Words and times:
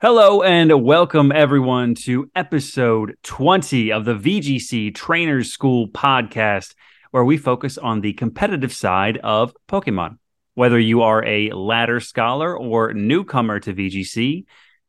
Hello 0.00 0.42
and 0.42 0.84
welcome 0.84 1.32
everyone 1.32 1.96
to 1.96 2.30
episode 2.36 3.16
20 3.24 3.90
of 3.90 4.04
the 4.04 4.14
VGC 4.14 4.94
Trainers 4.94 5.52
School 5.52 5.88
podcast, 5.88 6.76
where 7.10 7.24
we 7.24 7.36
focus 7.36 7.76
on 7.76 8.00
the 8.00 8.12
competitive 8.12 8.72
side 8.72 9.18
of 9.24 9.56
Pokemon. 9.68 10.18
Whether 10.54 10.78
you 10.78 11.02
are 11.02 11.24
a 11.24 11.50
ladder 11.50 11.98
scholar 11.98 12.56
or 12.56 12.92
newcomer 12.92 13.58
to 13.58 13.74
VGC, 13.74 14.44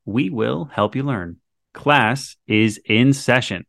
we 0.06 0.30
will 0.30 0.66
help 0.66 0.96
you 0.96 1.02
learn. 1.02 1.38
Class 1.73 2.36
is 2.46 2.80
in 2.86 3.14
session. 3.14 3.66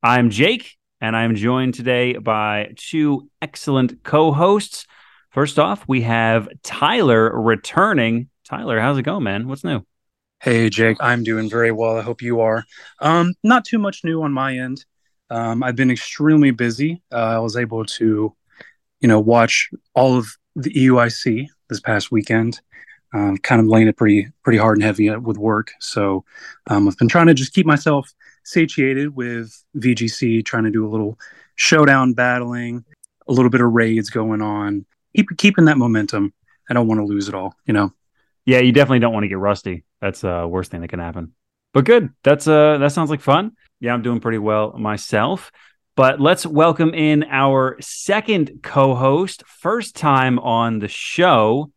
I'm 0.00 0.30
Jake, 0.30 0.76
and 1.00 1.16
I'm 1.16 1.34
joined 1.34 1.74
today 1.74 2.18
by 2.18 2.72
two 2.76 3.28
excellent 3.42 4.04
co 4.04 4.30
hosts. 4.30 4.86
First 5.32 5.58
off, 5.58 5.88
we 5.88 6.02
have 6.02 6.48
Tyler 6.62 7.36
returning. 7.36 8.28
Tyler, 8.44 8.78
how's 8.78 8.96
it 8.96 9.02
going, 9.02 9.24
man? 9.24 9.48
What's 9.48 9.64
new? 9.64 9.84
Hey, 10.44 10.68
Jake, 10.68 10.98
I'm 11.00 11.24
doing 11.24 11.48
very 11.48 11.72
well. 11.72 11.96
I 11.96 12.02
hope 12.02 12.20
you 12.20 12.42
are. 12.42 12.66
Um, 13.00 13.32
not 13.42 13.64
too 13.64 13.78
much 13.78 14.04
new 14.04 14.22
on 14.22 14.30
my 14.30 14.58
end. 14.58 14.84
Um, 15.30 15.62
I've 15.62 15.74
been 15.74 15.90
extremely 15.90 16.50
busy. 16.50 17.02
Uh, 17.10 17.16
I 17.16 17.38
was 17.38 17.56
able 17.56 17.86
to, 17.86 18.36
you 19.00 19.08
know, 19.08 19.18
watch 19.20 19.70
all 19.94 20.18
of 20.18 20.26
the 20.54 20.68
EUIC 20.68 21.46
this 21.70 21.80
past 21.80 22.12
weekend. 22.12 22.60
Um, 23.14 23.38
kind 23.38 23.58
of 23.58 23.68
laying 23.68 23.88
it 23.88 23.96
pretty 23.96 24.28
pretty 24.42 24.58
hard 24.58 24.76
and 24.76 24.84
heavy 24.84 25.08
with 25.16 25.38
work. 25.38 25.70
So 25.80 26.26
um, 26.66 26.88
I've 26.88 26.98
been 26.98 27.08
trying 27.08 27.28
to 27.28 27.34
just 27.34 27.54
keep 27.54 27.64
myself 27.64 28.12
satiated 28.44 29.16
with 29.16 29.64
VGC, 29.78 30.44
trying 30.44 30.64
to 30.64 30.70
do 30.70 30.86
a 30.86 30.90
little 30.90 31.18
showdown 31.54 32.12
battling, 32.12 32.84
a 33.26 33.32
little 33.32 33.50
bit 33.50 33.62
of 33.62 33.72
raids 33.72 34.10
going 34.10 34.42
on, 34.42 34.84
keep 35.16 35.28
keeping 35.38 35.64
that 35.64 35.78
momentum. 35.78 36.34
I 36.68 36.74
don't 36.74 36.86
want 36.86 37.00
to 37.00 37.06
lose 37.06 37.30
it 37.30 37.34
all, 37.34 37.54
you 37.64 37.72
know. 37.72 37.94
Yeah, 38.44 38.58
you 38.58 38.72
definitely 38.72 38.98
don't 38.98 39.14
want 39.14 39.24
to 39.24 39.28
get 39.28 39.38
rusty. 39.38 39.84
That's 40.04 40.20
the 40.20 40.42
uh, 40.42 40.46
worst 40.46 40.70
thing 40.70 40.82
that 40.82 40.88
can 40.88 41.00
happen. 41.00 41.32
But 41.72 41.86
good. 41.86 42.10
That's 42.22 42.46
uh 42.46 42.76
that 42.76 42.92
sounds 42.92 43.08
like 43.08 43.22
fun. 43.22 43.52
Yeah, 43.80 43.94
I'm 43.94 44.02
doing 44.02 44.20
pretty 44.20 44.36
well 44.36 44.74
myself. 44.76 45.50
But 45.96 46.20
let's 46.20 46.44
welcome 46.44 46.92
in 46.92 47.24
our 47.30 47.78
second 47.80 48.60
co-host, 48.62 49.44
first 49.46 49.96
time 49.96 50.38
on 50.40 50.78
the 50.80 50.88
show, 50.88 51.72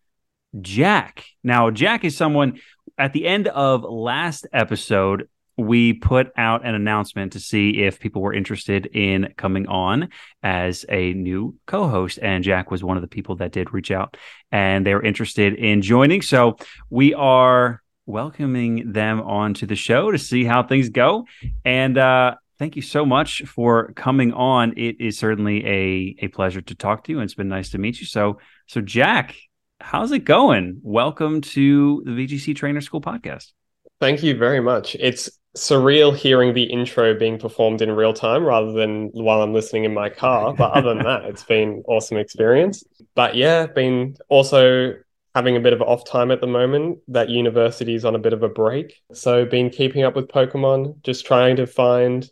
Jack. 0.60 1.24
Now, 1.42 1.70
Jack 1.70 2.04
is 2.04 2.18
someone 2.18 2.60
at 2.98 3.14
the 3.14 3.26
end 3.26 3.48
of 3.48 3.84
last 3.84 4.46
episode, 4.52 5.30
we 5.56 5.94
put 5.94 6.32
out 6.36 6.66
an 6.66 6.76
announcement 6.76 7.32
to 7.34 7.40
see 7.40 7.82
if 7.84 8.00
people 8.00 8.22
were 8.22 8.34
interested 8.34 8.88
in 8.88 9.34
coming 9.38 9.68
on 9.68 10.10
as 10.44 10.86
a 10.90 11.14
new 11.14 11.56
co-host 11.66 12.20
and 12.22 12.44
Jack 12.44 12.72
was 12.72 12.84
one 12.84 12.98
of 12.98 13.02
the 13.02 13.08
people 13.08 13.38
that 13.38 13.54
did 13.54 13.74
reach 13.74 13.90
out 13.90 14.18
and 14.52 14.86
they 14.86 14.94
were 14.94 15.02
interested 15.02 15.56
in 15.56 15.82
joining 15.82 16.22
so 16.22 16.58
we 16.90 17.14
are 17.16 17.82
welcoming 18.08 18.92
them 18.92 19.22
onto 19.22 19.68
the 19.68 19.76
show 19.76 20.10
to 20.10 20.18
see 20.18 20.44
how 20.44 20.64
things 20.64 20.90
go 20.90 21.26
and 21.64 21.98
uh, 21.98 22.34
thank 22.58 22.76
you 22.76 22.82
so 22.82 23.06
much 23.06 23.44
for 23.44 23.92
coming 23.94 24.34
on 24.34 24.74
it 24.78 25.00
is 25.00 25.18
certainly 25.18 25.66
a 25.68 26.16
a 26.26 26.28
pleasure 26.30 26.62
to 26.62 26.74
talk 26.74 27.04
to 27.04 27.12
you 27.12 27.20
and 27.20 27.26
it's 27.26 27.36
been 27.36 27.50
nice 27.50 27.70
to 27.70 27.78
meet 27.78 28.00
you 28.00 28.06
so 28.08 28.40
so 28.66 28.82
Jack 28.82 29.36
how's 29.80 30.12
it 30.12 30.26
going 30.26 30.80
welcome 30.82 31.42
to 31.42 32.02
the 32.06 32.12
VGC 32.12 32.56
Trainer 32.56 32.82
School 32.82 33.02
podcast 33.02 33.52
Thank 34.00 34.22
you 34.22 34.38
very 34.38 34.60
much. 34.60 34.96
It's 35.00 35.30
surreal 35.56 36.16
hearing 36.16 36.54
the 36.54 36.66
intro 36.66 37.18
being 37.18 37.40
performed 37.40 37.82
in 37.82 37.92
real 37.92 38.14
time 38.14 38.44
rather 38.44 38.72
than 38.72 39.10
while 39.14 39.42
I'm 39.42 39.54
listening 39.54 39.86
in 39.86 39.94
my 39.94 40.10
car. 40.10 40.54
But 40.54 40.72
other 40.74 40.90
than 40.90 41.04
that, 41.04 41.26
it's 41.26 41.44
been 41.44 41.84
awesome 41.88 42.18
experience. 42.18 42.84
But 43.16 43.36
yeah, 43.36 43.66
been 43.66 44.16
also 44.30 44.94
having 45.38 45.56
a 45.56 45.60
bit 45.60 45.72
of 45.72 45.84
off 45.84 46.04
time 46.04 46.32
at 46.32 46.42
the 46.42 46.48
moment. 46.48 46.98
That 47.08 47.30
university 47.30 47.94
is 47.94 48.04
on 48.06 48.16
a 48.16 48.20
bit 48.20 48.34
of 48.34 48.42
a 48.42 48.50
break. 48.50 49.04
So 49.14 49.46
been 49.46 49.70
keeping 49.70 50.02
up 50.02 50.16
with 50.16 50.30
Pokemon, 50.30 51.04
just 51.04 51.28
trying 51.28 51.58
to 51.58 51.68
find 51.68 52.28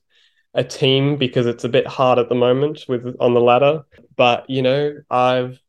a 0.56 0.64
team 0.64 1.16
because 1.16 1.46
it's 1.46 1.64
a 1.64 1.70
bit 1.70 1.86
hard 1.86 2.18
at 2.18 2.30
the 2.30 2.36
moment 2.36 2.86
with 2.88 3.16
on 3.20 3.36
the 3.36 3.40
ladder. 3.40 3.84
But 4.16 4.50
you 4.50 4.64
know, 4.64 4.96
I've 5.12 5.60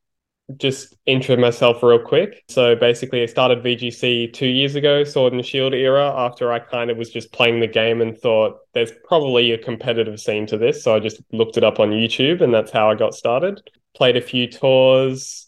just 0.56 0.96
intro 1.04 1.36
myself 1.36 1.82
real 1.82 1.98
quick. 1.98 2.42
So 2.48 2.74
basically, 2.74 3.22
I 3.22 3.26
started 3.26 3.62
VGC 3.62 4.32
two 4.32 4.46
years 4.46 4.74
ago, 4.74 5.04
Sword 5.04 5.34
and 5.34 5.44
Shield 5.44 5.74
era, 5.74 6.10
after 6.16 6.50
I 6.54 6.60
kind 6.60 6.90
of 6.90 6.96
was 6.96 7.10
just 7.10 7.32
playing 7.32 7.60
the 7.60 7.66
game 7.66 8.00
and 8.00 8.16
thought 8.16 8.60
there's 8.72 8.92
probably 9.06 9.52
a 9.52 9.58
competitive 9.58 10.18
scene 10.20 10.46
to 10.46 10.56
this. 10.56 10.82
So 10.82 10.94
I 10.96 11.00
just 11.00 11.20
looked 11.32 11.58
it 11.58 11.64
up 11.64 11.80
on 11.80 11.90
YouTube 11.90 12.40
and 12.40 12.54
that's 12.54 12.70
how 12.70 12.90
I 12.90 12.94
got 12.94 13.14
started. 13.14 13.60
Played 13.94 14.16
a 14.16 14.22
few 14.22 14.46
tours, 14.46 15.45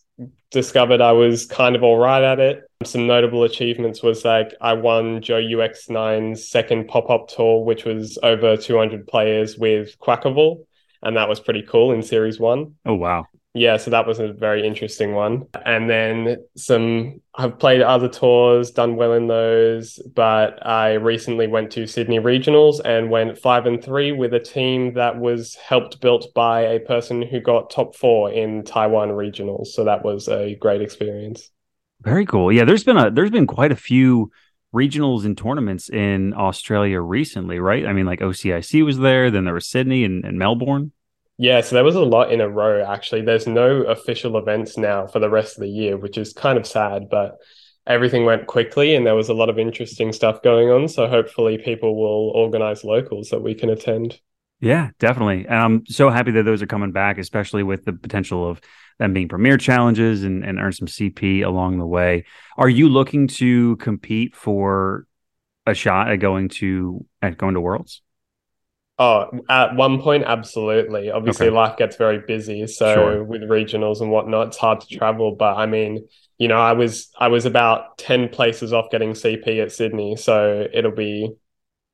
discovered 0.50 1.00
I 1.00 1.12
was 1.12 1.46
kind 1.46 1.76
of 1.76 1.82
all 1.82 1.98
right 1.98 2.22
at 2.22 2.40
it. 2.40 2.62
Some 2.84 3.06
notable 3.06 3.44
achievements 3.44 4.02
was 4.02 4.24
like 4.24 4.54
I 4.60 4.72
won 4.72 5.20
Joe 5.20 5.40
UX9's 5.40 6.48
second 6.48 6.88
pop 6.88 7.10
up 7.10 7.28
tour, 7.28 7.64
which 7.64 7.84
was 7.84 8.18
over 8.22 8.56
200 8.56 9.06
players 9.06 9.58
with 9.58 9.98
Quackable. 9.98 10.64
And 11.02 11.16
that 11.16 11.28
was 11.28 11.38
pretty 11.38 11.62
cool 11.62 11.92
in 11.92 12.02
Series 12.02 12.40
1. 12.40 12.74
Oh, 12.86 12.94
wow 12.94 13.26
yeah, 13.58 13.76
so 13.76 13.90
that 13.90 14.06
was 14.06 14.18
a 14.18 14.32
very 14.32 14.66
interesting 14.66 15.14
one. 15.14 15.46
And 15.64 15.88
then 15.90 16.36
some, 16.56 17.20
I've 17.34 17.58
played 17.58 17.82
other 17.82 18.08
tours, 18.08 18.70
done 18.70 18.96
well 18.96 19.12
in 19.12 19.26
those, 19.26 19.98
but 20.14 20.64
I 20.66 20.94
recently 20.94 21.46
went 21.46 21.70
to 21.72 21.86
Sydney 21.86 22.20
Regionals 22.20 22.80
and 22.84 23.10
went 23.10 23.38
five 23.38 23.66
and 23.66 23.82
three 23.82 24.12
with 24.12 24.32
a 24.34 24.40
team 24.40 24.94
that 24.94 25.18
was 25.18 25.54
helped 25.56 26.00
built 26.00 26.26
by 26.34 26.60
a 26.60 26.80
person 26.80 27.22
who 27.22 27.40
got 27.40 27.70
top 27.70 27.94
four 27.94 28.30
in 28.30 28.64
Taiwan 28.64 29.10
Regionals. 29.10 29.68
So 29.68 29.84
that 29.84 30.04
was 30.04 30.28
a 30.28 30.54
great 30.56 30.80
experience. 30.80 31.50
Very 32.02 32.26
cool. 32.26 32.52
Yeah, 32.52 32.64
there's 32.64 32.84
been 32.84 32.96
a 32.96 33.10
there's 33.10 33.30
been 33.30 33.46
quite 33.46 33.72
a 33.72 33.76
few 33.76 34.30
regionals 34.74 35.24
and 35.24 35.36
tournaments 35.36 35.88
in 35.88 36.34
Australia 36.34 37.00
recently, 37.00 37.58
right? 37.58 37.86
I 37.86 37.92
mean, 37.92 38.06
like 38.06 38.20
OCIC 38.20 38.84
was 38.84 38.98
there, 38.98 39.30
then 39.30 39.44
there 39.44 39.54
was 39.54 39.66
Sydney 39.66 40.04
and, 40.04 40.24
and 40.24 40.38
Melbourne. 40.38 40.92
Yeah, 41.40 41.60
so 41.60 41.76
there 41.76 41.84
was 41.84 41.94
a 41.94 42.00
lot 42.00 42.32
in 42.32 42.40
a 42.40 42.48
row 42.48 42.84
actually. 42.84 43.22
There's 43.22 43.46
no 43.46 43.82
official 43.82 44.36
events 44.36 44.76
now 44.76 45.06
for 45.06 45.20
the 45.20 45.30
rest 45.30 45.56
of 45.56 45.62
the 45.62 45.68
year, 45.68 45.96
which 45.96 46.18
is 46.18 46.32
kind 46.32 46.58
of 46.58 46.66
sad, 46.66 47.08
but 47.08 47.38
everything 47.86 48.24
went 48.24 48.48
quickly 48.48 48.96
and 48.96 49.06
there 49.06 49.14
was 49.14 49.28
a 49.28 49.34
lot 49.34 49.48
of 49.48 49.58
interesting 49.58 50.12
stuff 50.12 50.42
going 50.42 50.68
on. 50.68 50.88
So 50.88 51.06
hopefully 51.06 51.56
people 51.56 51.96
will 51.96 52.30
organize 52.30 52.82
locals 52.82 53.30
that 53.30 53.40
we 53.40 53.54
can 53.54 53.70
attend. 53.70 54.20
Yeah, 54.60 54.90
definitely. 54.98 55.46
And 55.46 55.54
I'm 55.54 55.86
so 55.86 56.10
happy 56.10 56.32
that 56.32 56.42
those 56.42 56.60
are 56.60 56.66
coming 56.66 56.90
back, 56.90 57.18
especially 57.18 57.62
with 57.62 57.84
the 57.84 57.92
potential 57.92 58.50
of 58.50 58.60
them 58.98 59.12
being 59.12 59.28
premier 59.28 59.56
challenges 59.56 60.24
and, 60.24 60.44
and 60.44 60.58
earn 60.58 60.72
some 60.72 60.88
CP 60.88 61.44
along 61.44 61.78
the 61.78 61.86
way. 61.86 62.24
Are 62.56 62.68
you 62.68 62.88
looking 62.88 63.28
to 63.28 63.76
compete 63.76 64.34
for 64.34 65.06
a 65.66 65.74
shot 65.74 66.10
at 66.10 66.16
going 66.16 66.48
to 66.48 67.06
at 67.22 67.38
going 67.38 67.54
to 67.54 67.60
Worlds? 67.60 68.02
Oh, 69.00 69.30
at 69.48 69.76
one 69.76 70.02
point, 70.02 70.24
absolutely. 70.24 71.10
Obviously, 71.10 71.46
okay. 71.46 71.54
life 71.54 71.76
gets 71.76 71.94
very 71.96 72.18
busy, 72.18 72.66
so 72.66 72.94
sure. 72.94 73.24
with 73.24 73.42
regionals 73.42 74.00
and 74.00 74.10
whatnot, 74.10 74.48
it's 74.48 74.56
hard 74.56 74.80
to 74.80 74.88
travel. 74.88 75.36
But 75.36 75.56
I 75.56 75.66
mean, 75.66 76.08
you 76.36 76.48
know, 76.48 76.58
I 76.58 76.72
was 76.72 77.08
I 77.16 77.28
was 77.28 77.46
about 77.46 77.96
ten 77.98 78.28
places 78.28 78.72
off 78.72 78.90
getting 78.90 79.12
CP 79.12 79.62
at 79.62 79.70
Sydney, 79.70 80.16
so 80.16 80.66
it'll 80.72 80.90
be 80.90 81.30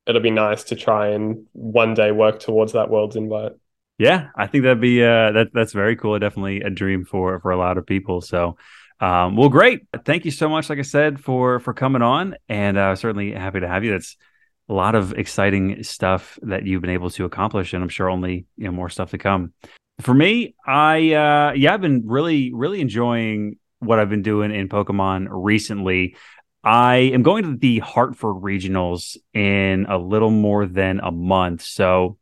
it'll 0.06 0.22
be 0.22 0.30
nice 0.30 0.64
to 0.64 0.76
try 0.76 1.08
and 1.08 1.46
one 1.52 1.92
day 1.92 2.10
work 2.10 2.40
towards 2.40 2.72
that 2.72 2.88
world's 2.88 3.16
invite. 3.16 3.52
Yeah, 3.98 4.28
I 4.34 4.46
think 4.46 4.64
that'd 4.64 4.80
be 4.80 5.02
uh, 5.04 5.32
that 5.32 5.48
that's 5.52 5.72
very 5.72 5.96
cool. 5.96 6.18
Definitely 6.18 6.62
a 6.62 6.70
dream 6.70 7.04
for 7.04 7.38
for 7.40 7.50
a 7.50 7.56
lot 7.58 7.76
of 7.76 7.86
people. 7.86 8.22
So, 8.22 8.56
um, 8.98 9.36
well, 9.36 9.50
great. 9.50 9.86
Thank 10.06 10.24
you 10.24 10.30
so 10.30 10.48
much, 10.48 10.70
like 10.70 10.78
I 10.78 10.82
said, 10.82 11.20
for 11.20 11.60
for 11.60 11.74
coming 11.74 12.02
on, 12.02 12.34
and 12.48 12.78
uh, 12.78 12.96
certainly 12.96 13.32
happy 13.32 13.60
to 13.60 13.68
have 13.68 13.84
you. 13.84 13.92
That's 13.92 14.16
a 14.68 14.72
lot 14.72 14.94
of 14.94 15.12
exciting 15.12 15.82
stuff 15.82 16.38
that 16.42 16.66
you've 16.66 16.80
been 16.80 16.90
able 16.90 17.10
to 17.10 17.24
accomplish, 17.24 17.72
and 17.72 17.82
I'm 17.82 17.88
sure 17.88 18.08
only 18.08 18.46
you 18.56 18.64
know 18.64 18.72
more 18.72 18.88
stuff 18.88 19.10
to 19.10 19.18
come. 19.18 19.52
For 20.00 20.14
me, 20.14 20.54
I 20.66 21.12
uh, 21.12 21.52
yeah, 21.54 21.74
I've 21.74 21.80
been 21.80 22.02
really 22.06 22.52
really 22.52 22.80
enjoying 22.80 23.58
what 23.80 23.98
I've 23.98 24.08
been 24.08 24.22
doing 24.22 24.50
in 24.52 24.68
Pokemon 24.68 25.26
recently. 25.30 26.16
I 26.62 26.96
am 26.96 27.22
going 27.22 27.44
to 27.44 27.56
the 27.56 27.80
Hartford 27.80 28.36
regionals 28.36 29.18
in 29.34 29.84
a 29.86 29.98
little 29.98 30.30
more 30.30 30.64
than 30.64 31.00
a 31.00 31.10
month, 31.10 31.62
so 31.62 32.16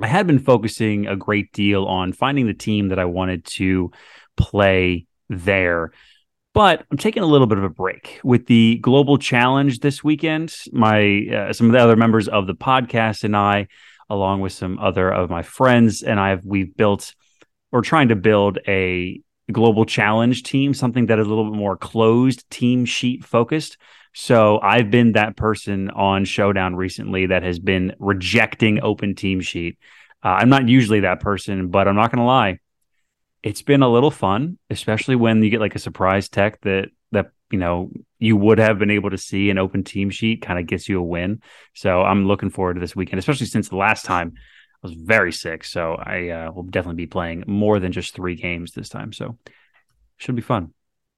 I 0.00 0.06
had 0.06 0.26
been 0.26 0.38
focusing 0.38 1.06
a 1.06 1.16
great 1.16 1.52
deal 1.52 1.84
on 1.84 2.12
finding 2.12 2.46
the 2.46 2.54
team 2.54 2.88
that 2.88 2.98
I 2.98 3.04
wanted 3.04 3.44
to 3.46 3.90
play 4.36 5.06
there. 5.28 5.92
But 6.54 6.86
I'm 6.88 6.98
taking 6.98 7.24
a 7.24 7.26
little 7.26 7.48
bit 7.48 7.58
of 7.58 7.64
a 7.64 7.68
break 7.68 8.20
with 8.22 8.46
the 8.46 8.78
global 8.78 9.18
challenge 9.18 9.80
this 9.80 10.04
weekend. 10.04 10.54
My 10.72 11.26
uh, 11.26 11.52
some 11.52 11.66
of 11.66 11.72
the 11.72 11.80
other 11.80 11.96
members 11.96 12.28
of 12.28 12.46
the 12.46 12.54
podcast 12.54 13.24
and 13.24 13.36
I, 13.36 13.66
along 14.08 14.40
with 14.40 14.52
some 14.52 14.78
other 14.78 15.12
of 15.12 15.30
my 15.30 15.42
friends, 15.42 16.04
and 16.04 16.20
I've 16.20 16.44
we've 16.44 16.74
built 16.76 17.12
or 17.72 17.82
trying 17.82 18.08
to 18.08 18.16
build 18.16 18.60
a 18.68 19.20
global 19.50 19.84
challenge 19.84 20.44
team, 20.44 20.74
something 20.74 21.06
that 21.06 21.18
is 21.18 21.26
a 21.26 21.28
little 21.28 21.50
bit 21.50 21.58
more 21.58 21.76
closed 21.76 22.48
team 22.50 22.84
sheet 22.84 23.24
focused. 23.24 23.76
So 24.14 24.60
I've 24.60 24.92
been 24.92 25.12
that 25.12 25.36
person 25.36 25.90
on 25.90 26.24
Showdown 26.24 26.76
recently 26.76 27.26
that 27.26 27.42
has 27.42 27.58
been 27.58 27.96
rejecting 27.98 28.80
open 28.80 29.16
team 29.16 29.40
sheet. 29.40 29.76
Uh, 30.22 30.38
I'm 30.38 30.50
not 30.50 30.68
usually 30.68 31.00
that 31.00 31.18
person, 31.18 31.66
but 31.66 31.88
I'm 31.88 31.96
not 31.96 32.12
going 32.12 32.20
to 32.20 32.24
lie 32.24 32.60
it's 33.44 33.60
been 33.60 33.82
a 33.82 33.92
little 33.92 34.10
fun, 34.10 34.58
especially 34.70 35.16
when 35.16 35.42
you 35.42 35.50
get 35.50 35.60
like 35.60 35.74
a 35.74 35.78
surprise 35.78 36.30
tech 36.30 36.60
that 36.62 36.88
that 37.12 37.30
you 37.50 37.58
know 37.58 37.90
you 38.18 38.36
would 38.38 38.58
have 38.58 38.78
been 38.78 38.90
able 38.90 39.10
to 39.10 39.18
see 39.18 39.50
an 39.50 39.58
open 39.58 39.84
team 39.84 40.08
sheet 40.08 40.40
kind 40.40 40.58
of 40.58 40.66
gets 40.66 40.88
you 40.88 40.98
a 40.98 41.02
win. 41.02 41.42
So 41.74 42.00
I'm 42.00 42.26
looking 42.26 42.48
forward 42.48 42.74
to 42.74 42.80
this 42.80 42.96
weekend, 42.96 43.18
especially 43.18 43.46
since 43.46 43.68
the 43.68 43.76
last 43.76 44.06
time 44.06 44.32
I 44.36 44.86
was 44.86 44.94
very 44.94 45.30
sick. 45.30 45.62
So 45.62 45.92
I 45.92 46.30
uh, 46.30 46.52
will 46.52 46.62
definitely 46.62 47.02
be 47.02 47.06
playing 47.06 47.44
more 47.46 47.78
than 47.78 47.92
just 47.92 48.14
three 48.14 48.34
games 48.34 48.72
this 48.72 48.88
time. 48.88 49.12
So 49.12 49.36
should 50.16 50.36
be 50.36 50.42
fun. 50.42 50.72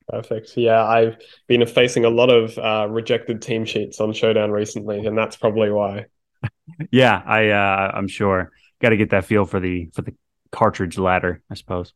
Perfect. 0.08 0.56
Yeah, 0.56 0.84
I've 0.84 1.18
been 1.46 1.64
facing 1.64 2.04
a 2.04 2.10
lot 2.10 2.30
of 2.30 2.58
uh, 2.58 2.88
rejected 2.90 3.40
team 3.40 3.64
sheets 3.64 4.00
on 4.00 4.12
Showdown 4.12 4.50
recently, 4.50 5.06
and 5.06 5.16
that's 5.16 5.36
probably 5.36 5.70
why. 5.70 6.06
yeah, 6.90 7.22
I 7.24 7.50
uh, 7.50 7.92
I'm 7.94 8.08
sure. 8.08 8.50
Got 8.80 8.90
to 8.90 8.96
get 8.96 9.10
that 9.10 9.24
feel 9.24 9.44
for 9.44 9.60
the 9.60 9.90
for 9.94 10.02
the 10.02 10.14
cartridge 10.50 10.98
ladder, 10.98 11.40
I 11.48 11.54
suppose. 11.54 11.92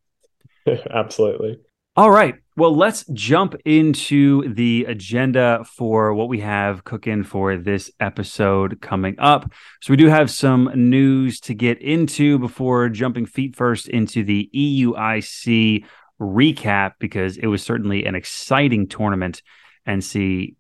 Absolutely. 0.91 1.59
All 1.97 2.11
right. 2.11 2.37
Well, 2.57 2.77
let's 2.77 3.05
jump 3.13 3.55
into 3.65 4.53
the 4.55 4.85
agenda 4.85 5.65
for 5.65 6.15
what 6.15 6.29
we 6.29 6.41
have 6.41 6.85
cooking 6.85 7.25
for 7.25 7.57
this 7.57 7.91
episode 8.01 8.81
coming 8.81 9.17
up. 9.19 9.53
So, 9.83 9.93
we 9.93 9.97
do 9.97 10.07
have 10.07 10.31
some 10.31 10.71
news 10.75 11.41
to 11.41 11.55
get 11.55 11.81
into 11.83 12.39
before 12.39 12.89
jumping 12.91 13.27
feet 13.27 13.57
first 13.57 13.89
into 13.89 14.23
the 14.23 14.49
EUIC 14.55 15.85
recap 16.21 16.93
because 16.99 17.37
it 17.39 17.47
was 17.47 17.63
certainly 17.63 18.05
an 18.05 18.15
exciting 18.15 18.87
tournament 18.87 19.43
and 19.87 20.05
see 20.05 20.57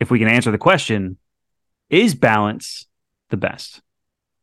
if 0.00 0.10
we 0.10 0.18
can 0.18 0.28
answer 0.28 0.50
the 0.50 0.58
question 0.58 1.18
is 1.90 2.14
balance 2.14 2.86
the 3.30 3.36
best? 3.36 3.80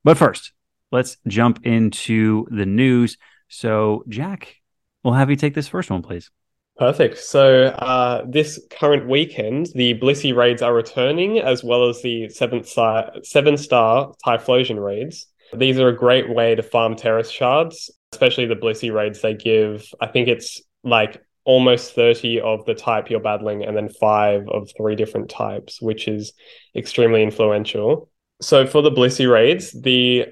But 0.03 0.17
first, 0.17 0.53
let's 0.91 1.17
jump 1.27 1.65
into 1.65 2.47
the 2.49 2.65
news. 2.65 3.17
So, 3.49 4.03
Jack, 4.07 4.55
we'll 5.03 5.13
have 5.13 5.29
you 5.29 5.35
take 5.35 5.53
this 5.53 5.67
first 5.67 5.89
one, 5.89 6.01
please. 6.01 6.29
Perfect. 6.77 7.19
So, 7.19 7.65
uh, 7.65 8.25
this 8.27 8.59
current 8.71 9.07
weekend, 9.07 9.67
the 9.75 9.93
Blissey 9.99 10.35
raids 10.35 10.63
are 10.63 10.73
returning, 10.73 11.37
as 11.37 11.63
well 11.63 11.87
as 11.87 12.01
the 12.01 12.29
seventh 12.29 12.67
star, 12.67 13.11
seven 13.21 13.57
star 13.57 14.13
Typhlosion 14.25 14.83
raids. 14.83 15.27
These 15.53 15.79
are 15.79 15.89
a 15.89 15.95
great 15.95 16.33
way 16.33 16.55
to 16.55 16.63
farm 16.63 16.95
Tera 16.95 17.23
shards, 17.23 17.91
especially 18.11 18.47
the 18.47 18.55
Blissey 18.55 18.91
raids. 18.91 19.21
They 19.21 19.35
give, 19.35 19.85
I 20.01 20.07
think 20.07 20.27
it's 20.27 20.61
like 20.83 21.23
almost 21.45 21.93
30 21.93 22.41
of 22.41 22.65
the 22.65 22.73
type 22.73 23.11
you're 23.11 23.19
battling, 23.19 23.63
and 23.63 23.77
then 23.77 23.89
five 23.89 24.47
of 24.49 24.71
three 24.75 24.95
different 24.95 25.29
types, 25.29 25.79
which 25.79 26.07
is 26.07 26.33
extremely 26.75 27.21
influential. 27.21 28.09
So, 28.41 28.65
for 28.65 28.81
the 28.81 28.91
Blissey 28.91 29.31
raids, 29.31 29.79
the 29.79 30.25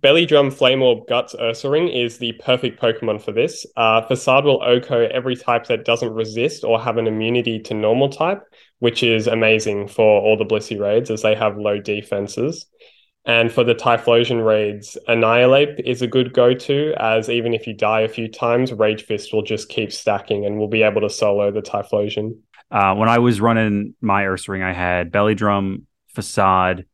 Belly 0.00 0.26
Drum 0.26 0.50
Flame 0.50 0.82
Orb 0.82 1.06
Guts 1.06 1.36
Ursaring 1.36 1.94
is 1.94 2.18
the 2.18 2.32
perfect 2.32 2.80
Pokemon 2.80 3.22
for 3.22 3.30
this. 3.30 3.64
Uh, 3.76 4.02
Facade 4.02 4.44
will 4.44 4.60
OHKO 4.60 5.08
every 5.10 5.36
type 5.36 5.66
that 5.66 5.84
doesn't 5.84 6.12
resist 6.12 6.64
or 6.64 6.80
have 6.80 6.96
an 6.96 7.06
immunity 7.06 7.60
to 7.60 7.74
normal 7.74 8.08
type, 8.08 8.42
which 8.80 9.04
is 9.04 9.28
amazing 9.28 9.86
for 9.86 10.20
all 10.20 10.36
the 10.36 10.44
Blissey 10.44 10.80
raids 10.80 11.10
as 11.10 11.22
they 11.22 11.34
have 11.34 11.56
low 11.56 11.78
defenses. 11.78 12.66
And 13.24 13.52
for 13.52 13.62
the 13.62 13.74
Typhlosion 13.74 14.44
raids, 14.44 14.98
Annihilape 15.06 15.78
is 15.84 16.02
a 16.02 16.08
good 16.08 16.32
go 16.32 16.54
to, 16.54 16.94
as 16.98 17.30
even 17.30 17.54
if 17.54 17.66
you 17.66 17.72
die 17.72 18.00
a 18.00 18.08
few 18.08 18.28
times, 18.28 18.72
Rage 18.72 19.04
Fist 19.04 19.32
will 19.32 19.42
just 19.42 19.68
keep 19.68 19.92
stacking 19.92 20.44
and 20.44 20.58
we'll 20.58 20.68
be 20.68 20.82
able 20.82 21.02
to 21.02 21.10
solo 21.10 21.52
the 21.52 21.62
Typhlosion. 21.62 22.38
Uh, 22.70 22.94
when 22.96 23.08
I 23.08 23.18
was 23.18 23.40
running 23.40 23.94
my 24.00 24.24
Ursaring, 24.24 24.62
I 24.62 24.72
had 24.72 25.12
Belly 25.12 25.34
Drum, 25.34 25.86
Facade, 26.08 26.84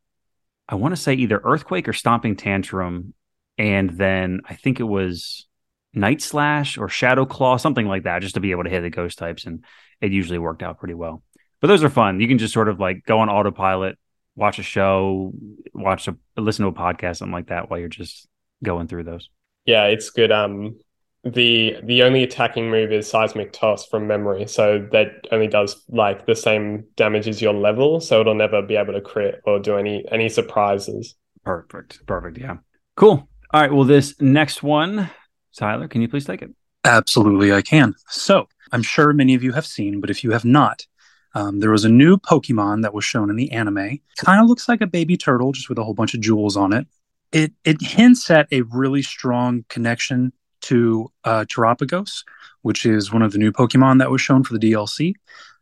I 0.71 0.75
want 0.75 0.93
to 0.93 1.01
say 1.01 1.13
either 1.13 1.41
Earthquake 1.43 1.89
or 1.89 1.93
Stomping 1.93 2.37
Tantrum, 2.37 3.13
and 3.57 3.89
then 3.89 4.39
I 4.47 4.55
think 4.55 4.79
it 4.79 4.83
was 4.83 5.45
Night 5.93 6.21
Slash 6.21 6.77
or 6.77 6.87
Shadow 6.87 7.25
Claw, 7.25 7.57
something 7.57 7.85
like 7.85 8.03
that, 8.03 8.21
just 8.21 8.35
to 8.35 8.39
be 8.39 8.51
able 8.51 8.63
to 8.63 8.69
hit 8.69 8.81
the 8.81 8.89
ghost 8.89 9.17
types, 9.17 9.45
and 9.45 9.65
it 9.99 10.13
usually 10.13 10.39
worked 10.39 10.63
out 10.63 10.79
pretty 10.79 10.93
well. 10.93 11.23
But 11.59 11.67
those 11.67 11.83
are 11.83 11.89
fun. 11.89 12.21
You 12.21 12.27
can 12.27 12.37
just 12.37 12.53
sort 12.53 12.69
of 12.69 12.79
like 12.79 13.05
go 13.05 13.19
on 13.19 13.29
autopilot, 13.29 13.99
watch 14.35 14.59
a 14.59 14.63
show, 14.63 15.33
watch 15.73 16.07
a 16.07 16.15
listen 16.37 16.63
to 16.63 16.69
a 16.69 16.73
podcast, 16.73 17.17
something 17.17 17.33
like 17.33 17.47
that, 17.47 17.69
while 17.69 17.77
you're 17.77 17.89
just 17.89 18.27
going 18.63 18.87
through 18.87 19.03
those. 19.03 19.29
Yeah, 19.65 19.85
it's 19.87 20.09
good. 20.09 20.31
Um, 20.31 20.79
the 21.23 21.77
the 21.83 22.01
only 22.01 22.23
attacking 22.23 22.69
move 22.69 22.91
is 22.91 23.09
seismic 23.09 23.53
toss 23.53 23.85
from 23.85 24.07
memory. 24.07 24.47
So 24.47 24.87
that 24.91 25.27
only 25.31 25.47
does 25.47 25.83
like 25.89 26.25
the 26.25 26.35
same 26.35 26.85
damage 26.95 27.27
as 27.27 27.41
your 27.41 27.53
level. 27.53 28.01
So 28.01 28.21
it'll 28.21 28.35
never 28.35 28.61
be 28.61 28.75
able 28.75 28.93
to 28.93 29.01
crit 29.01 29.41
or 29.45 29.59
do 29.59 29.77
any 29.77 30.03
any 30.11 30.29
surprises. 30.29 31.15
Perfect. 31.45 32.05
Perfect. 32.07 32.37
Yeah. 32.37 32.57
Cool. 32.95 33.27
All 33.53 33.61
right. 33.61 33.71
Well 33.71 33.83
this 33.83 34.19
next 34.19 34.63
one 34.63 35.09
tyler 35.55 35.87
can 35.87 36.01
you 36.01 36.07
please 36.07 36.25
take 36.25 36.41
it? 36.41 36.49
Absolutely 36.83 37.53
i 37.53 37.61
can. 37.61 37.93
So 38.07 38.47
i'm 38.71 38.83
sure 38.83 39.13
many 39.13 39.35
of 39.35 39.43
you 39.43 39.51
have 39.51 39.65
seen 39.65 40.01
but 40.01 40.09
if 40.09 40.23
you 40.23 40.31
have 40.31 40.45
not 40.45 40.85
um, 41.33 41.59
there 41.59 41.71
was 41.71 41.85
a 41.85 41.89
new 41.89 42.17
pokemon 42.17 42.81
that 42.81 42.93
was 42.93 43.05
shown 43.05 43.29
in 43.29 43.37
the 43.37 43.51
anime. 43.51 43.99
Kind 44.17 44.41
of 44.41 44.47
looks 44.47 44.67
like 44.67 44.81
a 44.81 44.87
baby 44.87 45.15
turtle 45.15 45.53
just 45.53 45.69
with 45.69 45.77
a 45.77 45.83
whole 45.83 45.93
bunch 45.93 46.13
of 46.13 46.19
jewels 46.19 46.57
on 46.57 46.73
it. 46.73 46.87
It 47.31 47.53
it 47.63 47.81
hints 47.81 48.29
at 48.29 48.47
a 48.51 48.63
really 48.63 49.01
strong 49.01 49.63
connection 49.69 50.33
to 50.61 51.11
uh, 51.23 51.45
Terapagos, 51.47 52.23
which 52.61 52.85
is 52.85 53.11
one 53.11 53.21
of 53.21 53.31
the 53.31 53.37
new 53.37 53.51
Pokemon 53.51 53.99
that 53.99 54.11
was 54.11 54.21
shown 54.21 54.43
for 54.43 54.57
the 54.57 54.71
DLC. 54.71 55.13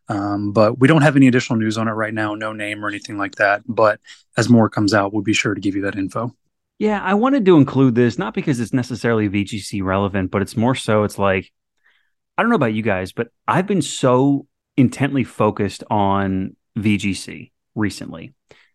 Um, 0.07 0.53
but 0.53 0.79
we 0.79 0.87
don't 0.87 1.03
have 1.03 1.15
any 1.15 1.27
additional 1.27 1.59
news 1.59 1.77
on 1.77 1.87
it 1.87 1.91
right 1.91 2.13
now, 2.13 2.33
no 2.33 2.51
name 2.51 2.83
or 2.83 2.89
anything 2.89 3.17
like 3.17 3.35
that. 3.35 3.61
But 3.67 3.99
as 4.37 4.49
more 4.49 4.69
comes 4.69 4.93
out, 4.93 5.13
we'll 5.13 5.21
be 5.21 5.33
sure 5.33 5.53
to 5.53 5.61
give 5.61 5.75
you 5.75 5.83
that 5.83 5.95
info. 5.95 6.35
Yeah, 6.79 7.01
I 7.03 7.13
wanted 7.13 7.45
to 7.45 7.57
include 7.57 7.93
this 7.95 8.17
not 8.17 8.33
because 8.33 8.59
it's 8.59 8.73
necessarily 8.73 9.29
VGC 9.29 9.83
relevant, 9.83 10.31
but 10.31 10.41
it's 10.41 10.57
more 10.57 10.75
so 10.75 11.03
it's 11.03 11.19
like 11.19 11.51
I 12.37 12.41
don't 12.41 12.49
know 12.49 12.55
about 12.55 12.73
you 12.73 12.81
guys, 12.81 13.11
but 13.11 13.27
I've 13.49 13.67
been 13.67 13.81
so 13.81 14.47
intently 14.77 15.25
focused 15.25 15.83
on 15.89 16.55
VGC 16.77 17.51
recently 17.75 18.33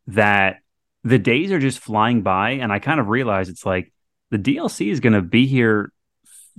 that 0.09 0.59
the 1.03 1.19
days 1.19 1.50
are 1.50 1.59
just 1.59 1.79
flying 1.79 2.20
by 2.20 2.50
and 2.50 2.70
I 2.70 2.79
kind 2.79 3.00
of 3.00 3.09
realize 3.09 3.49
it's 3.49 3.65
like 3.65 3.91
the 4.31 4.38
DLC 4.38 4.93
is 4.93 5.00
going 5.00 5.15
to 5.15 5.23
be 5.23 5.47
here 5.47 5.94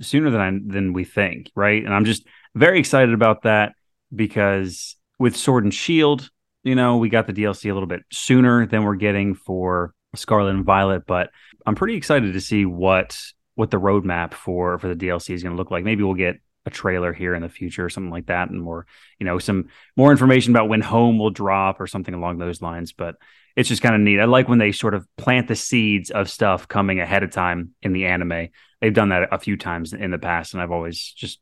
sooner 0.00 0.30
than 0.30 0.40
I, 0.40 0.50
than 0.50 0.92
we 0.92 1.04
think, 1.04 1.50
right? 1.54 1.84
And 1.84 1.94
I'm 1.94 2.04
just 2.04 2.26
very 2.54 2.78
excited 2.78 3.14
about 3.14 3.42
that 3.42 3.74
because 4.14 4.96
with 5.18 5.36
Sword 5.36 5.64
and 5.64 5.74
Shield, 5.74 6.30
you 6.62 6.74
know, 6.74 6.96
we 6.96 7.08
got 7.08 7.26
the 7.26 7.32
DLC 7.32 7.70
a 7.70 7.74
little 7.74 7.86
bit 7.86 8.02
sooner 8.12 8.66
than 8.66 8.84
we're 8.84 8.96
getting 8.96 9.34
for 9.34 9.94
Scarlet 10.14 10.54
and 10.54 10.64
Violet, 10.64 11.06
but 11.06 11.30
I'm 11.64 11.74
pretty 11.74 11.94
excited 11.94 12.32
to 12.32 12.40
see 12.40 12.64
what 12.64 13.18
what 13.54 13.70
the 13.70 13.80
roadmap 13.80 14.34
for 14.34 14.78
for 14.78 14.88
the 14.88 15.06
DLC 15.06 15.34
is 15.34 15.42
going 15.42 15.54
to 15.54 15.56
look 15.56 15.70
like. 15.70 15.84
Maybe 15.84 16.02
we'll 16.02 16.14
get 16.14 16.36
a 16.66 16.70
trailer 16.70 17.12
here 17.12 17.34
in 17.34 17.42
the 17.42 17.48
future 17.48 17.84
or 17.84 17.88
something 17.88 18.10
like 18.10 18.26
that 18.26 18.50
and 18.50 18.60
more, 18.60 18.86
you 19.18 19.24
know, 19.24 19.38
some 19.38 19.68
more 19.96 20.10
information 20.10 20.52
about 20.52 20.68
when 20.68 20.80
home 20.80 21.18
will 21.18 21.30
drop 21.30 21.80
or 21.80 21.86
something 21.86 22.12
along 22.12 22.38
those 22.38 22.60
lines, 22.60 22.92
but 22.92 23.14
it's 23.54 23.68
just 23.68 23.82
kind 23.82 23.94
of 23.94 24.00
neat. 24.00 24.20
I 24.20 24.24
like 24.24 24.48
when 24.48 24.58
they 24.58 24.72
sort 24.72 24.94
of 24.94 25.06
plant 25.16 25.48
the 25.48 25.56
seeds 25.56 26.10
of 26.10 26.28
stuff 26.28 26.68
coming 26.68 27.00
ahead 27.00 27.22
of 27.22 27.30
time 27.30 27.70
in 27.82 27.92
the 27.92 28.06
anime 28.06 28.48
they've 28.86 28.94
done 28.94 29.08
that 29.08 29.28
a 29.32 29.38
few 29.40 29.56
times 29.56 29.92
in 29.92 30.12
the 30.12 30.18
past, 30.18 30.54
and 30.54 30.62
I've 30.62 30.70
always 30.70 31.00
just 31.00 31.40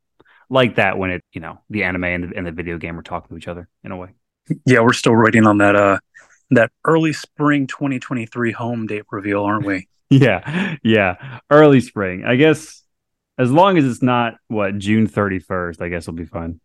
liked 0.49 0.77
that 0.77 0.97
when 0.97 1.11
it, 1.11 1.23
you 1.35 1.43
know, 1.43 1.61
the 1.69 1.85
anime 1.85 2.05
and 2.05 2.25
the, 2.25 2.37
and 2.37 2.47
the 2.47 2.53
video 2.53 2.79
game 2.79 2.99
are 2.99 3.03
talking 3.03 3.29
to 3.29 3.37
each 3.37 3.49
other 3.49 3.69
in 3.83 3.93
a 3.93 3.97
way. 3.99 4.15
Yeah, 4.65 4.81
we're 4.81 4.95
still 4.95 5.15
waiting 5.15 5.47
on 5.47 5.59
that 5.59 5.77
uh 5.77 5.99
that 6.51 6.71
early 6.87 7.13
spring 7.13 7.67
2023 7.67 8.53
home 8.53 8.87
date 8.87 9.05
reveal, 9.11 9.45
aren't 9.45 9.67
we? 9.67 9.89
yeah, 10.11 10.77
yeah, 10.83 11.41
early 11.51 11.81
spring. 11.81 12.25
I 12.25 12.37
guess 12.37 12.83
as 13.37 13.53
long 13.53 13.77
as 13.77 13.85
it's 13.85 14.03
not 14.03 14.37
what 14.49 14.79
June 14.79 15.07
31st, 15.07 15.83
I 15.83 15.89
guess 15.89 16.05
it'll 16.05 16.15
be 16.15 16.25
fine. 16.25 16.61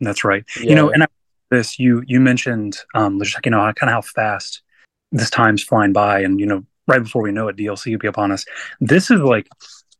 That's 0.00 0.24
right. 0.24 0.44
Yeah. 0.60 0.68
You 0.70 0.74
know, 0.74 0.90
and 0.90 1.04
I, 1.04 1.06
this 1.50 1.78
you 1.78 2.02
you 2.06 2.20
mentioned 2.20 2.78
um 2.94 3.18
just 3.18 3.38
you 3.46 3.50
know 3.50 3.60
kind 3.74 3.88
of 3.88 3.94
how 3.94 4.02
fast 4.02 4.62
this 5.10 5.30
time's 5.30 5.62
flying 5.62 5.94
by, 5.94 6.20
and 6.20 6.38
you 6.38 6.46
know 6.46 6.66
right 6.86 7.02
before 7.02 7.22
we 7.22 7.32
know 7.32 7.48
it, 7.48 7.56
DLC 7.56 7.92
will 7.92 7.98
be 7.98 8.08
upon 8.08 8.32
us. 8.32 8.44
This 8.80 9.10
is 9.10 9.20
like 9.20 9.48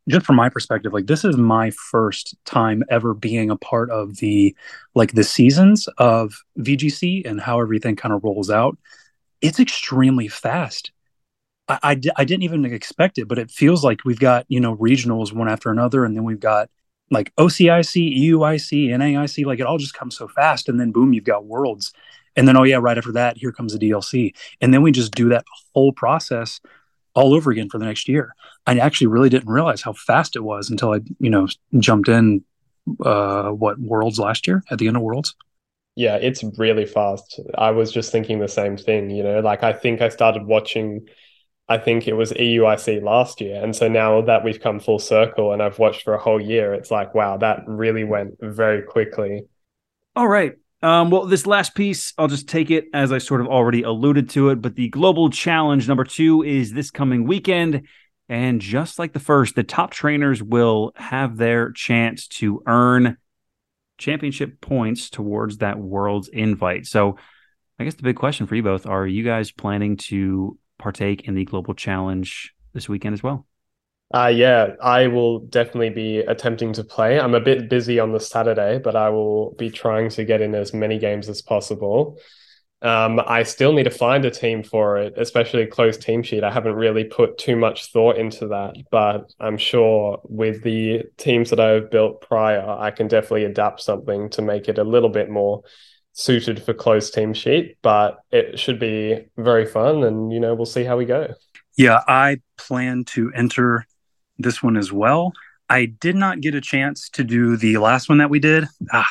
just 0.09 0.27
from 0.27 0.37
my 0.37 0.49
perspective, 0.49 0.93
like 0.93 1.07
this 1.07 1.25
is 1.25 1.37
my 1.37 1.71
first 1.71 2.35
time 2.45 2.83
ever 2.91 3.15
being 3.15 3.51
a 3.51 3.57
part 3.57 3.91
of 3.91 4.17
the 4.17 4.55
like 4.95 5.13
the 5.13 5.25
seasons 5.25 5.89
of 5.99 6.35
VGC 6.59 7.25
and 7.25 7.41
how 7.41 7.61
everything 7.61 7.97
kind 7.97 8.13
of 8.13 8.25
rolls 8.25 8.51
out. 8.51 8.77
It's 9.41 9.61
extremely 9.61 10.29
fast. 10.29 10.93
I, 11.69 11.79
I, 11.83 12.01
I 12.17 12.25
didn't 12.25 12.43
even 12.43 12.65
expect 12.65 13.19
it, 13.19 13.29
but 13.29 13.39
it 13.39 13.51
feels 13.51 13.85
like 13.85 14.05
we've 14.05 14.19
got 14.19 14.45
you 14.49 14.61
know 14.61 14.77
regionals 14.77 15.33
one 15.33 15.49
after 15.49 15.71
another, 15.71 16.05
and 16.05 16.17
then 16.17 16.25
we've 16.25 16.41
got 16.41 16.69
like 17.11 17.33
OCIC, 17.37 18.19
EUIC, 18.19 18.89
NAIC. 18.89 19.47
Like 19.47 19.61
it 19.61 19.67
all 19.67 19.79
just 19.79 19.95
comes 19.95 20.17
so 20.17 20.27
fast, 20.27 20.69
and 20.69 20.81
then 20.81 20.91
boom, 20.91 21.13
you've 21.13 21.25
got 21.25 21.45
worlds, 21.45 21.93
and 22.35 22.49
then 22.49 22.57
oh 22.57 22.65
yeah, 22.65 22.77
right 22.77 22.99
after 22.99 23.13
that, 23.13 23.37
here 23.37 23.53
comes 23.53 23.73
the 23.73 23.91
DLC, 23.91 24.35
and 24.61 24.75
then 24.75 24.83
we 24.83 24.91
just 24.91 25.15
do 25.15 25.29
that 25.29 25.45
whole 25.75 25.93
process 25.93 26.61
all 27.15 27.35
over 27.35 27.51
again 27.51 27.69
for 27.69 27.79
the 27.79 27.85
next 27.85 28.09
year. 28.09 28.35
I 28.67 28.79
actually 28.79 29.09
really 29.09 29.29
didn't 29.29 29.51
realize 29.51 29.83
how 29.83 29.93
fast 29.93 30.37
it 30.37 30.41
was 30.45 30.71
until 30.71 30.93
I, 30.93 31.01
you 31.19 31.31
know, 31.31 31.49
jumped 31.79 32.09
in 32.09 32.45
uh 33.05 33.51
what 33.51 33.79
Worlds 33.79 34.19
last 34.19 34.47
year 34.47 34.63
at 34.71 34.79
the 34.79 34.89
end 34.89 34.97
of 34.97 35.03
Worlds. 35.03 35.37
Yeah, 35.95 36.17
it's 36.17 36.43
really 36.59 36.87
fast. 36.87 37.39
I 37.55 37.71
was 37.71 37.93
just 37.93 38.13
thinking 38.13 38.39
the 38.39 38.49
same 38.49 38.77
thing, 38.77 39.11
you 39.11 39.23
know, 39.23 39.41
like 39.41 39.63
I 39.63 39.73
think 39.73 40.01
I 40.01 40.09
started 40.09 40.45
watching 40.47 41.07
I 41.69 41.79
think 41.79 42.09
it 42.09 42.15
was 42.15 42.33
EUIC 42.33 43.03
last 43.03 43.41
year. 43.41 43.63
And 43.63 43.75
so 43.75 43.89
now 43.89 44.21
that 44.23 44.45
we've 44.45 44.61
come 44.61 44.81
full 44.81 44.99
circle 44.99 45.53
and 45.53 45.63
I've 45.63 45.79
watched 45.79 46.03
for 46.03 46.15
a 46.15 46.19
whole 46.19 46.41
year, 46.41 46.75
it's 46.75 46.91
like, 46.91 47.15
wow, 47.15 47.39
that 47.39 47.65
really 47.67 48.05
went 48.05 48.37
very 48.41 48.83
quickly. 48.83 49.45
All 50.15 50.29
right. 50.29 50.57
Um, 50.83 51.11
well, 51.11 51.27
this 51.27 51.47
last 51.47 51.75
piece, 51.75 52.13
I'll 52.19 52.29
just 52.29 52.49
take 52.49 52.71
it 52.71 52.87
as 52.93 53.13
I 53.13 53.19
sort 53.19 53.41
of 53.41 53.47
already 53.47 53.83
alluded 53.83 54.31
to 54.31 54.51
it. 54.51 54.61
But 54.61 54.75
the 54.75 54.89
Global 54.89 55.31
Challenge 55.31 55.87
number 55.87 56.05
two 56.05 56.43
is 56.43 56.73
this 56.73 56.91
coming 56.91 57.25
weekend. 57.25 57.87
And 58.29 58.61
just 58.61 58.99
like 58.99 59.13
the 59.13 59.21
first, 59.21 59.55
the 59.55 59.63
top 59.63 59.93
trainers 59.93 60.43
will 60.43 60.93
have 60.97 61.37
their 61.37 61.71
chance 61.71 62.27
to 62.29 62.63
earn 62.67 63.19
championship 63.99 64.61
points 64.61 65.11
towards 65.11 65.59
that 65.59 65.79
world's 65.79 66.29
invite. 66.29 66.87
So, 66.87 67.17
I 67.79 67.85
guess 67.85 67.95
the 67.95 68.03
big 68.03 68.17
question 68.17 68.47
for 68.47 68.55
you 68.55 68.63
both 68.63 68.87
are 68.87 69.07
you 69.07 69.25
guys 69.25 69.51
planning 69.51 69.97
to 69.97 70.59
partake 70.79 71.27
in 71.27 71.35
the 71.35 71.45
Global 71.45 71.75
Challenge 71.75 72.55
this 72.73 72.89
weekend 72.89 73.15
as 73.15 73.23
well? 73.23 73.47
Uh, 74.13 74.27
yeah, 74.27 74.75
I 74.83 75.07
will 75.07 75.39
definitely 75.41 75.91
be 75.91 76.19
attempting 76.19 76.75
to 76.75 76.85
play. 76.85 77.19
I'm 77.19 77.35
a 77.35 77.41
bit 77.41 77.71
busy 77.71 77.99
on 77.99 78.13
the 78.13 78.21
Saturday, 78.21 78.79
but 78.79 78.95
I 78.95 79.09
will 79.09 79.55
be 79.55 79.71
trying 79.71 80.11
to 80.11 80.25
get 80.25 80.43
in 80.43 80.55
as 80.55 80.75
many 80.75 80.99
games 80.99 81.31
as 81.31 81.41
possible. 81.41 82.19
Um, 82.83 83.21
I 83.25 83.45
still 83.45 83.73
need 83.73 83.85
to 83.85 83.91
find 83.91 84.25
a 84.25 84.31
team 84.31 84.65
for 84.65 84.99
it, 84.99 85.15
especially 85.17 85.63
a 85.63 85.67
closed 85.69 86.03
team 86.03 86.23
sheet. 86.23 86.45
I 86.45 86.51
haven't 86.51 86.75
really 86.75 87.05
put 87.05 87.39
too 87.39 87.57
much 87.57 87.93
thought 87.93 88.17
into 88.19 88.49
that, 88.49 88.75
but 88.91 89.33
I'm 89.41 89.57
sure 89.57 90.21
with 90.25 90.63
the 90.63 91.05
teams 91.17 91.51
that 91.51 91.61
I've 91.61 91.91
built 91.91 92.21
prior, 92.21 92.69
I 92.69 92.91
can 92.91 93.09
definitely 93.09 93.45
adapt 93.45 93.81
something 93.81 94.29
to 94.31 94.43
make 94.43 94.69
it 94.69 94.79
a 94.79 94.85
little 94.85 95.11
bit 95.11 95.31
more 95.31 95.63
suited 96.13 96.63
for 96.63 96.75
closed 96.75 97.15
team 97.15 97.33
sheet. 97.33 97.79
But 97.83 98.19
it 98.33 98.59
should 98.59 98.81
be 98.81 99.27
very 99.39 99.65
fun, 99.65 100.03
and 100.03 100.33
you 100.33 100.41
know 100.41 100.55
we'll 100.55 100.67
see 100.67 100.85
how 100.85 100.99
we 100.99 101.05
go. 101.07 101.35
Yeah, 101.79 102.01
I 102.09 102.39
plan 102.59 103.05
to 103.05 103.33
enter 103.33 103.87
this 104.43 104.63
one 104.63 104.77
as 104.77 104.93
well. 104.93 105.33
I 105.69 105.87
did 105.87 106.17
not 106.17 106.41
get 106.41 106.55
a 106.55 106.61
chance 106.61 107.09
to 107.11 107.25
do 107.25 107.57
the 107.57 107.79
last 107.79 108.09
one 108.09 108.19
that 108.19 108.31
we 108.31 108.39
did. 108.39 108.67
Ah, 108.93 109.09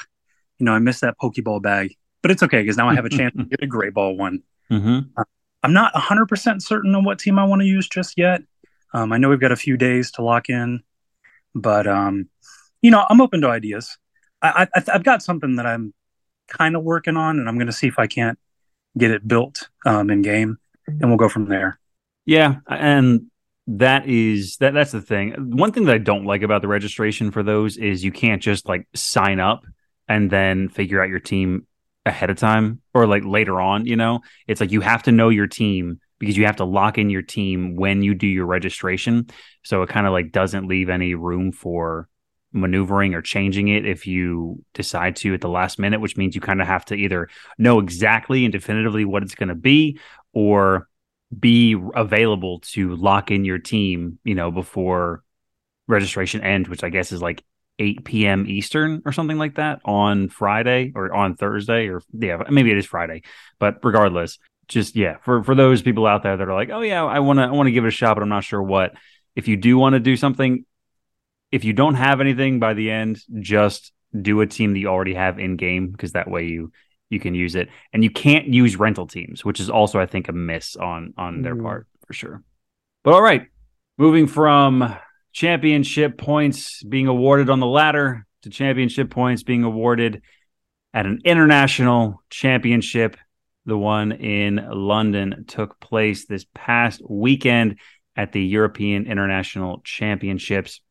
you 0.59 0.65
know, 0.65 0.73
I 0.73 0.79
missed 0.79 1.01
that 1.01 1.17
Pokeball 1.21 1.61
bag, 1.61 1.95
but 2.21 2.31
it's 2.31 2.43
okay 2.43 2.61
because 2.61 2.77
now 2.77 2.87
I 2.87 2.95
have 2.95 3.05
a 3.05 3.09
chance 3.17 3.35
to 3.35 3.45
get 3.45 3.63
a 3.63 3.67
Great 3.67 3.93
Ball 3.93 4.15
one. 4.15 4.43
Mm-hmm. 4.69 4.99
Uh, 5.17 5.23
I'm 5.63 5.73
not 5.73 5.93
100% 5.93 6.61
certain 6.61 6.95
on 6.95 7.03
what 7.03 7.19
team 7.19 7.39
I 7.39 7.45
want 7.45 7.61
to 7.61 7.67
use 7.67 7.87
just 7.87 8.17
yet. 8.17 8.41
Um, 8.93 9.11
I 9.11 9.17
know 9.17 9.29
we've 9.29 9.39
got 9.39 9.51
a 9.51 9.57
few 9.57 9.77
days 9.77 10.11
to 10.13 10.23
lock 10.23 10.49
in, 10.49 10.83
but, 11.55 11.87
um, 11.87 12.29
you 12.81 12.91
know, 12.91 13.05
I'm 13.09 13.21
open 13.21 13.41
to 13.41 13.47
ideas. 13.47 13.97
I, 14.41 14.67
I, 14.75 14.83
I've 14.93 15.03
got 15.03 15.23
something 15.23 15.55
that 15.55 15.65
I'm 15.65 15.93
kind 16.47 16.75
of 16.75 16.83
working 16.83 17.17
on, 17.17 17.39
and 17.39 17.47
I'm 17.47 17.55
going 17.55 17.67
to 17.67 17.73
see 17.73 17.87
if 17.87 17.97
I 17.97 18.07
can't 18.07 18.37
get 18.97 19.11
it 19.11 19.27
built 19.27 19.69
um, 19.85 20.09
in 20.09 20.21
game, 20.21 20.57
and 20.87 21.09
we'll 21.09 21.17
go 21.17 21.29
from 21.29 21.47
there. 21.47 21.79
Yeah, 22.25 22.57
and 22.67 23.30
that 23.67 24.07
is 24.07 24.57
that 24.57 24.73
that's 24.73 24.91
the 24.91 25.01
thing. 25.01 25.33
One 25.55 25.71
thing 25.71 25.85
that 25.85 25.95
I 25.95 25.99
don't 25.99 26.25
like 26.25 26.41
about 26.41 26.61
the 26.61 26.67
registration 26.67 27.31
for 27.31 27.43
those 27.43 27.77
is 27.77 28.03
you 28.03 28.11
can't 28.11 28.41
just 28.41 28.67
like 28.67 28.87
sign 28.95 29.39
up 29.39 29.63
and 30.07 30.29
then 30.29 30.67
figure 30.69 31.01
out 31.01 31.09
your 31.09 31.19
team 31.19 31.67
ahead 32.05 32.29
of 32.29 32.37
time 32.37 32.81
or 32.93 33.05
like 33.05 33.23
later 33.23 33.61
on, 33.61 33.85
you 33.85 33.95
know. 33.95 34.21
It's 34.47 34.59
like 34.59 34.71
you 34.71 34.81
have 34.81 35.03
to 35.03 35.11
know 35.11 35.29
your 35.29 35.47
team 35.47 35.99
because 36.19 36.37
you 36.37 36.45
have 36.45 36.57
to 36.57 36.65
lock 36.65 36.97
in 36.97 37.09
your 37.09 37.21
team 37.21 37.75
when 37.75 38.01
you 38.01 38.13
do 38.13 38.27
your 38.27 38.45
registration. 38.45 39.27
So 39.63 39.81
it 39.83 39.89
kind 39.89 40.07
of 40.07 40.13
like 40.13 40.31
doesn't 40.31 40.67
leave 40.67 40.89
any 40.89 41.15
room 41.15 41.51
for 41.51 42.07
maneuvering 42.53 43.13
or 43.13 43.21
changing 43.21 43.69
it 43.69 43.85
if 43.85 44.05
you 44.05 44.63
decide 44.73 45.15
to 45.17 45.33
at 45.33 45.41
the 45.41 45.49
last 45.49 45.79
minute, 45.79 46.01
which 46.01 46.17
means 46.17 46.35
you 46.35 46.41
kind 46.41 46.61
of 46.61 46.67
have 46.67 46.85
to 46.85 46.95
either 46.95 47.29
know 47.57 47.79
exactly 47.79 48.43
and 48.43 48.51
definitively 48.51 49.05
what 49.05 49.23
it's 49.23 49.35
going 49.35 49.49
to 49.49 49.55
be 49.55 49.97
or 50.33 50.87
be 51.37 51.75
available 51.95 52.59
to 52.59 52.95
lock 52.95 53.31
in 53.31 53.45
your 53.45 53.59
team, 53.59 54.19
you 54.23 54.35
know, 54.35 54.51
before 54.51 55.23
registration 55.87 56.41
ends, 56.41 56.69
which 56.69 56.83
I 56.83 56.89
guess 56.89 57.11
is 57.11 57.21
like 57.21 57.43
8 57.79 58.03
p.m. 58.03 58.45
Eastern 58.47 59.01
or 59.05 59.11
something 59.11 59.37
like 59.37 59.55
that 59.55 59.79
on 59.85 60.29
Friday 60.29 60.91
or 60.93 61.13
on 61.13 61.35
Thursday 61.35 61.87
or 61.87 62.01
yeah, 62.13 62.43
maybe 62.49 62.71
it 62.71 62.77
is 62.77 62.85
Friday. 62.85 63.23
But 63.59 63.77
regardless, 63.83 64.39
just 64.67 64.95
yeah, 64.95 65.17
for 65.21 65.43
for 65.43 65.55
those 65.55 65.81
people 65.81 66.07
out 66.07 66.23
there 66.23 66.37
that 66.37 66.47
are 66.47 66.53
like, 66.53 66.69
"Oh 66.69 66.81
yeah, 66.81 67.03
I 67.03 67.19
want 67.19 67.39
to 67.39 67.43
I 67.43 67.51
want 67.51 67.67
to 67.67 67.71
give 67.71 67.83
it 67.83 67.89
a 67.89 67.91
shot, 67.91 68.15
but 68.15 68.23
I'm 68.23 68.29
not 68.29 68.43
sure 68.43 68.61
what." 68.61 68.93
If 69.35 69.47
you 69.47 69.57
do 69.57 69.77
want 69.77 69.93
to 69.93 69.99
do 69.99 70.17
something, 70.17 70.65
if 71.51 71.63
you 71.63 71.73
don't 71.73 71.95
have 71.95 72.21
anything 72.21 72.59
by 72.59 72.73
the 72.73 72.91
end, 72.91 73.19
just 73.39 73.91
do 74.19 74.41
a 74.41 74.47
team 74.47 74.73
that 74.73 74.79
you 74.79 74.87
already 74.87 75.13
have 75.13 75.39
in 75.39 75.55
game 75.55 75.89
because 75.89 76.13
that 76.13 76.29
way 76.29 76.45
you 76.45 76.71
you 77.11 77.19
can 77.19 77.35
use 77.35 77.55
it, 77.55 77.69
and 77.93 78.03
you 78.03 78.09
can't 78.09 78.47
use 78.47 78.77
rental 78.77 79.05
teams, 79.05 79.45
which 79.45 79.59
is 79.59 79.69
also 79.69 79.99
I 79.99 80.05
think 80.05 80.29
a 80.29 80.33
miss 80.33 80.75
on 80.75 81.13
on 81.17 81.39
mm. 81.39 81.43
their 81.43 81.55
part 81.55 81.87
for 82.07 82.13
sure. 82.13 82.41
But 83.03 83.13
all 83.13 83.21
right, 83.21 83.47
moving 83.97 84.27
from 84.27 84.95
championship 85.33 86.17
points 86.17 86.81
being 86.83 87.07
awarded 87.07 87.49
on 87.49 87.59
the 87.59 87.67
ladder 87.67 88.25
to 88.43 88.49
championship 88.49 89.09
points 89.09 89.43
being 89.43 89.63
awarded 89.63 90.21
at 90.93 91.05
an 91.05 91.19
international 91.25 92.21
championship. 92.29 93.17
The 93.65 93.77
one 93.77 94.11
in 94.11 94.55
London 94.71 95.45
took 95.47 95.79
place 95.79 96.25
this 96.25 96.45
past 96.55 97.01
weekend 97.07 97.77
at 98.15 98.31
the 98.31 98.43
European 98.43 99.05
International 99.05 99.81
Championships, 99.83 100.81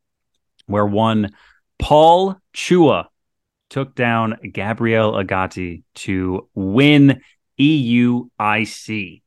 where 0.67 0.87
one 0.87 1.33
Paul 1.79 2.37
Chua 2.55 3.07
took 3.71 3.95
down 3.95 4.37
Gabriel 4.53 5.13
Agati 5.13 5.85
to 5.95 6.49
win 6.55 7.23
EUIC. 7.59 9.23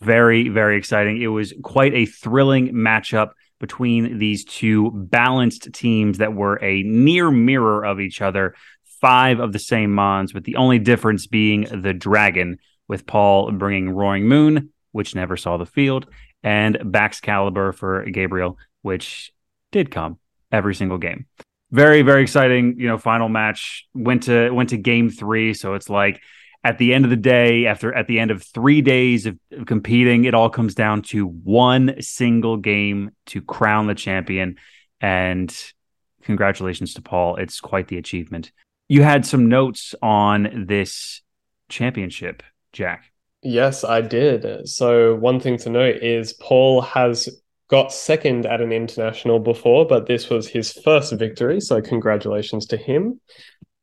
Very, 0.00 0.48
very 0.48 0.76
exciting. 0.76 1.20
It 1.20 1.28
was 1.28 1.54
quite 1.62 1.94
a 1.94 2.06
thrilling 2.06 2.72
matchup 2.72 3.30
between 3.58 4.18
these 4.18 4.44
two 4.44 4.90
balanced 4.90 5.72
teams 5.72 6.18
that 6.18 6.34
were 6.34 6.58
a 6.62 6.82
near 6.82 7.30
mirror 7.30 7.84
of 7.84 8.00
each 8.00 8.20
other. 8.20 8.54
Five 9.00 9.40
of 9.40 9.52
the 9.52 9.58
same 9.58 9.92
Mons, 9.92 10.34
with 10.34 10.44
the 10.44 10.56
only 10.56 10.78
difference 10.78 11.26
being 11.26 11.62
the 11.70 11.94
Dragon, 11.94 12.58
with 12.88 13.06
Paul 13.06 13.50
bringing 13.52 13.90
Roaring 13.90 14.26
Moon, 14.26 14.70
which 14.92 15.14
never 15.14 15.36
saw 15.36 15.56
the 15.56 15.64
field, 15.64 16.06
and 16.42 16.76
Baxcalibur 16.76 17.74
for 17.74 18.04
Gabriel, 18.04 18.58
which 18.82 19.32
did 19.70 19.90
come 19.90 20.18
every 20.52 20.74
single 20.74 20.98
game 20.98 21.26
very 21.70 22.02
very 22.02 22.22
exciting 22.22 22.78
you 22.78 22.88
know 22.88 22.98
final 22.98 23.28
match. 23.28 23.86
Went 23.94 24.24
to 24.24 24.50
went 24.50 24.70
to 24.70 24.76
game 24.76 25.10
three. 25.10 25.54
So 25.54 25.74
it's 25.74 25.88
like 25.88 26.20
at 26.62 26.78
the 26.78 26.92
end 26.92 27.04
of 27.04 27.10
the 27.10 27.16
day 27.16 27.66
after 27.66 27.94
at 27.94 28.06
the 28.06 28.18
end 28.18 28.30
of 28.30 28.42
three 28.42 28.82
days 28.82 29.26
of, 29.26 29.38
of, 29.52 29.66
competing 29.66 30.24
it 30.24 30.34
all 30.34 30.50
comes 30.50 30.74
down 30.74 31.02
to 31.02 31.26
one 31.26 32.00
single 32.00 32.56
game 32.56 33.10
to 33.26 33.40
crown 33.40 33.86
the 33.86 33.94
champion. 33.94 34.56
And 35.00 35.54
congratulations 36.22 36.94
to 36.94 37.02
paul. 37.02 37.36
It's 37.36 37.60
quite 37.60 37.88
the 37.88 37.98
achievement. 37.98 38.52
You 38.88 39.02
had 39.02 39.24
some 39.24 39.48
notes 39.48 39.94
on 40.02 40.66
this 40.66 41.22
championship 41.68 42.42
jack. 42.72 43.04
Yes 43.42 43.84
i 43.84 44.00
did. 44.00 44.68
So 44.68 45.14
one 45.14 45.40
thing 45.40 45.56
to 45.58 45.70
note 45.70 46.02
is 46.02 46.32
paul 46.34 46.82
has 46.82 47.28
got 47.70 47.92
second 47.92 48.46
at 48.46 48.60
an 48.60 48.72
international 48.72 49.38
before, 49.38 49.86
but 49.86 50.06
this 50.06 50.28
was 50.28 50.48
his 50.48 50.72
first 50.72 51.12
victory. 51.12 51.60
So 51.60 51.80
congratulations 51.80 52.66
to 52.66 52.76
him. 52.76 53.20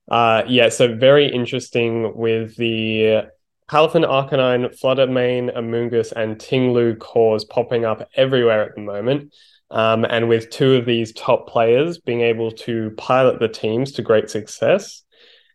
Uh, 0.09 0.43
yeah, 0.47 0.69
so 0.69 0.95
very 0.95 1.31
interesting 1.31 2.15
with 2.15 2.55
the 2.57 3.23
Palafin, 3.69 4.05
Arcanine, 4.05 4.77
Fluttermane, 4.79 5.55
Amoonguss, 5.55 6.11
and 6.11 6.39
Ting-Lu 6.39 6.95
cores 6.95 7.43
popping 7.45 7.85
up 7.85 8.07
everywhere 8.15 8.63
at 8.63 8.75
the 8.75 8.81
moment. 8.81 9.33
Um, 9.69 10.05
and 10.05 10.29
with 10.29 10.49
two 10.49 10.75
of 10.75 10.85
these 10.85 11.11
top 11.11 11.49
players 11.49 11.97
being 11.97 12.21
able 12.21 12.51
to 12.51 12.91
pilot 12.91 13.39
the 13.39 13.49
teams 13.49 13.91
to 13.93 14.01
great 14.01 14.29
success. 14.29 15.03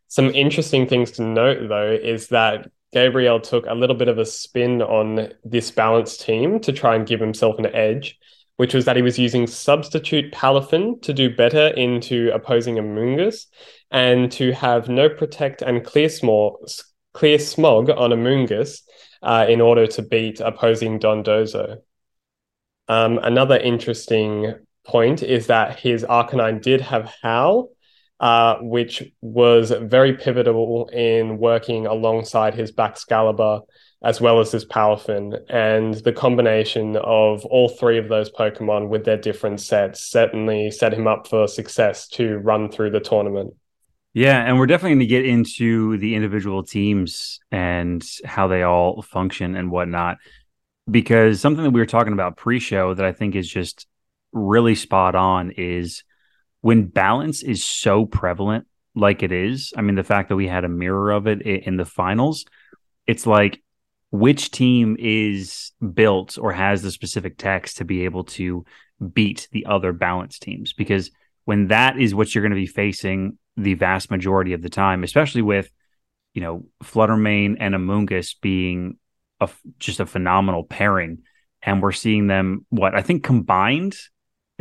Some 0.08 0.28
interesting 0.30 0.86
things 0.86 1.12
to 1.12 1.22
note, 1.22 1.66
though, 1.68 1.90
is 1.90 2.28
that 2.28 2.70
Gabriel 2.92 3.40
took 3.40 3.66
a 3.66 3.74
little 3.74 3.96
bit 3.96 4.08
of 4.08 4.18
a 4.18 4.26
spin 4.26 4.82
on 4.82 5.32
this 5.44 5.70
balanced 5.70 6.20
team 6.20 6.60
to 6.60 6.72
try 6.72 6.94
and 6.94 7.06
give 7.06 7.20
himself 7.20 7.58
an 7.58 7.66
edge, 7.66 8.18
which 8.56 8.74
was 8.74 8.84
that 8.84 8.96
he 8.96 9.02
was 9.02 9.18
using 9.18 9.46
substitute 9.46 10.32
Palafin 10.32 11.00
to 11.02 11.14
do 11.14 11.34
better 11.34 11.68
into 11.68 12.30
opposing 12.34 12.76
Amoonguss 12.76 13.46
and 13.90 14.30
to 14.32 14.52
have 14.52 14.88
no 14.88 15.08
protect 15.08 15.62
and 15.62 15.84
clear 15.84 16.08
smog, 16.08 16.56
clear 17.14 17.38
smog 17.38 17.88
on 17.88 18.10
Amoonguss 18.10 18.82
uh, 19.22 19.46
in 19.48 19.60
order 19.60 19.86
to 19.86 20.02
beat 20.02 20.40
opposing 20.40 20.98
Dondozo. 20.98 21.78
Um, 22.88 23.18
another 23.22 23.56
interesting 23.56 24.54
point 24.84 25.22
is 25.22 25.46
that 25.46 25.78
his 25.78 26.04
Arcanine 26.04 26.60
did 26.60 26.80
have 26.82 27.12
Howl, 27.22 27.70
uh, 28.22 28.56
which 28.60 29.02
was 29.20 29.72
very 29.82 30.16
pivotal 30.16 30.88
in 30.92 31.38
working 31.38 31.86
alongside 31.86 32.54
his 32.54 32.70
Baxcalibur 32.70 33.62
as 34.04 34.20
well 34.20 34.38
as 34.38 34.52
his 34.52 34.64
Palafin. 34.64 35.38
And 35.48 35.94
the 35.94 36.12
combination 36.12 36.96
of 36.96 37.44
all 37.44 37.68
three 37.68 37.98
of 37.98 38.08
those 38.08 38.30
Pokemon 38.30 38.88
with 38.88 39.04
their 39.04 39.16
different 39.16 39.60
sets 39.60 40.04
certainly 40.04 40.70
set 40.70 40.94
him 40.94 41.08
up 41.08 41.26
for 41.26 41.48
success 41.48 42.06
to 42.10 42.38
run 42.38 42.70
through 42.70 42.90
the 42.90 43.00
tournament. 43.00 43.54
Yeah, 44.14 44.40
and 44.44 44.56
we're 44.56 44.66
definitely 44.66 44.90
going 44.90 45.00
to 45.00 45.06
get 45.06 45.24
into 45.24 45.98
the 45.98 46.14
individual 46.14 46.62
teams 46.62 47.40
and 47.50 48.04
how 48.24 48.46
they 48.46 48.62
all 48.62 49.02
function 49.02 49.56
and 49.56 49.70
whatnot. 49.70 50.18
Because 50.88 51.40
something 51.40 51.64
that 51.64 51.70
we 51.70 51.80
were 51.80 51.86
talking 51.86 52.12
about 52.12 52.36
pre 52.36 52.60
show 52.60 52.94
that 52.94 53.04
I 53.04 53.12
think 53.12 53.34
is 53.34 53.48
just 53.48 53.86
really 54.32 54.74
spot 54.76 55.16
on 55.16 55.52
is 55.56 56.04
when 56.62 56.86
balance 56.86 57.42
is 57.42 57.62
so 57.62 58.06
prevalent 58.06 58.66
like 58.94 59.22
it 59.22 59.32
is. 59.32 59.72
I 59.76 59.82
mean, 59.82 59.94
the 59.94 60.04
fact 60.04 60.28
that 60.28 60.36
we 60.36 60.48
had 60.48 60.64
a 60.64 60.68
mirror 60.68 61.10
of 61.10 61.26
it 61.26 61.42
in 61.42 61.76
the 61.76 61.84
finals, 61.84 62.44
it's 63.06 63.26
like 63.26 63.62
which 64.10 64.50
team 64.50 64.96
is 64.98 65.72
built 65.94 66.38
or 66.38 66.52
has 66.52 66.82
the 66.82 66.90
specific 66.90 67.38
text 67.38 67.78
to 67.78 67.84
be 67.84 68.04
able 68.04 68.24
to 68.24 68.64
beat 69.12 69.48
the 69.52 69.66
other 69.66 69.92
balance 69.92 70.38
teams 70.38 70.72
because 70.72 71.10
when 71.44 71.68
that 71.68 71.98
is 71.98 72.14
what 72.14 72.34
you're 72.34 72.42
going 72.42 72.50
to 72.50 72.56
be 72.56 72.66
facing 72.66 73.38
the 73.56 73.74
vast 73.74 74.10
majority 74.10 74.52
of 74.52 74.62
the 74.62 74.68
time, 74.68 75.02
especially 75.02 75.42
with 75.42 75.70
you 76.34 76.40
know 76.40 76.64
Fluttermane 76.84 77.56
and 77.58 77.74
Amoonguss 77.74 78.34
being 78.40 78.98
a, 79.40 79.48
just 79.78 80.00
a 80.00 80.06
phenomenal 80.06 80.64
pairing, 80.64 81.22
and 81.62 81.82
we're 81.82 81.92
seeing 81.92 82.26
them 82.26 82.66
what 82.70 82.94
I 82.94 83.02
think 83.02 83.24
combined, 83.24 83.96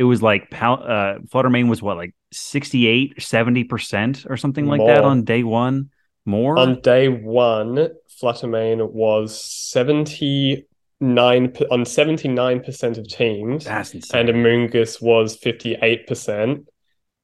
it 0.02 0.06
was 0.06 0.20
like 0.20 0.48
uh, 0.52 1.18
Fluttermane 1.28 1.68
was 1.68 1.80
what 1.80 1.96
like 1.96 2.12
68, 2.32 3.22
70 3.22 3.64
percent 3.64 4.26
or 4.28 4.36
something 4.36 4.66
like 4.66 4.80
that 4.84 5.04
on 5.04 5.22
day 5.22 5.44
one. 5.44 5.90
More 6.24 6.58
on 6.58 6.80
day 6.80 7.08
one, 7.08 7.88
Fluttermane 8.20 8.90
was 8.90 9.40
seventy 9.44 10.66
nine 11.00 11.54
on 11.70 11.84
seventy 11.84 12.28
nine 12.28 12.60
percent 12.64 12.98
of 12.98 13.06
teams, 13.06 13.64
That's 13.64 13.94
insane. 13.94 14.28
and 14.28 14.28
Amoonguss 14.28 15.00
was 15.00 15.36
fifty 15.36 15.76
eight 15.80 16.08
percent. 16.08 16.66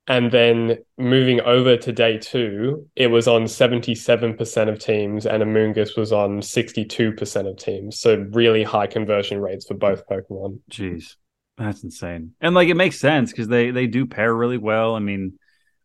And 0.07 0.31
then 0.31 0.79
moving 0.97 1.41
over 1.43 1.77
to 1.77 1.93
day 1.93 2.17
two, 2.17 2.89
it 2.97 3.09
was 3.09 3.29
on 3.29 3.45
77% 3.45 4.69
of 4.71 4.79
teams, 4.79 5.27
and 5.27 5.43
Amoonguss 5.43 5.99
was 5.99 6.15
on 6.15 6.41
62% 6.41 7.47
of 7.47 7.57
teams. 7.59 8.01
So 8.01 8.27
really 8.31 8.63
high 8.63 8.87
conversion 8.87 9.39
rates 9.39 9.67
for 9.67 9.75
both 9.75 10.07
Pokemon. 10.09 10.61
Jeez. 10.71 11.17
That's 11.59 11.83
insane. 11.83 12.35
And 12.41 12.55
like 12.55 12.69
it 12.69 12.75
makes 12.75 12.99
sense 12.99 13.33
because 13.33 13.49
they 13.49 13.71
they 13.71 13.87
do 13.87 14.07
pair 14.07 14.35
really 14.35 14.59
well. 14.59 14.95
I 14.95 15.01
mean, 15.01 15.39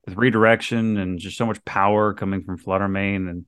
with 0.05 0.17
redirection 0.17 0.97
and 0.97 1.19
just 1.19 1.37
so 1.37 1.45
much 1.45 1.63
power 1.65 2.13
coming 2.13 2.43
from 2.43 2.59
Fluttermane. 2.59 3.29
And 3.29 3.45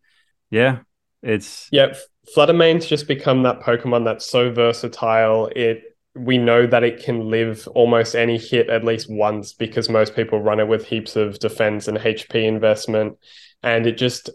yeah, 0.49 0.79
it's 1.21 1.69
yeah, 1.71 1.93
Fluttermane's 2.35 2.87
just 2.87 3.07
become 3.07 3.43
that 3.43 3.61
Pokemon 3.61 4.05
that's 4.05 4.25
so 4.25 4.51
versatile. 4.51 5.49
It 5.55 5.83
we 6.15 6.37
know 6.37 6.65
that 6.65 6.83
it 6.83 7.03
can 7.03 7.29
live 7.29 7.67
almost 7.75 8.15
any 8.15 8.37
hit 8.37 8.69
at 8.69 8.85
least 8.85 9.11
once 9.11 9.53
because 9.53 9.89
most 9.89 10.15
people 10.15 10.41
run 10.41 10.61
it 10.61 10.67
with 10.67 10.85
heaps 10.85 11.17
of 11.17 11.37
defense 11.39 11.87
and 11.89 11.97
HP 11.97 12.35
investment. 12.35 13.17
And 13.61 13.85
it 13.85 13.97
just, 13.97 14.29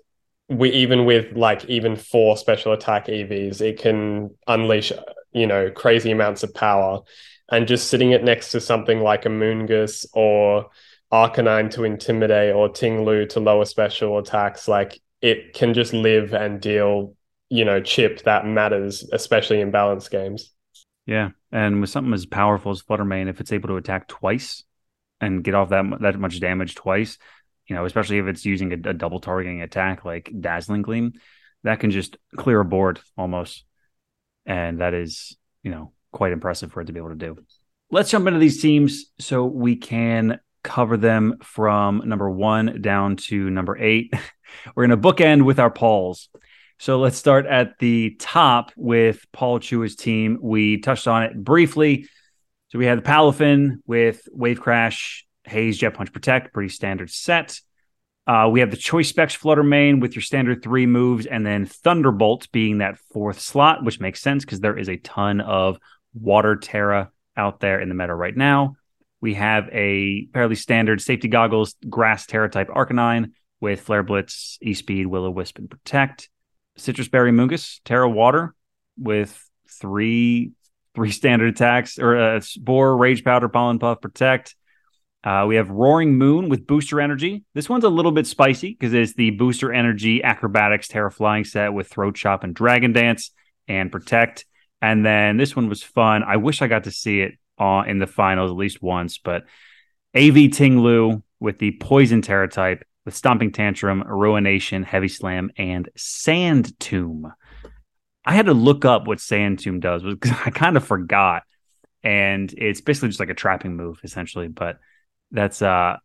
we 0.49 0.71
even 0.73 1.07
with 1.07 1.35
like 1.35 1.65
even 1.67 1.97
four 1.97 2.37
special 2.37 2.75
attack 2.75 3.07
EVs, 3.07 3.63
it 3.63 3.79
can 3.79 4.31
unleash, 4.47 4.93
you 5.33 5.47
know, 5.47 5.71
crazy 5.71 6.11
amounts 6.11 6.43
of 6.43 6.53
power. 6.53 7.01
And 7.51 7.67
just 7.67 7.89
sitting 7.89 8.13
it 8.13 8.23
next 8.23 8.51
to 8.53 8.61
something 8.61 9.01
like 9.01 9.25
Amoonguss 9.25 10.07
or 10.13 10.71
Arcanine 11.13 11.71
to 11.73 11.85
intimidate 11.85 12.55
or 12.55 12.69
Tinglu 12.69 13.29
to 13.31 13.41
lower 13.41 13.65
special 13.65 14.19
attacks, 14.19 14.69
like 14.69 15.01
it 15.21 15.53
can 15.55 15.75
just 15.75 15.93
live 15.93 16.33
and 16.33 16.61
deal, 16.61 17.17
you 17.49 17.65
know, 17.65 17.81
chip 17.81 18.23
that 18.23 18.47
matters, 18.47 19.09
especially 19.13 19.61
in 19.61 19.71
balance 19.71 20.09
games. 20.09 20.53
Yeah, 21.07 21.31
and 21.51 21.81
with 21.81 21.91
something 21.91 22.15
as 22.15 22.27
powerful 22.27 22.71
as 22.71 22.83
Fluttermane, 22.83 23.29
if 23.29 23.41
it's 23.41 23.53
able 23.53 23.69
to 23.71 23.77
attack 23.77 24.07
twice 24.07 24.63
and 25.21 25.43
get 25.43 25.55
off 25.55 25.71
that 25.71 25.85
that 26.01 26.19
much 26.21 26.39
damage 26.39 26.77
twice, 26.77 27.19
you 27.67 27.75
know, 27.75 27.85
especially 27.85 28.19
if 28.19 28.27
it's 28.27 28.45
using 28.45 28.73
a, 28.73 28.91
a 28.91 28.95
double 28.95 29.19
targeting 29.19 29.63
attack 29.63 30.05
like 30.05 30.31
Dazzling 30.39 30.83
Gleam, 30.83 31.15
that 31.65 31.81
can 31.81 31.91
just 31.91 32.17
clear 32.37 32.61
a 32.61 32.65
board 32.65 33.01
almost, 33.19 33.65
and 34.47 34.81
that 34.81 34.95
is 34.95 35.37
you 35.65 35.73
know 35.73 35.93
quite 36.13 36.33
impressive 36.33 36.73
for 36.73 36.81
it 36.81 36.87
to 36.87 36.93
be 36.93 36.99
able 36.99 37.11
to 37.11 37.15
do. 37.15 37.37
Let's 37.91 38.11
jump 38.11 38.27
into 38.27 38.39
these 38.39 38.63
teams 38.63 39.07
so 39.19 39.45
we 39.45 39.77
can 39.77 40.39
cover 40.63 40.97
them 40.97 41.39
from 41.43 42.03
number 42.05 42.31
one 42.31 42.81
down 42.83 43.17
to 43.17 43.51
number 43.51 43.77
eight. 43.79 44.13
We're 44.75 44.87
going 44.87 45.01
to 45.01 45.09
bookend 45.09 45.45
with 45.45 45.59
our 45.59 45.71
polls. 45.71 46.29
So 46.79 46.99
let's 46.99 47.19
start 47.19 47.47
at 47.47 47.79
the 47.79 48.17
top 48.19 48.73
with 48.77 49.27
Paul 49.33 49.61
Chua's 49.61 49.97
team. 49.97 50.39
We 50.41 50.79
touched 50.79 51.07
on 51.07 51.25
it 51.25 51.37
briefly. 51.37 52.09
So 52.69 52.79
we 52.79 52.87
had 52.87 52.99
the 52.99 53.03
Palafin 53.03 53.79
with 53.87 54.23
Wave 54.33 54.61
Crash, 54.61 55.27
Haze, 55.45 55.77
Jet 55.77 55.95
Punch, 55.95 56.13
Protect, 56.13 56.53
pretty 56.55 56.69
standard 56.69 57.11
set. 57.11 57.61
Uh, 58.27 58.49
we 58.49 58.61
have 58.61 58.71
the 58.71 58.77
Choice 58.77 59.09
Specs 59.09 59.37
Fluttermane 59.37 60.01
with 60.01 60.15
your 60.15 60.23
standard 60.23 60.63
three 60.63 60.87
moves, 60.87 61.27
and 61.27 61.45
then 61.45 61.67
Thunderbolt 61.67 62.51
being 62.53 62.79
that 62.79 62.99
fourth 63.13 63.41
slot, 63.41 63.83
which 63.85 63.99
makes 63.99 64.23
sense 64.23 64.45
because 64.45 64.61
there 64.61 64.79
is 64.79 64.89
a 64.89 64.99
ton 64.99 65.41
of 65.41 65.79
Water 66.15 66.57
Tera 66.57 67.11
out 67.37 67.61
there 67.61 67.81
in 67.81 67.89
the 67.89 67.95
meta 67.95 68.15
right 68.15 68.37
now. 68.37 68.77
We 69.21 69.35
have 69.35 69.69
a 69.73 70.27
fairly 70.33 70.55
standard 70.55 71.01
safety 71.01 71.29
goggles, 71.29 71.75
Grass 71.89 72.27
Tera 72.27 72.49
type 72.49 72.69
Arcanine 72.69 73.33
with 73.61 73.83
Flare 73.83 74.03
Blitz, 74.03 74.59
E 74.63 74.75
Speed, 74.75 75.07
Will 75.07 75.27
O 75.27 75.31
Wisp, 75.31 75.59
and 75.59 75.71
Protect. 75.71 76.31
Sitrus 76.79 77.11
Berry 77.11 77.33
Mungus, 77.33 77.81
Tera 77.85 78.09
Water 78.09 78.55
with 78.97 79.49
three 79.69 80.53
three 80.95 81.11
standard 81.11 81.51
attacks 81.51 81.99
or 81.99 82.17
uh, 82.17 82.41
Spore, 82.41 82.97
Rage 82.97 83.23
Powder, 83.23 83.49
Pollen 83.49 83.79
Puff, 83.79 84.01
Protect. 84.01 84.57
Uh, 85.23 85.45
we 85.47 85.57
have 85.57 85.71
Roaring 85.71 86.17
Moon 86.17 86.49
with 86.49 86.67
Booster 86.67 87.01
Energy. 87.01 87.45
This 87.55 87.69
one's 87.69 87.85
a 87.85 87.91
little 87.91 88.13
bit 88.13 88.27
spicy 88.27 88.71
because 88.73 88.95
it's 88.95 89.15
the 89.15 89.31
Booster 89.31 89.73
Energy 89.73 90.23
Acrobatics 90.23 90.89
Tera 90.89 91.13
Flying 91.13 91.45
set 91.45 91.75
with 91.75 91.89
Throat 91.89 92.17
Chop 92.17 92.43
and 92.43 92.55
Dragon 92.55 92.93
Dance 92.93 93.31
and 93.69 93.93
Protect. 93.93 94.47
And 94.83 95.05
then 95.05 95.37
this 95.37 95.55
one 95.55 95.69
was 95.69 95.83
fun. 95.83 96.23
I 96.23 96.37
wish 96.37 96.63
I 96.63 96.67
got 96.67 96.85
to 96.85 96.91
see 96.91 97.21
it 97.21 97.39
uh, 97.59 97.85
in 97.87 97.99
the 97.99 98.07
finals 98.07 98.51
at 98.51 98.57
least 98.57 98.83
once, 98.83 99.19
but 99.19 99.45
AV 100.17 100.51
Ting 100.53 100.81
Lu 100.81 101.23
with 101.39 101.59
the 101.59 101.73
Poison 101.73 102.23
Tera 102.23 102.49
type 102.49 102.85
with 103.05 103.15
Stomping 103.15 103.53
Tantrum, 103.53 104.03
Ruination, 104.03 104.83
Heavy 104.83 105.09
Slam, 105.09 105.51
and 105.57 105.89
Sand 105.97 106.79
Tomb. 106.81 107.33
I 108.25 108.35
had 108.35 108.47
to 108.47 108.55
look 108.55 108.85
up 108.85 109.07
what 109.07 109.21
Sand 109.21 109.59
Tomb 109.59 109.81
does 109.81 110.03
because 110.03 110.33
I 110.45 110.51
kind 110.51 110.77
of 110.77 110.85
forgot. 110.85 111.43
And 112.03 112.53
it's 112.57 112.81
basically 112.81 113.09
just 113.09 113.21
like 113.21 113.29
a 113.29 113.35
trapping 113.35 113.77
move, 113.77 114.01
essentially. 114.03 114.49
But 114.49 114.79
that's 115.31 115.61
a 115.61 115.69
uh, 115.69 115.97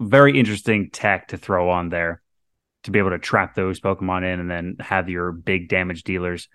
very 0.00 0.38
interesting 0.38 0.90
tech 0.90 1.28
to 1.28 1.36
throw 1.36 1.70
on 1.70 1.90
there 1.90 2.22
to 2.84 2.90
be 2.90 2.98
able 2.98 3.10
to 3.10 3.18
trap 3.18 3.54
those 3.54 3.80
Pokemon 3.80 4.24
in 4.24 4.40
and 4.40 4.50
then 4.50 4.76
have 4.80 5.10
your 5.10 5.32
big 5.32 5.68
damage 5.68 6.02
dealers 6.04 6.48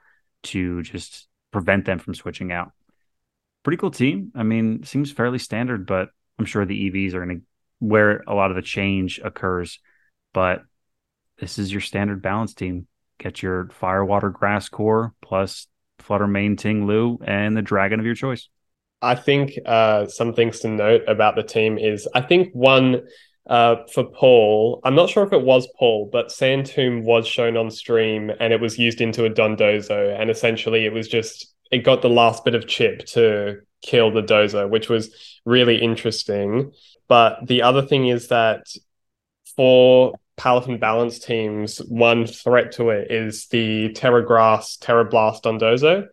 to 0.44 0.82
just 0.82 1.28
prevent 1.56 1.86
them 1.86 2.00
from 2.00 2.14
switching 2.14 2.52
out. 2.52 2.74
Pretty 3.64 3.78
cool 3.78 3.92
team. 3.92 4.34
I 4.36 4.44
mean, 4.44 4.84
seems 4.84 5.10
fairly 5.10 5.40
standard, 5.40 5.88
but 5.88 6.10
I'm 6.38 6.44
sure 6.44 6.66
the 6.66 6.92
EVs 6.92 7.14
are 7.14 7.26
going 7.26 7.40
to 7.40 7.46
where 7.80 8.24
a 8.28 8.36
lot 8.36 8.50
of 8.50 8.58
the 8.58 8.62
change 8.62 9.22
occurs. 9.24 9.80
But 10.34 10.64
this 11.40 11.58
is 11.58 11.72
your 11.72 11.80
standard 11.80 12.22
balance 12.22 12.54
team. 12.54 12.88
Get 13.20 13.42
your 13.42 13.70
fire, 13.70 14.04
water, 14.04 14.30
grass 14.30 14.68
core 14.68 15.14
plus 15.22 15.68
Flutter 16.00 16.28
Mane 16.28 16.58
Ting 16.58 16.88
Lu, 16.88 17.20
and 17.24 17.56
the 17.56 17.62
dragon 17.62 18.02
of 18.02 18.06
your 18.06 18.16
choice. 18.16 18.50
I 19.02 19.16
think 19.16 19.54
uh, 19.66 20.08
some 20.08 20.34
things 20.34 20.60
to 20.60 20.68
note 20.68 21.04
about 21.08 21.38
the 21.38 21.44
team 21.44 21.78
is 21.78 22.06
I 22.14 22.20
think 22.20 22.50
one 22.52 23.04
uh, 23.48 23.76
for 23.94 24.04
Paul, 24.04 24.82
I'm 24.84 24.96
not 24.96 25.10
sure 25.10 25.24
if 25.24 25.34
it 25.34 25.42
was 25.42 25.68
Paul, 25.78 26.10
but 26.12 26.32
Sand 26.32 26.66
Tomb 26.66 27.04
was 27.04 27.28
shown 27.28 27.58
on 27.58 27.70
stream 27.70 28.32
and 28.40 28.52
it 28.52 28.60
was 28.60 28.80
used 28.80 29.02
into 29.02 29.26
a 29.26 29.30
Dondozo. 29.30 30.20
And 30.20 30.30
essentially, 30.30 30.86
it 30.86 30.94
was 30.94 31.08
just, 31.08 31.54
it 31.72 31.80
got 31.80 32.02
the 32.02 32.10
last 32.10 32.44
bit 32.44 32.56
of 32.56 32.68
chip 32.68 33.06
to 33.08 33.62
kill 33.84 34.12
the 34.12 34.24
Dozo, 34.24 34.68
which 34.70 34.90
was 34.90 35.40
really 35.46 35.82
interesting. 35.82 36.72
But 37.08 37.46
the 37.46 37.62
other 37.62 37.84
thing 37.84 38.08
is 38.08 38.30
that 38.30 38.66
for 39.56 40.16
Palafin 40.38 40.80
balance 40.80 41.20
teams, 41.20 41.78
one 41.78 42.26
threat 42.26 42.74
to 42.74 42.90
it 42.90 43.12
is 43.12 43.48
the 43.48 43.94
Tera 43.94 44.26
Grass, 44.26 44.76
Tera 44.78 45.06
Blast 45.06 45.44
Dondozo. 45.44 46.08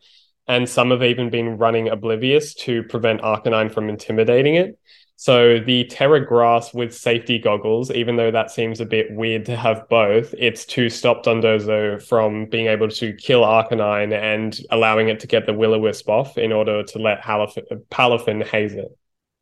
And 0.48 0.68
some 0.68 0.90
have 0.90 1.02
even 1.02 1.30
been 1.30 1.56
running 1.56 1.88
Oblivious 1.88 2.52
to 2.54 2.82
prevent 2.82 3.22
Arcanine 3.22 3.72
from 3.72 3.88
intimidating 3.88 4.56
it. 4.56 4.78
So 5.22 5.60
the 5.60 5.84
Tera 5.84 6.26
Grass 6.26 6.74
with 6.74 6.92
safety 6.92 7.38
goggles, 7.38 7.92
even 7.92 8.16
though 8.16 8.32
that 8.32 8.50
seems 8.50 8.80
a 8.80 8.84
bit 8.84 9.06
weird 9.12 9.44
to 9.44 9.54
have 9.54 9.88
both, 9.88 10.34
it's 10.36 10.64
to 10.64 10.88
stop 10.88 11.24
Dondozo 11.24 12.02
from 12.02 12.46
being 12.46 12.66
able 12.66 12.88
to 12.88 13.12
kill 13.12 13.42
Arcanine 13.42 14.12
and 14.12 14.58
allowing 14.72 15.10
it 15.10 15.20
to 15.20 15.28
get 15.28 15.46
the 15.46 15.52
Will-O-Wisp 15.52 16.08
off 16.08 16.38
in 16.38 16.50
order 16.50 16.82
to 16.82 16.98
let 16.98 17.22
Palafin 17.22 18.44
haze 18.44 18.72
it. 18.72 18.88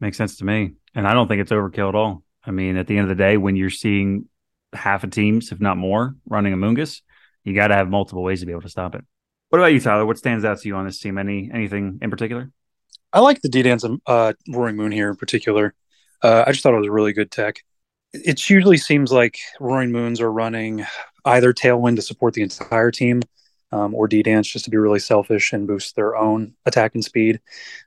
Makes 0.01 0.19
sense 0.19 0.37
to 0.37 0.45
me. 0.45 0.75
And 0.95 1.09
I 1.09 1.15
don't 1.15 1.29
think 1.29 1.41
it's 1.41 1.51
overkill 1.51 1.89
at 1.89 1.95
all. 1.95 2.25
I 2.45 2.51
mean, 2.51 2.77
at 2.77 2.87
the 2.87 2.99
end 2.99 3.11
of 3.11 3.17
the 3.17 3.23
day, 3.25 3.39
when 3.39 3.57
you're 3.57 3.71
seeing 3.71 4.27
half 4.75 5.03
a 5.03 5.07
teams, 5.07 5.51
if 5.51 5.63
not 5.63 5.79
more, 5.79 6.15
running 6.27 6.53
Amoonguss, 6.53 7.01
you 7.43 7.55
got 7.55 7.69
to 7.69 7.75
have 7.75 7.89
multiple 7.89 8.23
ways 8.23 8.41
to 8.41 8.47
be 8.47 8.53
able 8.53 8.61
to 8.61 8.69
stop 8.69 8.95
it. 8.95 9.05
What 9.49 9.61
about 9.61 9.73
you, 9.73 9.81
Tyler? 9.81 10.05
What 10.05 10.19
stands 10.19 10.45
out 10.45 10.59
to 10.59 10.69
you 10.69 10.77
on 10.77 10.85
this 10.85 10.99
team? 10.99 11.17
Any 11.17 11.51
anything 11.51 12.01
in 12.03 12.11
particular? 12.11 12.51
I 13.13 13.21
like 13.21 13.43
the 13.43 13.49
D-Dance 13.49 13.85
uh, 14.07 14.33
Roaring 14.49 14.77
Moon 14.77 14.93
here 14.93 15.11
in 15.11 15.17
particular. 15.17 15.75
Uh, 16.23 16.45
I 16.47 16.53
just 16.53 16.63
thought 16.63 16.75
it 16.75 16.79
was 16.79 16.87
a 16.87 16.93
really 16.93 17.13
good 17.13 17.31
tech. 17.31 17.63
It 18.13 18.49
usually 18.49 18.77
seems 18.77 19.13
like 19.13 19.39
Roaring 19.59 19.93
Moons 19.93 20.21
are 20.21 20.33
running 20.33 20.85
either 21.25 21.53
Tailwind 21.53 21.97
to 21.97 22.03
support 22.03 22.35
the 22.35 22.43
entire 22.43 22.91
team 22.91 23.23
um, 23.73 23.95
or 23.95 24.09
D-Dance 24.09 24.49
just 24.49 24.65
to 24.65 24.71
be 24.71 24.77
really 24.77 24.99
selfish 24.99 25.53
and 25.53 25.67
boost 25.67 25.97
their 25.97 26.17
own 26.17 26.55
attack 26.67 26.95
and 26.95 27.05
speed. 27.05 27.41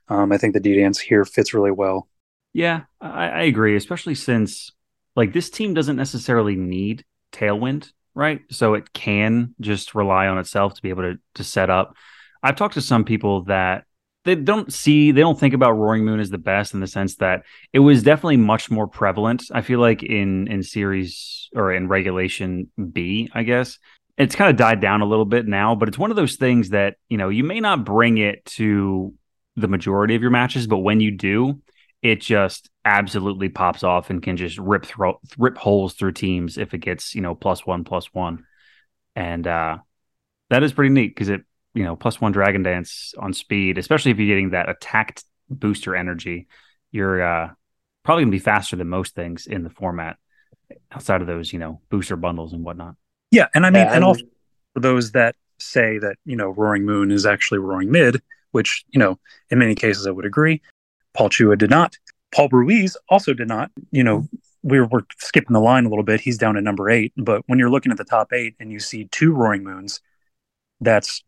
Um, 0.08 0.32
I 0.32 0.38
think 0.38 0.54
the 0.54 0.60
D-Dance 0.60 0.98
here 0.98 1.24
fits 1.24 1.54
really 1.54 1.70
well. 1.70 2.08
Yeah, 2.52 2.82
I, 3.00 3.28
I 3.28 3.42
agree, 3.42 3.76
especially 3.76 4.14
since 4.14 4.72
like 5.16 5.32
this 5.32 5.50
team 5.50 5.74
doesn't 5.74 5.96
necessarily 5.96 6.56
need 6.56 7.04
tailwind, 7.32 7.92
right? 8.14 8.42
So 8.50 8.74
it 8.74 8.92
can 8.92 9.54
just 9.60 9.94
rely 9.94 10.28
on 10.28 10.38
itself 10.38 10.74
to 10.74 10.82
be 10.82 10.90
able 10.90 11.02
to 11.02 11.18
to 11.34 11.44
set 11.44 11.70
up. 11.70 11.96
I've 12.42 12.56
talked 12.56 12.74
to 12.74 12.80
some 12.80 13.04
people 13.04 13.42
that 13.44 13.84
they 14.24 14.34
don't 14.34 14.72
see 14.72 15.10
they 15.12 15.20
don't 15.20 15.38
think 15.38 15.54
about 15.54 15.72
roaring 15.72 16.04
moon 16.04 16.20
as 16.20 16.30
the 16.30 16.38
best 16.38 16.74
in 16.74 16.80
the 16.80 16.86
sense 16.86 17.16
that 17.16 17.42
it 17.72 17.78
was 17.78 18.02
definitely 18.02 18.36
much 18.36 18.70
more 18.70 18.86
prevalent 18.86 19.44
i 19.52 19.60
feel 19.60 19.80
like 19.80 20.02
in 20.02 20.48
in 20.48 20.62
series 20.62 21.48
or 21.54 21.72
in 21.72 21.88
regulation 21.88 22.70
b 22.92 23.28
i 23.34 23.42
guess. 23.42 23.78
It's 24.16 24.36
kind 24.36 24.48
of 24.48 24.56
died 24.56 24.80
down 24.80 25.00
a 25.00 25.06
little 25.06 25.24
bit 25.24 25.46
now 25.46 25.74
but 25.74 25.88
it's 25.88 25.98
one 25.98 26.10
of 26.10 26.16
those 26.16 26.36
things 26.36 26.70
that 26.70 26.96
you 27.08 27.18
know 27.18 27.28
you 27.28 27.44
may 27.44 27.60
not 27.60 27.84
bring 27.84 28.18
it 28.18 28.44
to 28.46 29.12
the 29.56 29.68
majority 29.68 30.14
of 30.14 30.22
your 30.22 30.30
matches 30.30 30.66
but 30.66 30.78
when 30.78 31.00
you 31.00 31.10
do 31.10 31.60
it 32.04 32.20
just 32.20 32.68
absolutely 32.84 33.48
pops 33.48 33.82
off 33.82 34.10
and 34.10 34.22
can 34.22 34.36
just 34.36 34.58
rip 34.58 34.84
thro- 34.84 35.18
rip 35.38 35.56
holes 35.56 35.94
through 35.94 36.12
teams 36.12 36.58
if 36.58 36.74
it 36.74 36.78
gets 36.78 37.14
you 37.14 37.22
know 37.22 37.34
plus 37.34 37.66
one 37.66 37.82
plus 37.82 38.12
one. 38.12 38.44
And 39.16 39.46
uh 39.46 39.78
that 40.50 40.62
is 40.62 40.74
pretty 40.74 40.92
neat 40.92 41.08
because 41.08 41.30
it 41.30 41.40
you 41.74 41.84
know 41.84 41.96
plus 41.96 42.20
one 42.20 42.32
dragon 42.32 42.62
dance 42.62 43.14
on 43.18 43.32
speed, 43.32 43.78
especially 43.78 44.10
if 44.10 44.18
you're 44.18 44.28
getting 44.28 44.50
that 44.50 44.68
attacked 44.68 45.24
booster 45.50 45.94
energy. 45.94 46.46
You're 46.90 47.22
uh, 47.22 47.50
probably 48.04 48.24
gonna 48.24 48.32
be 48.32 48.38
faster 48.38 48.76
than 48.76 48.88
most 48.88 49.14
things 49.14 49.46
in 49.46 49.64
the 49.64 49.70
format 49.70 50.16
outside 50.92 51.20
of 51.20 51.26
those 51.26 51.52
you 51.52 51.58
know 51.58 51.80
booster 51.90 52.16
bundles 52.16 52.52
and 52.52 52.64
whatnot. 52.64 52.94
Yeah, 53.30 53.48
and 53.54 53.66
I 53.66 53.70
mean, 53.70 53.86
yeah, 53.86 53.94
and 53.94 54.04
also 54.04 54.24
for 54.74 54.80
those 54.80 55.12
that 55.12 55.36
say 55.58 55.98
that 55.98 56.16
you 56.24 56.36
know 56.36 56.50
Roaring 56.50 56.84
Moon 56.84 57.10
is 57.10 57.26
actually 57.26 57.58
Roaring 57.58 57.90
Mid, 57.90 58.22
which 58.52 58.84
you 58.90 58.98
know 58.98 59.18
in 59.50 59.58
many 59.58 59.74
cases 59.74 60.06
I 60.06 60.10
would 60.10 60.26
agree. 60.26 60.62
Paul 61.14 61.30
Chua 61.30 61.56
did 61.56 61.70
not. 61.70 61.96
Paul 62.34 62.48
Ruiz 62.50 62.96
also 63.08 63.32
did 63.32 63.48
not. 63.48 63.70
You 63.92 64.02
know, 64.02 64.28
we're, 64.62 64.86
we're 64.86 65.02
skipping 65.18 65.54
the 65.54 65.60
line 65.60 65.86
a 65.86 65.88
little 65.88 66.04
bit. 66.04 66.20
He's 66.20 66.38
down 66.38 66.56
at 66.56 66.64
number 66.64 66.90
eight. 66.90 67.12
But 67.16 67.42
when 67.46 67.58
you're 67.58 67.70
looking 67.70 67.92
at 67.92 67.98
the 67.98 68.04
top 68.04 68.32
eight 68.32 68.56
and 68.58 68.72
you 68.72 68.80
see 68.80 69.04
two 69.04 69.32
Roaring 69.32 69.62
Moons, 69.62 70.00
that's 70.80 71.22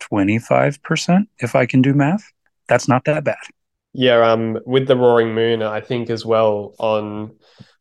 25% 0.00 1.26
if 1.38 1.54
I 1.54 1.66
can 1.66 1.82
do 1.82 1.94
math. 1.94 2.24
That's 2.68 2.88
not 2.88 3.04
that 3.04 3.24
bad. 3.24 3.36
Yeah, 3.92 4.30
um, 4.30 4.58
with 4.66 4.86
the 4.86 4.96
Roaring 4.96 5.34
Moon, 5.34 5.62
I 5.62 5.80
think 5.80 6.10
as 6.10 6.24
well 6.24 6.74
on 6.78 7.36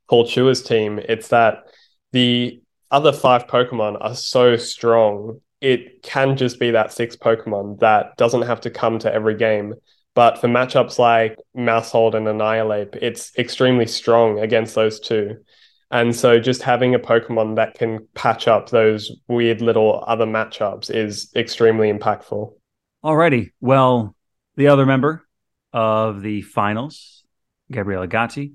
Paul 0.09 0.25
Chua's 0.25 0.63
team, 0.63 0.99
it's 0.99 1.27
that 1.27 1.65
the 2.11 2.61
other 2.89 3.13
five 3.13 3.45
Pokemon 3.47 3.97
are 4.01 4.15
so 4.15 4.57
strong. 4.57 5.41
It 5.61 6.01
can 6.01 6.37
just 6.37 6.59
be 6.59 6.71
that 6.71 6.91
six 6.91 7.15
Pokemon 7.15 7.79
that 7.79 8.17
doesn't 8.17 8.43
have 8.43 8.61
to 8.61 8.71
come 8.71 8.97
to 8.99 9.13
every 9.13 9.35
game. 9.35 9.75
But 10.15 10.41
for 10.41 10.47
matchups 10.47 10.97
like 10.97 11.37
Maushold 11.55 12.15
and 12.15 12.27
Annihilape, 12.27 12.95
it's 12.95 13.31
extremely 13.37 13.85
strong 13.85 14.39
against 14.39 14.73
those 14.73 14.99
two. 14.99 15.37
And 15.91 16.15
so 16.15 16.39
just 16.39 16.61
having 16.61 16.93
a 16.93 16.99
Pokemon 16.99 17.55
that 17.55 17.73
can 17.75 18.07
patch 18.13 18.47
up 18.47 18.69
those 18.69 19.11
weird 19.27 19.61
little 19.61 20.03
other 20.05 20.25
matchups 20.25 20.93
is 20.93 21.31
extremely 21.35 21.91
impactful. 21.91 22.53
Alrighty. 23.03 23.51
Well, 23.59 24.15
the 24.55 24.67
other 24.67 24.85
member 24.85 25.25
of 25.73 26.21
the 26.21 26.41
finals, 26.41 27.23
Gabriel 27.71 28.05
Agati, 28.05 28.53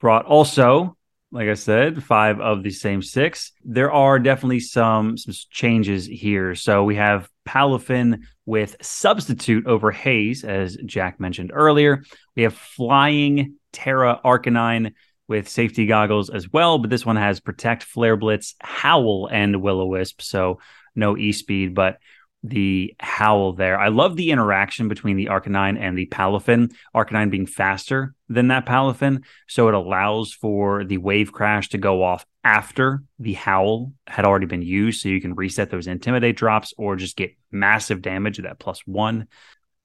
brought 0.00 0.24
also, 0.24 0.96
like 1.32 1.48
I 1.48 1.54
said, 1.54 2.02
five 2.02 2.40
of 2.40 2.62
the 2.62 2.70
same 2.70 3.02
six. 3.02 3.52
There 3.64 3.92
are 3.92 4.18
definitely 4.18 4.60
some 4.60 5.18
some 5.18 5.34
changes 5.50 6.06
here. 6.06 6.54
So 6.54 6.84
we 6.84 6.96
have 6.96 7.28
Palafin 7.46 8.20
with 8.46 8.76
substitute 8.80 9.66
over 9.66 9.90
Haze, 9.90 10.44
as 10.44 10.76
Jack 10.86 11.20
mentioned 11.20 11.50
earlier. 11.52 12.04
We 12.36 12.44
have 12.44 12.54
Flying 12.54 13.56
Terra 13.72 14.20
Arcanine 14.24 14.92
with 15.28 15.48
safety 15.48 15.86
goggles 15.86 16.30
as 16.30 16.52
well, 16.52 16.78
but 16.78 16.90
this 16.90 17.06
one 17.06 17.16
has 17.16 17.40
Protect, 17.40 17.82
Flare 17.82 18.16
Blitz, 18.16 18.54
Howl, 18.60 19.28
and 19.30 19.62
Will 19.62 19.80
O 19.80 19.86
Wisp. 19.86 20.20
So 20.20 20.60
no 20.94 21.16
E 21.16 21.32
speed, 21.32 21.74
but 21.74 21.98
the 22.42 22.94
Howl 23.00 23.54
there. 23.54 23.80
I 23.80 23.88
love 23.88 24.16
the 24.16 24.30
interaction 24.30 24.88
between 24.88 25.16
the 25.16 25.26
Arcanine 25.26 25.78
and 25.80 25.96
the 25.96 26.06
Palafin. 26.06 26.74
Arcanine 26.94 27.30
being 27.30 27.46
faster 27.46 28.14
than 28.28 28.48
that 28.48 28.66
Palafin, 28.66 29.24
so 29.48 29.68
it 29.68 29.74
allows 29.74 30.32
for 30.32 30.84
the 30.84 30.98
Wave 30.98 31.32
Crash 31.32 31.70
to 31.70 31.78
go 31.78 32.02
off 32.02 32.26
after 32.44 33.02
the 33.18 33.32
Howl 33.32 33.92
had 34.06 34.26
already 34.26 34.44
been 34.44 34.60
used, 34.60 35.00
so 35.00 35.08
you 35.08 35.22
can 35.22 35.34
reset 35.34 35.70
those 35.70 35.86
Intimidate 35.86 36.36
drops 36.36 36.74
or 36.76 36.96
just 36.96 37.16
get 37.16 37.34
massive 37.50 38.02
damage 38.02 38.38
at 38.38 38.44
that 38.44 38.58
plus 38.58 38.86
one. 38.86 39.26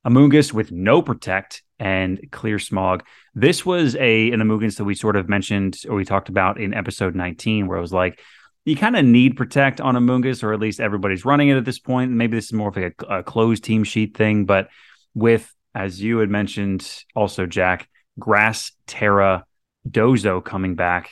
Amoonguss 0.06 0.52
with 0.52 0.72
no 0.72 1.02
protect 1.02 1.64
and 1.80 2.20
clear 2.32 2.60
smog. 2.60 3.04
This 3.34 3.66
was 3.66 3.96
a 3.96 4.32
an 4.32 4.40
Amoonguss 4.40 4.78
that 4.78 4.86
we 4.86 4.96
sort 4.96 5.16
of 5.16 5.30
mentioned 5.30 5.82
or 5.88 5.96
we 5.96 6.06
talked 6.06 6.30
about 6.30 6.60
in 6.60 6.74
episode 6.74 7.16
19, 7.16 7.68
where 7.68 7.78
it 7.78 7.82
was 7.82 7.94
like 7.94 8.20
you 8.66 8.76
kind 8.76 8.96
of 8.96 9.06
need 9.06 9.38
protect 9.38 9.82
on 9.82 9.96
Amoonguss, 9.96 10.44
or 10.44 10.54
at 10.54 10.60
least 10.60 10.80
everybody's 10.80 11.26
running 11.26 11.50
it 11.50 11.58
at 11.58 11.66
this 11.66 11.80
point. 11.80 12.12
Maybe 12.12 12.38
this 12.38 12.46
is 12.46 12.54
more 12.54 12.70
of 12.70 12.76
like 12.76 12.96
a, 13.08 13.20
a 13.20 13.24
closed 13.24 13.64
team 13.64 13.84
sheet 13.84 14.16
thing, 14.16 14.46
but 14.46 14.70
with 15.14 15.54
as 15.74 16.02
you 16.02 16.18
had 16.18 16.30
mentioned, 16.30 17.04
also 17.16 17.46
Jack, 17.46 17.88
Grass 18.18 18.72
Tera 18.88 19.46
Dozo 19.88 20.44
coming 20.44 20.76
back, 20.76 21.12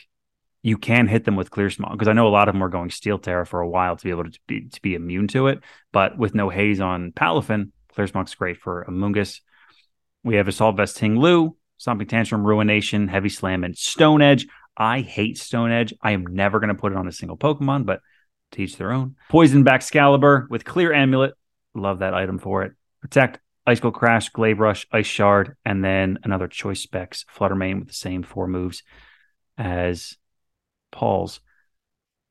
you 0.64 0.78
can 0.78 1.08
hit 1.08 1.24
them 1.24 1.36
with 1.36 1.52
clear 1.52 1.70
smog 1.70 1.94
because 1.94 2.08
I 2.08 2.14
know 2.14 2.28
a 2.28 2.30
lot 2.30 2.50
of 2.50 2.54
them 2.54 2.62
were 2.62 2.70
going 2.70 2.90
steel 2.90 3.20
Tera 3.20 3.46
for 3.46 3.62
a 3.62 3.70
while 3.70 3.96
to 3.96 4.04
be 4.04 4.10
able 4.10 4.26
to 4.26 4.40
be 4.48 4.68
to 4.68 4.82
be 4.82 4.96
immune 4.96 5.28
to 5.30 5.48
it, 5.48 5.62
but 5.94 6.18
with 6.18 6.36
no 6.36 6.50
haze 6.50 6.82
on 6.82 7.14
Palafin, 7.14 7.72
Clear 7.98 8.06
Smog's 8.06 8.36
great 8.36 8.58
for 8.58 8.86
Amoonguss. 8.88 9.40
We 10.28 10.36
have 10.36 10.50
Assault 10.50 10.76
Vest 10.76 10.98
Ting 10.98 11.18
Lu, 11.18 11.56
Stomping 11.78 12.06
Tantrum, 12.06 12.46
Ruination, 12.46 13.08
Heavy 13.08 13.30
Slam, 13.30 13.64
and 13.64 13.78
Stone 13.78 14.22
Edge. 14.22 14.46
I 14.76 15.00
hate 15.00 15.38
Stone 15.38 15.72
Edge. 15.72 15.94
I 16.02 16.12
am 16.12 16.28
never 16.28 16.60
going 16.60 16.68
to 16.68 16.76
put 16.76 16.92
it 16.92 16.98
on 16.98 17.08
a 17.08 17.14
single 17.14 17.38
Pokemon, 17.38 17.86
but 17.86 18.02
teach 18.52 18.76
their 18.76 18.92
own. 18.92 19.16
Poison 19.30 19.64
Baxcalibur 19.64 20.50
with 20.50 20.66
Clear 20.66 20.92
Amulet. 20.92 21.34
Love 21.74 22.00
that 22.00 22.14
item 22.14 22.40
for 22.40 22.64
it. 22.64 22.74
Protect, 23.00 23.40
Ice 23.66 23.78
Icicle 23.78 23.92
Crash, 23.92 24.28
Glaive 24.28 24.60
Rush, 24.60 24.86
Ice 24.92 25.08
Shard, 25.08 25.56
and 25.64 25.82
then 25.82 26.20
another 26.24 26.50
Choice 26.50 26.82
Specs 26.82 27.24
Flutter 27.30 27.56
Mane 27.56 27.80
with 27.80 27.88
the 27.88 27.94
same 27.94 28.22
four 28.22 28.48
moves 28.48 28.84
as 29.58 30.18
Paul's 30.92 31.40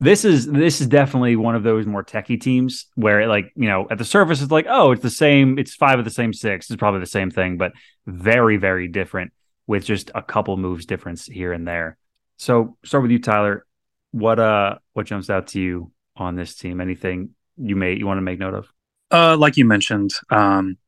this 0.01 0.25
is 0.25 0.47
this 0.47 0.81
is 0.81 0.87
definitely 0.87 1.37
one 1.37 1.55
of 1.55 1.63
those 1.63 1.87
more 1.87 2.05
techie 2.05 2.41
teams 2.41 2.87
where 2.97 3.27
like 3.27 3.51
you 3.57 3.67
know 3.67 3.87
at 3.91 3.97
the 3.97 4.05
surface 4.05 4.43
it's 4.43 4.53
like 4.53 4.67
oh 4.69 4.93
it's 4.93 5.03
the 5.03 5.09
same 5.09 5.59
it's 5.59 5.75
five 5.75 5.99
of 5.99 6.05
the 6.05 6.11
same 6.11 6.35
six 6.35 6.69
it's 6.69 6.79
probably 6.79 7.01
the 7.01 7.07
same 7.07 7.31
thing 7.31 7.57
but 7.57 7.73
very 8.07 8.59
very 8.59 8.89
different 8.89 9.33
with 9.67 9.85
just 9.85 10.11
a 10.15 10.23
couple 10.23 10.57
moves 10.57 10.87
difference 10.87 11.27
here 11.27 11.53
and 11.53 11.67
there. 11.67 11.97
So 12.37 12.77
start 12.85 13.03
with 13.03 13.11
you 13.11 13.19
tyler. 13.19 13.67
What 14.13 14.39
uh 14.39 14.77
what 14.93 15.07
jumps 15.07 15.31
out 15.31 15.49
to 15.49 15.61
you 15.61 15.93
on 16.17 16.37
this 16.37 16.55
team? 16.55 16.81
Anything 16.81 17.31
you 17.57 17.77
may 17.77 17.95
you 17.95 18.07
want 18.07 18.19
to 18.19 18.23
make 18.23 18.39
note 18.39 18.55
of? 18.55 18.69
Uh 19.11 19.37
like 19.37 19.57
you 19.57 19.65
mentioned 19.65 20.13
um 20.31 20.79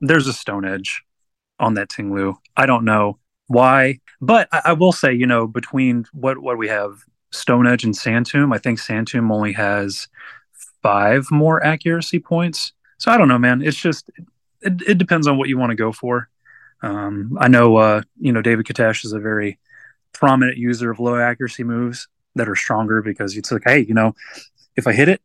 there's 0.00 0.26
a 0.26 0.32
stone 0.32 0.64
edge 0.64 1.02
on 1.58 1.74
that 1.74 1.88
tinglu. 1.88 2.36
I 2.56 2.66
don't 2.66 2.84
know 2.84 3.18
why 3.46 4.00
but 4.20 4.48
I, 4.52 4.62
I 4.66 4.72
will 4.74 4.92
say 4.92 5.12
you 5.12 5.26
know 5.26 5.46
between 5.46 6.04
what 6.12 6.38
what 6.38 6.58
we 6.58 6.68
have 6.68 6.92
Stone 7.30 7.66
Edge 7.66 7.84
and 7.84 7.96
Sand. 7.96 8.30
I 8.34 8.58
think 8.58 8.78
Sand 8.78 9.10
only 9.14 9.52
has 9.52 10.08
five 10.82 11.30
more 11.30 11.64
accuracy 11.64 12.18
points. 12.18 12.72
So 12.98 13.10
I 13.10 13.16
don't 13.16 13.28
know, 13.28 13.38
man. 13.38 13.62
It's 13.62 13.76
just 13.76 14.10
it, 14.60 14.80
it 14.86 14.98
depends 14.98 15.26
on 15.26 15.38
what 15.38 15.48
you 15.48 15.58
want 15.58 15.70
to 15.70 15.76
go 15.76 15.92
for. 15.92 16.28
Um, 16.82 17.36
I 17.40 17.48
know 17.48 17.76
uh, 17.76 18.02
you 18.20 18.32
know 18.32 18.42
David 18.42 18.66
Katash 18.66 19.04
is 19.04 19.12
a 19.12 19.20
very 19.20 19.58
prominent 20.12 20.56
user 20.56 20.90
of 20.90 21.00
low 21.00 21.16
accuracy 21.16 21.64
moves 21.64 22.08
that 22.34 22.48
are 22.48 22.56
stronger 22.56 23.02
because 23.02 23.36
it's 23.36 23.52
like, 23.52 23.62
hey, 23.64 23.80
you 23.80 23.94
know, 23.94 24.14
if 24.76 24.86
I 24.86 24.92
hit 24.92 25.08
it, 25.08 25.20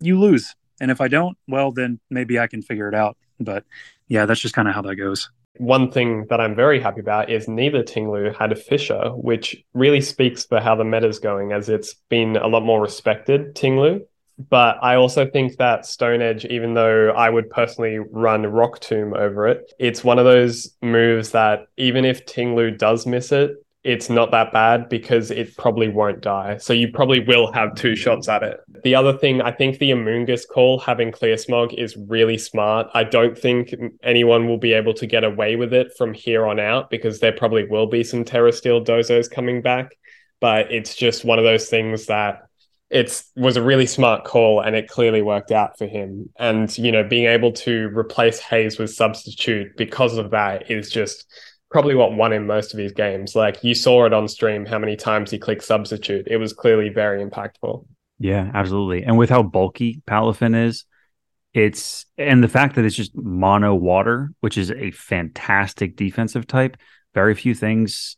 you 0.00 0.18
lose, 0.18 0.54
and 0.80 0.90
if 0.90 1.00
I 1.00 1.08
don't, 1.08 1.36
well, 1.48 1.72
then 1.72 2.00
maybe 2.10 2.38
I 2.38 2.46
can 2.46 2.62
figure 2.62 2.88
it 2.88 2.94
out. 2.94 3.16
But 3.38 3.64
yeah, 4.08 4.26
that's 4.26 4.40
just 4.40 4.54
kind 4.54 4.68
of 4.68 4.74
how 4.74 4.82
that 4.82 4.96
goes. 4.96 5.30
One 5.58 5.90
thing 5.90 6.26
that 6.30 6.40
I'm 6.40 6.54
very 6.54 6.80
happy 6.80 7.00
about 7.00 7.30
is 7.30 7.46
neither 7.46 7.82
Tinglu 7.82 8.34
had 8.34 8.52
a 8.52 8.56
Fissure, 8.56 9.10
which 9.10 9.62
really 9.74 10.00
speaks 10.00 10.44
for 10.44 10.60
how 10.60 10.74
the 10.74 10.84
meta's 10.84 11.18
going, 11.18 11.52
as 11.52 11.68
it's 11.68 11.94
been 12.08 12.36
a 12.36 12.46
lot 12.46 12.64
more 12.64 12.80
respected, 12.80 13.54
Tinglu. 13.54 14.00
But 14.48 14.78
I 14.82 14.96
also 14.96 15.28
think 15.28 15.58
that 15.58 15.84
Stone 15.86 16.22
Edge, 16.22 16.46
even 16.46 16.74
though 16.74 17.10
I 17.10 17.28
would 17.28 17.50
personally 17.50 17.98
run 17.98 18.46
Rock 18.46 18.80
Tomb 18.80 19.14
over 19.14 19.46
it, 19.46 19.72
it's 19.78 20.02
one 20.02 20.18
of 20.18 20.24
those 20.24 20.74
moves 20.80 21.30
that 21.30 21.66
even 21.76 22.04
if 22.04 22.24
Tinglu 22.24 22.76
does 22.78 23.06
miss 23.06 23.30
it, 23.30 23.52
it's 23.84 24.08
not 24.08 24.30
that 24.30 24.52
bad 24.52 24.88
because 24.88 25.30
it 25.30 25.56
probably 25.56 25.88
won't 25.88 26.20
die. 26.20 26.56
So 26.58 26.72
you 26.72 26.90
probably 26.92 27.20
will 27.20 27.52
have 27.52 27.74
two 27.74 27.96
shots 27.96 28.28
at 28.28 28.42
it. 28.42 28.60
The 28.82 28.94
other 28.96 29.16
thing, 29.16 29.40
I 29.40 29.52
think 29.52 29.78
the 29.78 29.92
Amoonguss 29.92 30.48
call 30.48 30.78
having 30.80 31.12
Clear 31.12 31.36
Smog 31.36 31.72
is 31.74 31.96
really 31.96 32.36
smart. 32.36 32.88
I 32.94 33.04
don't 33.04 33.38
think 33.38 33.74
anyone 34.02 34.48
will 34.48 34.58
be 34.58 34.72
able 34.72 34.94
to 34.94 35.06
get 35.06 35.22
away 35.22 35.54
with 35.56 35.72
it 35.72 35.92
from 35.96 36.12
here 36.12 36.46
on 36.46 36.58
out 36.58 36.90
because 36.90 37.20
there 37.20 37.32
probably 37.32 37.64
will 37.64 37.86
be 37.86 38.02
some 38.02 38.24
Tera 38.24 38.52
Steel 38.52 38.84
Dozos 38.84 39.30
coming 39.30 39.62
back. 39.62 39.96
But 40.40 40.72
it's 40.72 40.96
just 40.96 41.24
one 41.24 41.38
of 41.38 41.44
those 41.44 41.68
things 41.68 42.06
that 42.06 42.42
it 42.90 43.22
was 43.36 43.56
a 43.56 43.62
really 43.62 43.86
smart 43.86 44.24
call 44.24 44.60
and 44.60 44.74
it 44.74 44.88
clearly 44.88 45.22
worked 45.22 45.52
out 45.52 45.78
for 45.78 45.86
him. 45.86 46.28
And, 46.38 46.76
you 46.76 46.90
know, 46.90 47.04
being 47.04 47.26
able 47.26 47.52
to 47.52 47.88
replace 47.96 48.40
Haze 48.40 48.78
with 48.78 48.92
substitute 48.92 49.76
because 49.76 50.18
of 50.18 50.32
that 50.32 50.70
is 50.70 50.90
just 50.90 51.26
probably 51.70 51.94
what 51.94 52.14
won 52.14 52.32
him 52.32 52.46
most 52.46 52.74
of 52.74 52.80
his 52.80 52.92
games. 52.92 53.34
Like 53.36 53.62
you 53.62 53.74
saw 53.74 54.04
it 54.04 54.12
on 54.12 54.26
stream, 54.26 54.66
how 54.66 54.78
many 54.78 54.96
times 54.96 55.30
he 55.30 55.38
clicked 55.38 55.64
substitute. 55.64 56.26
It 56.28 56.36
was 56.36 56.52
clearly 56.52 56.88
very 56.88 57.24
impactful. 57.24 57.86
Yeah, 58.22 58.52
absolutely. 58.54 59.02
And 59.02 59.18
with 59.18 59.30
how 59.30 59.42
bulky 59.42 60.00
Palafin 60.06 60.66
is, 60.66 60.84
it's 61.52 62.06
and 62.16 62.42
the 62.42 62.48
fact 62.48 62.76
that 62.76 62.84
it's 62.84 62.94
just 62.94 63.16
mono 63.16 63.74
water, 63.74 64.32
which 64.40 64.56
is 64.56 64.70
a 64.70 64.92
fantastic 64.92 65.96
defensive 65.96 66.46
type. 66.46 66.76
Very 67.14 67.34
few 67.34 67.52
things 67.52 68.16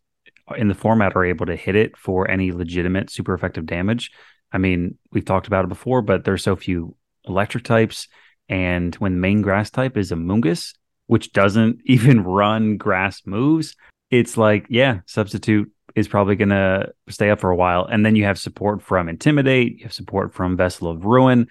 in 0.59 0.69
the 0.69 0.75
format 0.75 1.17
are 1.17 1.25
able 1.25 1.47
to 1.47 1.57
hit 1.57 1.75
it 1.75 1.97
for 1.97 2.31
any 2.31 2.53
legitimate 2.53 3.11
super 3.11 3.33
effective 3.33 3.65
damage. 3.65 4.11
I 4.53 4.59
mean, 4.59 4.99
we've 5.11 5.25
talked 5.25 5.47
about 5.47 5.65
it 5.65 5.69
before, 5.69 6.03
but 6.03 6.25
there's 6.25 6.45
so 6.45 6.55
few 6.55 6.95
electric 7.27 7.65
types. 7.65 8.07
And 8.49 8.95
when 8.97 9.15
the 9.15 9.21
main 9.21 9.41
grass 9.41 9.71
type 9.71 9.97
is 9.97 10.13
Amoonguss, 10.13 10.75
which 11.07 11.33
doesn't 11.33 11.81
even 11.87 12.25
run 12.25 12.77
grass 12.77 13.23
moves, 13.25 13.75
it's 14.11 14.37
like, 14.37 14.67
yeah, 14.69 15.01
substitute 15.07 15.73
is 15.95 16.09
probably 16.09 16.37
going 16.37 16.49
to 16.51 16.93
stay 17.09 17.31
up 17.31 17.41
for 17.41 17.51
a 17.51 17.57
while. 17.57 17.85
And 17.85 18.05
then 18.05 18.17
you 18.17 18.25
have 18.25 18.39
support 18.39 18.83
from 18.83 19.09
Intimidate, 19.09 19.79
you 19.79 19.85
have 19.85 19.93
support 19.93 20.35
from 20.35 20.57
Vessel 20.57 20.89
of 20.89 21.05
Ruin. 21.05 21.49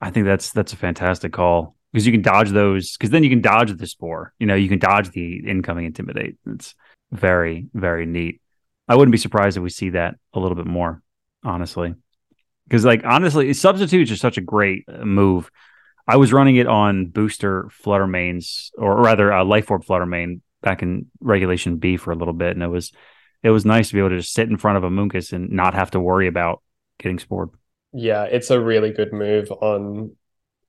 I 0.00 0.10
think 0.10 0.26
that's 0.26 0.52
that's 0.52 0.72
a 0.72 0.76
fantastic 0.76 1.32
call 1.32 1.74
because 1.92 2.06
you 2.06 2.12
can 2.12 2.22
dodge 2.22 2.50
those 2.50 2.96
because 2.96 3.10
then 3.10 3.24
you 3.24 3.30
can 3.30 3.40
dodge 3.40 3.76
the 3.76 3.86
spore. 3.86 4.32
You 4.38 4.46
know, 4.46 4.54
you 4.54 4.68
can 4.68 4.78
dodge 4.78 5.10
the 5.10 5.38
incoming 5.46 5.86
Intimidate. 5.86 6.36
It's 6.46 6.74
very, 7.10 7.66
very 7.74 8.06
neat. 8.06 8.40
I 8.86 8.96
wouldn't 8.96 9.12
be 9.12 9.18
surprised 9.18 9.56
if 9.56 9.62
we 9.62 9.70
see 9.70 9.90
that 9.90 10.16
a 10.32 10.40
little 10.40 10.56
bit 10.56 10.66
more, 10.66 11.02
honestly. 11.44 11.94
Because, 12.66 12.84
like, 12.84 13.02
honestly, 13.04 13.52
substitutes 13.54 14.10
are 14.10 14.16
such 14.16 14.38
a 14.38 14.42
great 14.42 14.84
uh, 14.88 15.04
move. 15.04 15.50
I 16.06 16.16
was 16.16 16.32
running 16.32 16.56
it 16.56 16.66
on 16.66 17.06
booster 17.06 17.68
Flutter 17.70 18.06
Manes, 18.06 18.70
or 18.76 18.96
rather, 18.96 19.32
uh, 19.32 19.44
life 19.44 19.70
orb 19.70 19.84
Flutter 19.84 20.06
Mane 20.06 20.42
back 20.62 20.82
in 20.82 21.06
regulation 21.20 21.76
B 21.76 21.96
for 21.96 22.12
a 22.12 22.16
little 22.16 22.34
bit, 22.34 22.56
and 22.56 22.62
it 22.62 22.68
was 22.68 22.92
it 23.42 23.50
was 23.50 23.64
nice 23.64 23.88
to 23.88 23.94
be 23.94 24.00
able 24.00 24.10
to 24.10 24.18
just 24.18 24.32
sit 24.32 24.48
in 24.48 24.56
front 24.56 24.78
of 24.78 24.90
Amoonguss 24.90 25.32
and 25.32 25.50
not 25.50 25.74
have 25.74 25.90
to 25.92 26.00
worry 26.00 26.26
about 26.26 26.62
getting 26.98 27.18
spored. 27.18 27.50
Yeah, 27.92 28.24
it's 28.24 28.50
a 28.50 28.60
really 28.60 28.90
good 28.90 29.12
move 29.12 29.50
on 29.50 30.16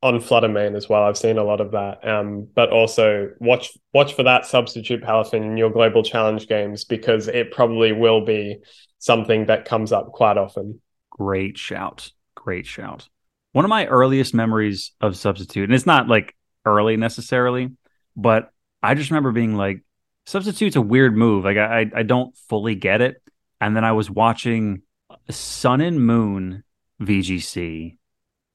on 0.01 0.21
Flutter 0.21 0.47
Mane 0.47 0.75
as 0.75 0.87
well. 0.87 1.03
I've 1.03 1.17
seen 1.17 1.37
a 1.37 1.43
lot 1.43 1.59
of 1.59 1.71
that. 1.71 2.07
Um, 2.07 2.47
but 2.55 2.69
also 2.69 3.31
watch 3.39 3.77
watch 3.93 4.13
for 4.13 4.23
that 4.23 4.45
substitute 4.45 5.03
Palafin 5.03 5.43
in 5.43 5.57
your 5.57 5.69
global 5.69 6.03
challenge 6.03 6.47
games 6.47 6.85
because 6.85 7.27
it 7.27 7.51
probably 7.51 7.91
will 7.91 8.23
be 8.23 8.57
something 8.99 9.47
that 9.47 9.65
comes 9.65 9.91
up 9.91 10.11
quite 10.11 10.37
often. 10.37 10.81
Great 11.09 11.57
shout. 11.57 12.11
Great 12.35 12.65
shout. 12.65 13.09
One 13.51 13.65
of 13.65 13.69
my 13.69 13.87
earliest 13.87 14.33
memories 14.33 14.91
of 15.01 15.17
substitute, 15.17 15.65
and 15.65 15.73
it's 15.73 15.85
not 15.85 16.07
like 16.07 16.35
early 16.65 16.95
necessarily, 16.95 17.71
but 18.15 18.51
I 18.81 18.93
just 18.93 19.09
remember 19.09 19.31
being 19.31 19.55
like, 19.55 19.83
substitute's 20.29 20.75
a 20.75 20.81
weird 20.81 21.17
move. 21.17 21.43
Like 21.43 21.57
I 21.57 21.89
I 21.93 22.03
don't 22.03 22.35
fully 22.47 22.75
get 22.75 23.01
it. 23.01 23.21
And 23.59 23.75
then 23.75 23.83
I 23.83 23.93
was 23.93 24.09
watching 24.09 24.83
Sun 25.29 25.81
and 25.81 26.05
Moon 26.05 26.63
VGC 27.01 27.97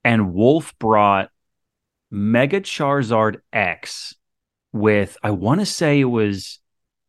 and 0.04 0.32
Wolf 0.32 0.72
brought 0.78 1.30
Mega 2.10 2.60
Charizard 2.60 3.38
X 3.52 4.14
with 4.72 5.16
I 5.22 5.32
want 5.32 5.60
to 5.60 5.66
say 5.66 6.00
it 6.00 6.04
was 6.04 6.60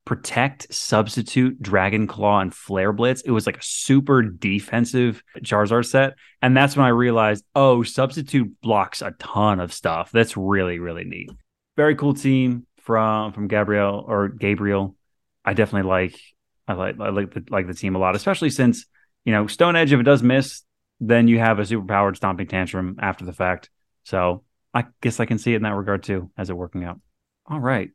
Protect, 0.06 0.71
Substitute, 0.71 1.60
Dragon 1.60 2.06
Claw, 2.06 2.39
and 2.39 2.54
Flare 2.54 2.93
Blitz. 2.93 3.21
It 3.21 3.32
was 3.32 3.47
like 3.47 3.58
a 3.58 3.63
super 3.63 4.21
defensive 4.21 5.23
Charizard 5.39 5.86
set. 5.86 6.13
And 6.43 6.56
that's 6.56 6.78
when 6.78 6.86
I 6.86 6.89
realized, 6.89 7.43
oh, 7.56 7.82
Substitute 7.82 8.62
blocks 8.62 9.01
a 9.01 9.15
ton 9.17 9.60
of 9.60 9.73
stuff. 9.73 10.12
That's 10.12 10.38
really, 10.38 10.78
really 10.78 11.06
neat. 11.06 11.32
Very 11.75 11.95
cool 11.95 12.13
team 12.13 12.67
from 12.86 13.34
from 13.34 13.48
Gabriel 13.48 14.06
or 14.08 14.30
Gabriel. 14.30 14.95
I 15.43 15.54
definitely 15.54 15.89
like 15.89 16.19
I 16.67 16.74
like 16.74 17.00
I 17.00 17.10
like 17.10 17.34
the 17.34 17.43
like 17.50 17.67
the 17.67 17.74
team 17.74 17.95
a 17.95 18.00
lot, 18.00 18.15
especially 18.15 18.52
since, 18.52 18.86
you 19.26 19.34
know, 19.34 19.48
Stone 19.48 19.76
Edge, 19.76 19.91
if 19.91 20.00
it 20.00 20.04
does 20.04 20.24
miss, 20.24 20.62
then 21.00 21.28
you 21.28 21.39
have 21.39 21.60
a 21.60 21.65
super 21.65 21.86
powered 21.86 22.15
stomping 22.15 22.48
tantrum 22.48 22.98
after 23.02 23.26
the 23.26 23.34
fact. 23.34 23.69
So 24.04 24.43
I 24.74 24.86
guess 25.02 25.19
I 25.19 25.26
can 25.26 25.39
see 25.39 25.54
it 25.54 25.58
in 25.58 25.63
that 25.63 25.74
regard 25.74 26.04
too, 26.04 26.32
as 26.38 26.50
it 26.50 26.58
working 26.58 26.84
out. 26.84 27.00
All 27.48 27.60
right. 27.60 27.89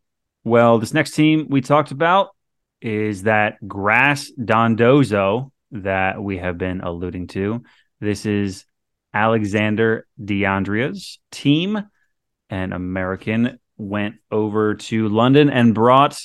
Well, 0.45 0.79
this 0.79 0.95
next 0.95 1.13
team 1.13 1.47
we 1.49 1.61
talked 1.61 1.93
about 1.93 2.31
is 2.81 3.25
that 3.25 3.57
Grass 3.67 4.31
Dondozo 4.39 5.53
that 5.73 6.21
we 6.23 6.39
have 6.39 6.59
been 6.59 6.81
alluding 6.81 7.29
to. 7.29 7.63
This 8.01 8.27
is 8.27 8.65
Alexander 9.15 10.07
DeAndrea's 10.21 11.21
team. 11.31 11.83
An 12.49 12.73
American 12.73 13.61
went 13.81 14.17
over 14.31 14.75
to 14.75 15.09
London 15.09 15.51
and 15.51 15.75
brought 15.75 16.21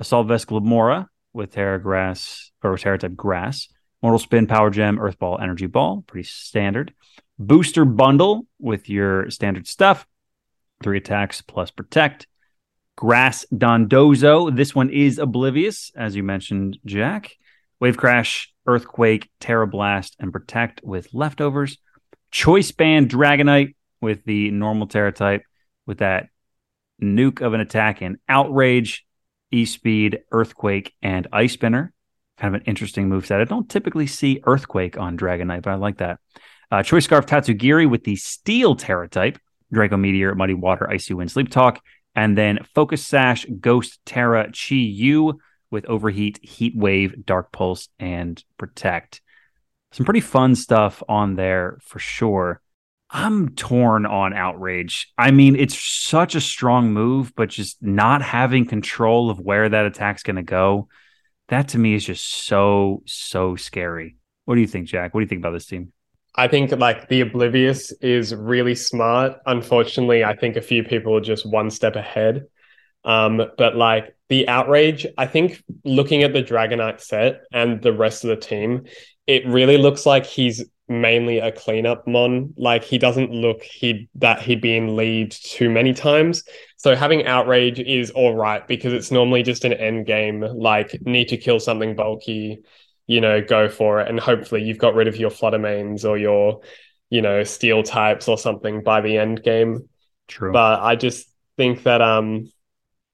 Assault 0.00 0.28
Vest 0.28 0.46
Glimmora 0.48 1.06
with 1.32 1.52
Tera 1.52 1.80
Grass 1.80 2.50
or 2.62 2.76
Tera 2.76 2.98
type 2.98 3.16
Grass, 3.16 3.68
Mortal 4.02 4.18
Spin, 4.18 4.46
Power 4.46 4.70
Gem, 4.70 4.98
Earth 5.00 5.18
Power, 5.18 5.40
Energy 5.40 5.66
Ball, 5.66 6.02
pretty 6.06 6.28
standard 6.28 6.94
booster 7.38 7.84
bundle 7.84 8.46
with 8.58 8.88
your 8.88 9.30
standard 9.30 9.66
stuff, 9.66 10.06
three 10.82 10.98
attacks 10.98 11.40
plus 11.40 11.70
protect. 11.70 12.26
Grass 12.96 13.46
Dondozo. 13.54 14.54
This 14.54 14.74
one 14.74 14.90
is 14.90 15.18
oblivious, 15.18 15.92
as 15.94 16.16
you 16.16 16.24
mentioned, 16.24 16.78
Jack. 16.84 17.30
Wave 17.80 17.96
Crash, 17.96 18.52
Earthquake, 18.66 19.30
Tera 19.38 19.68
Blast, 19.68 20.16
and 20.18 20.32
Protect 20.32 20.80
with 20.82 21.14
leftovers. 21.14 21.78
Choice 22.32 22.72
Band 22.72 23.08
Dragonite 23.08 23.76
with 24.00 24.24
the 24.24 24.50
normal 24.50 24.88
Terra 24.88 25.12
type, 25.12 25.42
with 25.86 25.98
that 25.98 26.26
nuke 27.02 27.40
of 27.40 27.54
an 27.54 27.60
attack 27.60 28.02
in 28.02 28.18
Outrage, 28.28 29.06
E 29.50 29.64
Speed, 29.64 30.20
Earthquake, 30.30 30.94
and 31.02 31.26
Ice 31.32 31.52
Spinner. 31.52 31.92
Kind 32.36 32.54
of 32.54 32.60
an 32.60 32.66
interesting 32.66 33.08
move 33.08 33.26
set. 33.26 33.40
I 33.40 33.44
don't 33.44 33.68
typically 33.68 34.06
see 34.06 34.40
Earthquake 34.44 34.98
on 34.98 35.18
Dragonite, 35.18 35.62
but 35.62 35.70
I 35.70 35.74
like 35.74 35.98
that. 35.98 36.20
Uh, 36.70 36.82
Choice 36.82 37.04
Scarf 37.04 37.26
Tatsugiri 37.26 37.88
with 37.88 38.04
the 38.04 38.16
Steel 38.16 38.76
Tera 38.76 39.08
type, 39.08 39.38
Draco 39.72 39.96
Meteor, 39.96 40.34
Muddy 40.34 40.54
Water, 40.54 40.88
Icy 40.88 41.14
Wind, 41.14 41.30
Sleep 41.30 41.50
Talk, 41.50 41.82
and 42.14 42.36
then 42.36 42.58
Focus 42.74 43.06
Sash, 43.06 43.46
Ghost 43.60 44.00
Tera, 44.04 44.46
Chi 44.46 44.74
Yu 44.74 45.40
with 45.70 45.86
Overheat, 45.86 46.38
Heat 46.42 46.76
Wave, 46.76 47.24
Dark 47.24 47.52
Pulse, 47.52 47.88
and 47.98 48.42
Protect. 48.56 49.20
Some 49.92 50.04
pretty 50.04 50.20
fun 50.20 50.54
stuff 50.54 51.02
on 51.08 51.34
there 51.34 51.78
for 51.82 51.98
sure. 51.98 52.60
I'm 53.10 53.50
torn 53.54 54.04
on 54.04 54.34
Outrage. 54.34 55.12
I 55.16 55.30
mean, 55.30 55.56
it's 55.56 55.78
such 55.78 56.34
a 56.34 56.40
strong 56.40 56.92
move, 56.92 57.32
but 57.34 57.48
just 57.48 57.82
not 57.82 58.20
having 58.20 58.66
control 58.66 59.30
of 59.30 59.40
where 59.40 59.68
that 59.68 59.86
attack's 59.86 60.22
going 60.22 60.36
to 60.36 60.42
go, 60.42 60.88
that 61.48 61.68
to 61.68 61.78
me 61.78 61.94
is 61.94 62.04
just 62.04 62.24
so, 62.46 63.02
so 63.06 63.56
scary. 63.56 64.16
What 64.44 64.56
do 64.56 64.60
you 64.60 64.66
think, 64.66 64.88
Jack? 64.88 65.14
What 65.14 65.20
do 65.20 65.24
you 65.24 65.28
think 65.28 65.40
about 65.40 65.52
this 65.52 65.66
team? 65.66 65.92
I 66.34 66.48
think 66.48 66.70
like 66.72 67.08
the 67.08 67.22
Oblivious 67.22 67.92
is 68.00 68.34
really 68.34 68.74
smart. 68.74 69.38
Unfortunately, 69.46 70.22
I 70.22 70.36
think 70.36 70.56
a 70.56 70.62
few 70.62 70.84
people 70.84 71.16
are 71.16 71.22
just 71.22 71.44
one 71.44 71.70
step 71.70 71.96
ahead. 71.96 72.46
Um, 73.04 73.42
but 73.56 73.74
like 73.74 74.14
the 74.28 74.48
outrage, 74.48 75.06
I 75.16 75.26
think 75.26 75.62
looking 75.84 76.22
at 76.22 76.32
the 76.32 76.42
Dragonite 76.42 77.00
set 77.00 77.42
and 77.52 77.80
the 77.80 77.92
rest 77.92 78.24
of 78.24 78.28
the 78.28 78.36
team, 78.36 78.84
it 79.26 79.46
really 79.46 79.78
looks 79.78 80.04
like 80.04 80.26
he's 80.26 80.64
mainly 80.88 81.38
a 81.38 81.52
cleanup 81.52 82.06
mon. 82.06 82.54
Like 82.56 82.84
he 82.84 82.98
doesn't 82.98 83.30
look 83.30 83.62
he 83.62 84.08
that 84.16 84.40
he'd 84.42 84.60
be 84.60 84.76
in 84.76 84.96
lead 84.96 85.32
too 85.32 85.70
many 85.70 85.92
times. 85.92 86.44
So 86.76 86.94
having 86.94 87.26
outrage 87.26 87.80
is 87.80 88.10
all 88.10 88.34
right 88.34 88.66
because 88.66 88.92
it's 88.92 89.10
normally 89.10 89.42
just 89.42 89.64
an 89.64 89.72
end 89.72 90.06
game, 90.06 90.40
like 90.40 91.00
need 91.02 91.28
to 91.28 91.36
kill 91.36 91.60
something 91.60 91.96
bulky 91.96 92.62
you 93.08 93.20
know, 93.22 93.42
go 93.42 93.68
for 93.68 94.00
it. 94.00 94.08
And 94.08 94.20
hopefully 94.20 94.62
you've 94.62 94.78
got 94.78 94.94
rid 94.94 95.08
of 95.08 95.16
your 95.16 95.30
Flutter 95.30 95.58
Manes 95.58 96.04
or 96.04 96.16
your, 96.16 96.60
you 97.10 97.22
know, 97.22 97.42
steel 97.42 97.82
types 97.82 98.28
or 98.28 98.38
something 98.38 98.84
by 98.84 99.00
the 99.00 99.16
end 99.16 99.42
game. 99.42 99.88
True. 100.28 100.52
But 100.52 100.82
I 100.82 100.94
just 100.94 101.26
think 101.56 101.82
that 101.82 102.00
um 102.00 102.52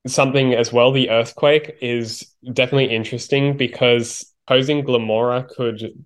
something 0.07 0.53
as 0.53 0.73
well, 0.73 0.93
the 0.93 1.09
earthquake 1.09 1.79
is 1.81 2.35
definitely 2.53 2.95
interesting 2.95 3.57
because 3.57 4.31
posing 4.47 4.85
Glimmora 4.85 5.49
could 5.49 6.05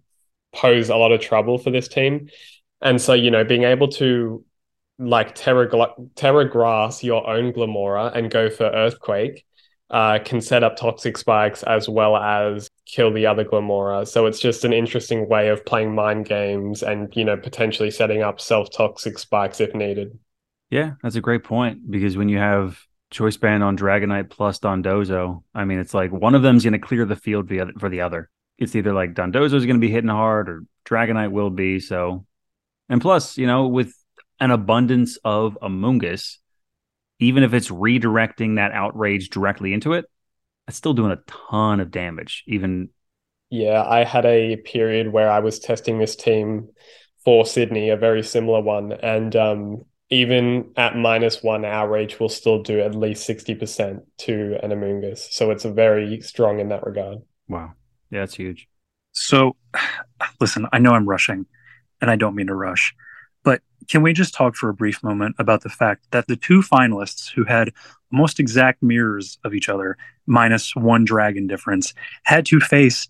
pose 0.52 0.88
a 0.88 0.96
lot 0.96 1.12
of 1.12 1.20
trouble 1.20 1.58
for 1.58 1.70
this 1.70 1.88
team. 1.88 2.28
And 2.80 3.00
so, 3.00 3.12
you 3.14 3.30
know, 3.30 3.44
being 3.44 3.64
able 3.64 3.88
to 3.88 4.44
like 4.98 5.34
Terra, 5.34 5.68
Tera 6.16 6.48
Grass 6.48 7.04
your 7.04 7.28
own 7.28 7.52
Glimmora 7.52 8.14
and 8.14 8.30
go 8.30 8.50
for 8.50 8.64
Earthquake 8.64 9.44
uh, 9.90 10.18
can 10.24 10.40
set 10.40 10.62
up 10.62 10.76
toxic 10.76 11.16
spikes 11.16 11.62
as 11.62 11.88
well 11.88 12.16
as 12.16 12.68
kill 12.84 13.12
the 13.12 13.26
other 13.26 13.44
Glimmora. 13.44 14.06
So 14.06 14.26
it's 14.26 14.40
just 14.40 14.64
an 14.64 14.72
interesting 14.72 15.28
way 15.28 15.48
of 15.48 15.64
playing 15.64 15.94
mind 15.94 16.26
games 16.26 16.82
and, 16.82 17.14
you 17.16 17.24
know, 17.24 17.36
potentially 17.36 17.90
setting 17.90 18.22
up 18.22 18.40
self 18.40 18.70
toxic 18.70 19.18
spikes 19.18 19.60
if 19.60 19.74
needed. 19.74 20.18
Yeah, 20.70 20.92
that's 21.02 21.16
a 21.16 21.20
great 21.20 21.44
point 21.44 21.90
because 21.90 22.16
when 22.16 22.28
you 22.28 22.38
have 22.38 22.78
choice 23.10 23.38
band 23.38 23.62
on 23.62 23.78
Dragonite 23.78 24.28
plus 24.28 24.58
Dondozo, 24.58 25.42
I 25.54 25.64
mean, 25.64 25.78
it's 25.78 25.94
like 25.94 26.12
one 26.12 26.34
of 26.34 26.42
them's 26.42 26.64
going 26.64 26.74
to 26.74 26.78
clear 26.78 27.06
the 27.06 27.16
field 27.16 27.50
for 27.78 27.88
the 27.88 28.02
other. 28.02 28.28
It's 28.58 28.74
either 28.74 28.92
like 28.92 29.14
Dondozo 29.14 29.54
is 29.54 29.66
going 29.66 29.76
to 29.76 29.86
be 29.86 29.90
hitting 29.90 30.10
hard 30.10 30.48
or 30.48 30.64
Dragonite 30.84 31.30
will 31.30 31.50
be. 31.50 31.80
So, 31.80 32.26
and 32.88 33.00
plus, 33.00 33.38
you 33.38 33.46
know, 33.46 33.68
with 33.68 33.92
an 34.40 34.50
abundance 34.50 35.18
of 35.24 35.56
Amoonguss, 35.62 36.38
even 37.20 37.42
if 37.42 37.54
it's 37.54 37.68
redirecting 37.68 38.56
that 38.56 38.72
outrage 38.72 39.30
directly 39.30 39.72
into 39.72 39.92
it, 39.92 40.06
it's 40.66 40.76
still 40.76 40.94
doing 40.94 41.12
a 41.12 41.20
ton 41.26 41.80
of 41.80 41.90
damage, 41.90 42.44
even. 42.46 42.90
Yeah, 43.50 43.82
I 43.82 44.04
had 44.04 44.26
a 44.26 44.56
period 44.56 45.12
where 45.12 45.30
I 45.30 45.38
was 45.38 45.58
testing 45.58 45.98
this 45.98 46.14
team 46.14 46.68
for 47.24 47.46
Sydney, 47.46 47.90
a 47.90 47.96
very 47.96 48.22
similar 48.22 48.60
one, 48.60 48.92
and 48.92 49.34
um, 49.34 49.84
even 50.10 50.72
at 50.76 50.96
minus 50.96 51.42
one, 51.42 51.64
outrage 51.64 52.20
will 52.20 52.28
still 52.28 52.62
do 52.62 52.80
at 52.80 52.94
least 52.94 53.24
sixty 53.24 53.54
percent 53.54 54.02
to 54.18 54.58
an 54.62 54.70
Amoonguss. 54.70 55.32
So 55.32 55.50
it's 55.50 55.64
a 55.64 55.72
very 55.72 56.20
strong 56.20 56.60
in 56.60 56.68
that 56.68 56.84
regard. 56.84 57.18
Wow, 57.48 57.72
yeah, 58.10 58.22
it's 58.22 58.34
huge. 58.34 58.68
So, 59.12 59.56
listen, 60.40 60.66
I 60.72 60.78
know 60.78 60.92
I'm 60.92 61.08
rushing, 61.08 61.46
and 62.00 62.10
I 62.10 62.16
don't 62.16 62.34
mean 62.34 62.48
to 62.48 62.54
rush, 62.54 62.94
but 63.44 63.62
can 63.88 64.02
we 64.02 64.12
just 64.12 64.34
talk 64.34 64.54
for 64.54 64.68
a 64.68 64.74
brief 64.74 65.02
moment 65.02 65.36
about 65.38 65.62
the 65.62 65.68
fact 65.68 66.06
that 66.10 66.26
the 66.26 66.36
two 66.36 66.60
finalists 66.60 67.30
who 67.30 67.44
had 67.44 67.72
almost 68.12 68.40
exact 68.40 68.82
mirrors 68.82 69.38
of 69.44 69.54
each 69.54 69.68
other, 69.68 69.96
minus 70.26 70.74
one 70.76 71.04
dragon 71.04 71.46
difference, 71.46 71.94
had 72.24 72.46
to 72.46 72.60
face 72.60 73.08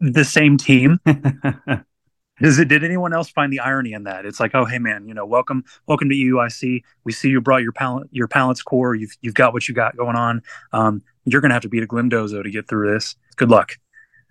the 0.00 0.24
same 0.24 0.56
team? 0.56 1.00
Is 2.40 2.58
it? 2.58 2.66
Did 2.66 2.82
anyone 2.82 3.12
else 3.12 3.30
find 3.30 3.52
the 3.52 3.60
irony 3.60 3.92
in 3.92 4.04
that? 4.04 4.26
It's 4.26 4.40
like, 4.40 4.56
oh, 4.56 4.64
hey, 4.64 4.80
man, 4.80 5.06
you 5.06 5.14
know, 5.14 5.24
welcome, 5.24 5.64
welcome 5.86 6.08
to 6.08 6.16
EUIC. 6.16 6.82
We 7.04 7.12
see 7.12 7.28
you 7.28 7.40
brought 7.40 7.62
your 7.62 7.70
palette, 7.70 8.08
your 8.10 8.26
palettes 8.26 8.60
core. 8.60 8.96
You've 8.96 9.16
you've 9.20 9.34
got 9.34 9.52
what 9.52 9.68
you 9.68 9.74
got 9.74 9.96
going 9.96 10.16
on. 10.16 10.42
Um, 10.72 11.02
you're 11.24 11.40
gonna 11.40 11.54
have 11.54 11.62
to 11.62 11.68
beat 11.68 11.84
a 11.84 11.86
Glimdozo 11.86 12.42
to 12.42 12.50
get 12.50 12.66
through 12.66 12.92
this. 12.92 13.14
Good 13.36 13.50
luck. 13.50 13.78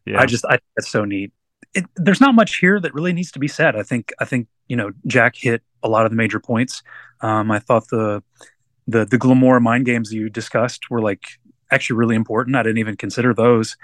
Yeah. 0.06 0.22
I 0.22 0.26
just, 0.26 0.46
I 0.46 0.52
think 0.52 0.64
that's 0.76 0.90
so 0.90 1.06
neat. 1.06 1.32
It, 1.74 1.86
there's 1.96 2.22
not 2.22 2.36
much 2.36 2.58
here 2.58 2.80
that 2.80 2.94
really 2.94 3.14
needs 3.14 3.32
to 3.32 3.40
be 3.40 3.48
said. 3.48 3.76
I 3.76 3.84
think, 3.84 4.12
I 4.20 4.26
think 4.26 4.48
you 4.68 4.76
know, 4.76 4.92
Jack 5.08 5.36
hit 5.36 5.62
a 5.82 5.90
lot 5.90 6.06
of 6.06 6.12
the 6.12 6.16
major 6.16 6.40
points. 6.40 6.84
Um, 7.22 7.52
I 7.52 7.60
thought 7.60 7.88
the 7.90 8.24
the 8.88 9.06
the 9.06 9.18
Glimmora 9.18 9.62
mind 9.62 9.86
games 9.86 10.14
you 10.14 10.30
discussed 10.30 10.90
were 10.90 11.02
like 11.02 11.40
actually 11.72 11.98
really 11.98 12.16
important. 12.16 12.56
I 12.56 12.64
didn't 12.64 12.80
even 12.80 12.98
consider 12.98 13.34
those. 13.34 13.78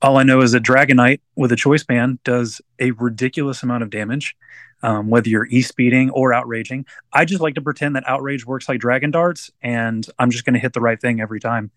All 0.00 0.16
I 0.16 0.22
know 0.22 0.40
is 0.42 0.52
that 0.52 0.62
Dragonite 0.62 1.20
with 1.34 1.50
a 1.50 1.56
choice 1.56 1.82
band 1.82 2.22
does 2.22 2.60
a 2.78 2.92
ridiculous 2.92 3.62
amount 3.62 3.82
of 3.82 3.90
damage, 3.90 4.36
um, 4.82 5.08
whether 5.10 5.28
you're 5.28 5.46
e-speeding 5.46 6.10
or 6.10 6.32
outraging. 6.32 6.86
I 7.12 7.24
just 7.24 7.40
like 7.40 7.56
to 7.56 7.60
pretend 7.60 7.96
that 7.96 8.08
outrage 8.08 8.46
works 8.46 8.68
like 8.68 8.80
dragon 8.80 9.10
darts, 9.10 9.50
and 9.60 10.06
I'm 10.18 10.30
just 10.30 10.44
going 10.44 10.54
to 10.54 10.60
hit 10.60 10.72
the 10.72 10.80
right 10.80 11.00
thing 11.00 11.20
every 11.20 11.40
time. 11.40 11.72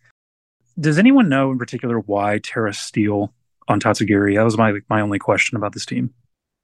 Does 0.79 0.99
anyone 0.99 1.29
know 1.29 1.51
in 1.51 1.57
particular 1.57 1.99
why 1.99 2.39
Tera 2.39 2.73
Steel 2.73 3.33
on 3.71 3.79
Tatsugiri? 3.79 4.35
That 4.35 4.43
was 4.43 4.57
my 4.57 4.73
my 4.89 5.01
only 5.01 5.19
question 5.19 5.57
about 5.57 5.73
this 5.73 5.85
team. 5.85 6.13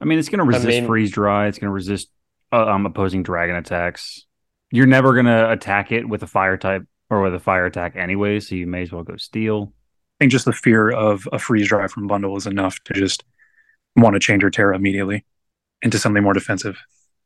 I 0.00 0.04
mean, 0.04 0.18
it's 0.18 0.28
going 0.28 0.38
to 0.38 0.44
resist 0.44 0.66
I 0.66 0.70
mean, 0.70 0.86
freeze 0.86 1.10
dry. 1.10 1.48
It's 1.48 1.58
going 1.58 1.68
to 1.68 1.74
resist 1.74 2.08
uh, 2.52 2.66
um, 2.66 2.86
opposing 2.86 3.22
dragon 3.22 3.56
attacks. 3.56 4.24
You're 4.70 4.86
never 4.86 5.14
going 5.14 5.26
to 5.26 5.50
attack 5.50 5.92
it 5.92 6.08
with 6.08 6.22
a 6.22 6.26
fire 6.26 6.56
type 6.56 6.84
or 7.10 7.22
with 7.22 7.34
a 7.34 7.40
fire 7.40 7.66
attack 7.66 7.96
anyway, 7.96 8.38
so 8.40 8.54
you 8.54 8.66
may 8.66 8.82
as 8.82 8.92
well 8.92 9.02
go 9.02 9.16
steel. 9.16 9.72
I 10.18 10.24
think 10.24 10.32
just 10.32 10.44
the 10.44 10.52
fear 10.52 10.90
of 10.90 11.28
a 11.32 11.38
freeze 11.38 11.68
dry 11.68 11.86
from 11.88 12.06
bundle 12.06 12.36
is 12.36 12.46
enough 12.46 12.78
to 12.84 12.94
just 12.94 13.24
want 13.96 14.14
to 14.14 14.20
change 14.20 14.42
your 14.42 14.50
Tera 14.50 14.76
immediately 14.76 15.24
into 15.82 15.98
something 15.98 16.22
more 16.22 16.34
defensive. 16.34 16.78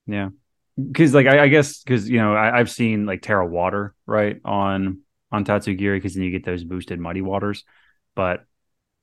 Yeah, 0.06 0.30
because 0.76 1.14
like 1.14 1.26
I, 1.26 1.44
I 1.44 1.48
guess 1.48 1.82
because 1.82 2.08
you 2.08 2.18
know 2.18 2.34
I, 2.34 2.58
have 2.58 2.70
seen 2.70 3.06
like 3.06 3.22
Tera 3.22 3.46
water 3.46 3.94
right 4.06 4.40
on 4.44 5.00
on 5.30 5.44
Tatsugiri 5.44 5.96
because 5.96 6.14
then 6.14 6.24
you 6.24 6.30
get 6.30 6.44
those 6.44 6.64
boosted 6.64 7.00
muddy 7.00 7.22
waters, 7.22 7.64
but 8.14 8.44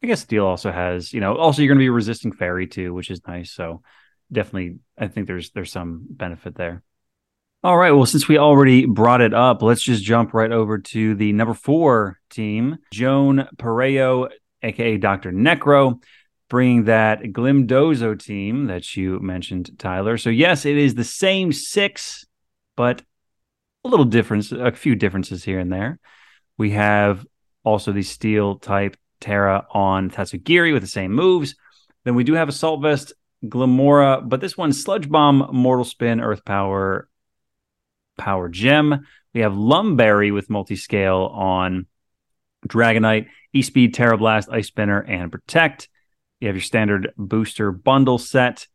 I 0.01 0.07
guess 0.07 0.21
Steel 0.21 0.45
also 0.45 0.71
has 0.71 1.13
you 1.13 1.19
know 1.19 1.35
also 1.35 1.61
you're 1.61 1.69
going 1.69 1.79
to 1.79 1.83
be 1.83 1.89
resisting 1.89 2.31
fairy 2.31 2.67
too, 2.67 2.93
which 2.93 3.11
is 3.11 3.21
nice. 3.27 3.51
So 3.51 3.81
definitely, 4.31 4.79
I 4.97 5.07
think 5.07 5.27
there's 5.27 5.51
there's 5.51 5.71
some 5.71 6.05
benefit 6.09 6.55
there. 6.55 6.83
All 7.61 7.77
right. 7.77 7.91
Well, 7.91 8.05
since 8.05 8.27
we 8.27 8.37
already 8.37 8.85
brought 8.85 9.19
it 9.19 9.33
up, 9.33 9.61
let's 9.61 9.81
just 9.81 10.01
jump 10.03 10.33
right 10.33 10.51
over 10.51 10.77
to 10.77 11.13
the 11.15 11.33
number 11.33 11.53
four 11.53 12.17
team, 12.29 12.77
Joan 12.93 13.49
Pareo, 13.57 14.29
aka 14.63 14.95
Dr. 14.95 15.33
Necro, 15.33 16.01
bringing 16.49 16.85
that 16.85 17.21
Glimdozo 17.21 18.17
team 18.17 18.67
that 18.67 18.95
you 18.95 19.19
mentioned, 19.19 19.77
Tyler. 19.77 20.17
So, 20.17 20.29
yes, 20.29 20.65
it 20.65 20.77
is 20.77 20.95
the 20.95 21.03
same 21.03 21.51
six, 21.51 22.25
but 22.77 23.01
a 23.83 23.89
little 23.89 24.05
difference, 24.05 24.53
a 24.53 24.71
few 24.71 24.95
differences 24.95 25.43
here 25.43 25.59
and 25.59 25.71
there. 25.71 25.99
We 26.57 26.71
have 26.71 27.25
also 27.65 27.91
the 27.91 28.03
steel 28.03 28.57
type 28.57 28.95
Tera 29.19 29.65
on 29.71 30.09
Tatsugiri 30.09 30.73
with 30.73 30.81
the 30.81 30.87
same 30.87 31.13
moves. 31.13 31.55
Then 32.05 32.15
we 32.15 32.23
do 32.23 32.33
have 32.33 32.49
Assault 32.49 32.81
Vest 32.81 33.13
Glimmora, 33.45 34.27
but 34.27 34.41
this 34.41 34.57
one 34.57 34.73
Sludge 34.73 35.09
Bomb, 35.09 35.49
Mortal 35.51 35.85
Spin, 35.85 36.19
Earth 36.19 36.43
Power, 36.45 37.09
Power 38.17 38.49
Gem. 38.49 39.05
We 39.33 39.41
have 39.41 39.55
Lum 39.55 39.95
Berry 39.95 40.31
with 40.31 40.49
multi-scale 40.49 41.31
on 41.33 41.85
Dragonite, 42.67 43.27
E-Speed, 43.53 43.93
Tera 43.93 44.17
Blast, 44.17 44.49
Ice 44.51 44.67
Spinner, 44.67 45.01
and 45.01 45.31
Protect. 45.31 45.87
You 46.39 46.47
have 46.47 46.55
your 46.55 46.61
standard 46.61 47.13
booster 47.17 47.71
bundle 47.71 48.17
set. 48.17 48.67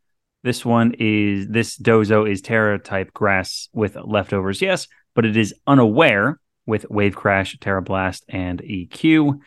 This 0.42 0.64
one 0.64 0.94
is 0.98 1.48
this 1.48 1.78
Dozo 1.78 2.30
is 2.30 2.42
Tera 2.42 2.78
type 2.78 3.12
grass 3.14 3.68
with 3.72 3.96
leftovers, 3.96 4.60
yes, 4.60 4.88
but 5.14 5.24
it 5.24 5.36
is 5.36 5.54
unaware 5.66 6.38
with 6.66 6.88
Wave 6.90 7.16
Crash, 7.16 7.58
Tera 7.60 7.82
Blast, 7.82 8.24
and 8.28 8.60
EQ. 8.60 9.40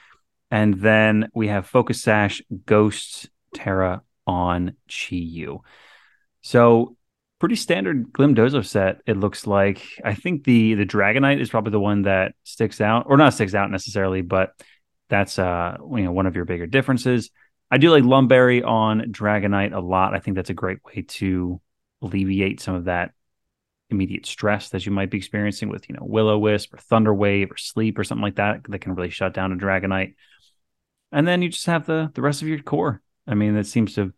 And 0.49 0.75
then 0.75 1.29
we 1.33 1.47
have 1.47 1.67
Focus 1.67 2.01
Sash, 2.01 2.41
Ghosts, 2.65 3.29
Tera 3.53 4.01
on 4.25 4.73
Chi-Yu. 4.87 5.61
So 6.41 6.95
pretty 7.39 7.55
standard 7.55 8.11
Glimdozo 8.11 8.65
set. 8.65 9.01
It 9.05 9.17
looks 9.17 9.45
like. 9.47 9.83
I 10.03 10.13
think 10.13 10.43
the 10.43 10.75
the 10.75 10.85
Dragonite 10.85 11.41
is 11.41 11.49
probably 11.49 11.71
the 11.71 11.79
one 11.79 12.03
that 12.03 12.33
sticks 12.43 12.81
out, 12.81 13.05
or 13.07 13.17
not 13.17 13.33
sticks 13.33 13.53
out 13.53 13.71
necessarily, 13.71 14.21
but 14.21 14.51
that's 15.09 15.39
uh 15.39 15.77
you 15.95 16.03
know 16.03 16.11
one 16.11 16.25
of 16.25 16.35
your 16.35 16.45
bigger 16.45 16.67
differences. 16.67 17.29
I 17.69 17.77
do 17.77 17.91
like 17.91 18.03
Lum 18.03 18.27
Berry 18.27 18.63
on 18.63 19.01
Dragonite 19.11 19.73
a 19.73 19.79
lot. 19.79 20.13
I 20.13 20.19
think 20.19 20.35
that's 20.35 20.49
a 20.49 20.55
great 20.55 20.79
way 20.85 21.03
to 21.07 21.61
alleviate 22.01 22.61
some 22.61 22.75
of 22.75 22.85
that 22.85 23.11
immediate 23.89 24.25
stress 24.25 24.69
that 24.69 24.85
you 24.85 24.91
might 24.91 25.09
be 25.09 25.17
experiencing 25.17 25.69
with 25.69 25.87
you 25.89 25.95
know 25.95 26.03
Will-O-Wisp 26.03 26.73
or 26.73 26.77
Thunder 26.77 27.13
Wave 27.13 27.51
or 27.51 27.57
Sleep 27.57 27.97
or 27.97 28.03
something 28.03 28.23
like 28.23 28.35
that 28.35 28.61
that 28.69 28.79
can 28.79 28.95
really 28.95 29.09
shut 29.09 29.33
down 29.33 29.51
a 29.51 29.55
Dragonite. 29.55 30.15
And 31.11 31.27
then 31.27 31.41
you 31.41 31.49
just 31.49 31.65
have 31.67 31.85
the 31.85 32.11
the 32.13 32.21
rest 32.21 32.41
of 32.41 32.47
your 32.47 32.59
core. 32.59 33.01
I 33.25 33.35
mean, 33.35 33.55
that 33.55 33.67
seems 33.67 33.95
to 33.95 34.01
have 34.01 34.11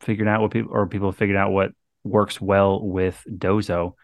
figured 0.00 0.28
out 0.28 0.40
what 0.40 0.50
people 0.50 0.72
or 0.72 0.86
people 0.86 1.08
have 1.08 1.16
figured 1.16 1.36
out 1.36 1.52
what 1.52 1.72
works 2.04 2.40
well 2.40 2.82
with 2.82 3.22
Dozo. 3.28 3.94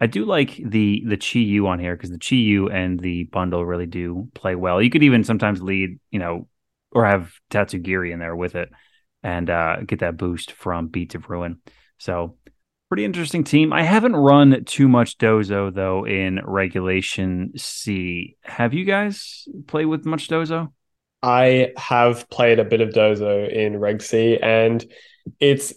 I 0.00 0.06
do 0.06 0.24
like 0.24 0.56
the 0.56 1.02
the 1.06 1.16
Chi-Yu 1.16 1.66
on 1.66 1.78
here 1.78 1.94
because 1.94 2.10
the 2.10 2.18
Chi-Yu 2.18 2.68
and 2.68 2.98
the 2.98 3.24
bundle 3.24 3.64
really 3.64 3.86
do 3.86 4.28
play 4.34 4.54
well. 4.54 4.80
You 4.80 4.90
could 4.90 5.02
even 5.02 5.24
sometimes 5.24 5.62
lead, 5.62 5.98
you 6.10 6.18
know, 6.18 6.48
or 6.92 7.06
have 7.06 7.32
Tatsugiri 7.50 8.12
in 8.12 8.18
there 8.18 8.34
with 8.34 8.54
it 8.54 8.70
and 9.22 9.50
uh, 9.50 9.76
get 9.86 10.00
that 10.00 10.16
boost 10.16 10.52
from 10.52 10.88
Beads 10.88 11.14
of 11.14 11.28
Ruin. 11.28 11.60
So 11.98 12.36
pretty 12.88 13.04
interesting 13.04 13.44
team. 13.44 13.72
I 13.72 13.82
haven't 13.82 14.16
run 14.16 14.64
too 14.64 14.88
much 14.88 15.18
Dozo 15.18 15.72
though 15.72 16.06
in 16.06 16.40
Regulation 16.44 17.52
C. 17.56 18.36
Have 18.42 18.74
you 18.74 18.84
guys 18.84 19.46
played 19.66 19.84
with 19.84 20.06
much 20.06 20.28
Dozo? 20.28 20.72
I 21.22 21.72
have 21.76 22.28
played 22.30 22.58
a 22.58 22.64
bit 22.64 22.80
of 22.80 22.90
Dozo 22.90 23.50
in 23.50 23.78
Reg 23.78 24.02
C, 24.02 24.38
and 24.38 24.84
it's 25.38 25.74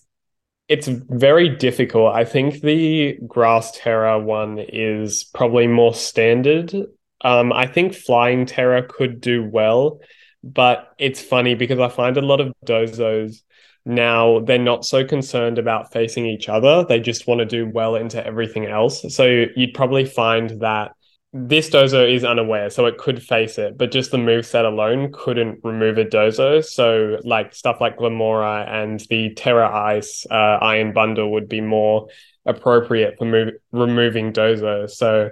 it's 0.69 0.88
very 0.88 1.49
difficult. 1.49 2.15
I 2.15 2.25
think 2.25 2.62
the 2.62 3.19
Grass 3.27 3.77
Tera 3.77 4.19
one 4.19 4.60
is 4.60 5.25
probably 5.25 5.67
more 5.67 5.93
standard. 5.93 6.73
Um, 7.21 7.51
I 7.53 7.67
think 7.67 7.93
Flying 7.93 8.45
Tera 8.45 8.84
could 8.88 9.21
do 9.21 9.43
well, 9.43 9.99
but 10.43 10.93
it's 10.97 11.21
funny 11.21 11.56
because 11.56 11.79
I 11.79 11.89
find 11.89 12.17
a 12.17 12.21
lot 12.21 12.41
of 12.41 12.53
Dozos 12.65 13.41
now 13.85 14.39
they're 14.39 14.58
not 14.58 14.85
so 14.85 15.04
concerned 15.06 15.58
about 15.58 15.91
facing 15.91 16.25
each 16.25 16.48
other. 16.48 16.85
They 16.87 17.00
just 17.00 17.27
want 17.27 17.39
to 17.39 17.46
do 17.46 17.67
well 17.67 17.96
into 17.96 18.25
everything 18.25 18.65
else. 18.65 19.13
So 19.13 19.46
you'd 19.56 19.73
probably 19.73 20.06
find 20.06 20.62
that 20.62 20.94
this 21.34 21.69
dozo 21.69 22.08
is 22.12 22.23
unaware, 22.23 22.69
so 22.69 22.86
it 22.86 23.00
could 23.00 23.21
face 23.21 23.58
it, 23.58 23.75
but 23.75 23.92
just 23.92 24.12
the 24.12 24.19
move 24.19 24.46
set 24.46 24.65
alone 24.65 25.12
couldn't 25.12 25.60
remove 25.63 25.98
a 25.98 26.06
dozo. 26.06 26.63
So 26.63 27.17
like 27.23 27.56
stuff 27.56 27.81
like 27.81 27.98
Glimmora 27.98 28.67
and 28.69 29.00
the 29.10 29.34
Tera 29.34 29.67
Ice 29.67 30.27
uh, 30.29 30.60
Iron 30.62 30.94
Bundle 30.94 31.31
would 31.31 31.50
be 31.50 31.60
more 31.60 32.08
appropriate 32.46 33.17
for 33.17 33.25
move- 33.25 33.56
removing 33.71 34.31
dozo. 34.31 34.88
So 34.88 35.31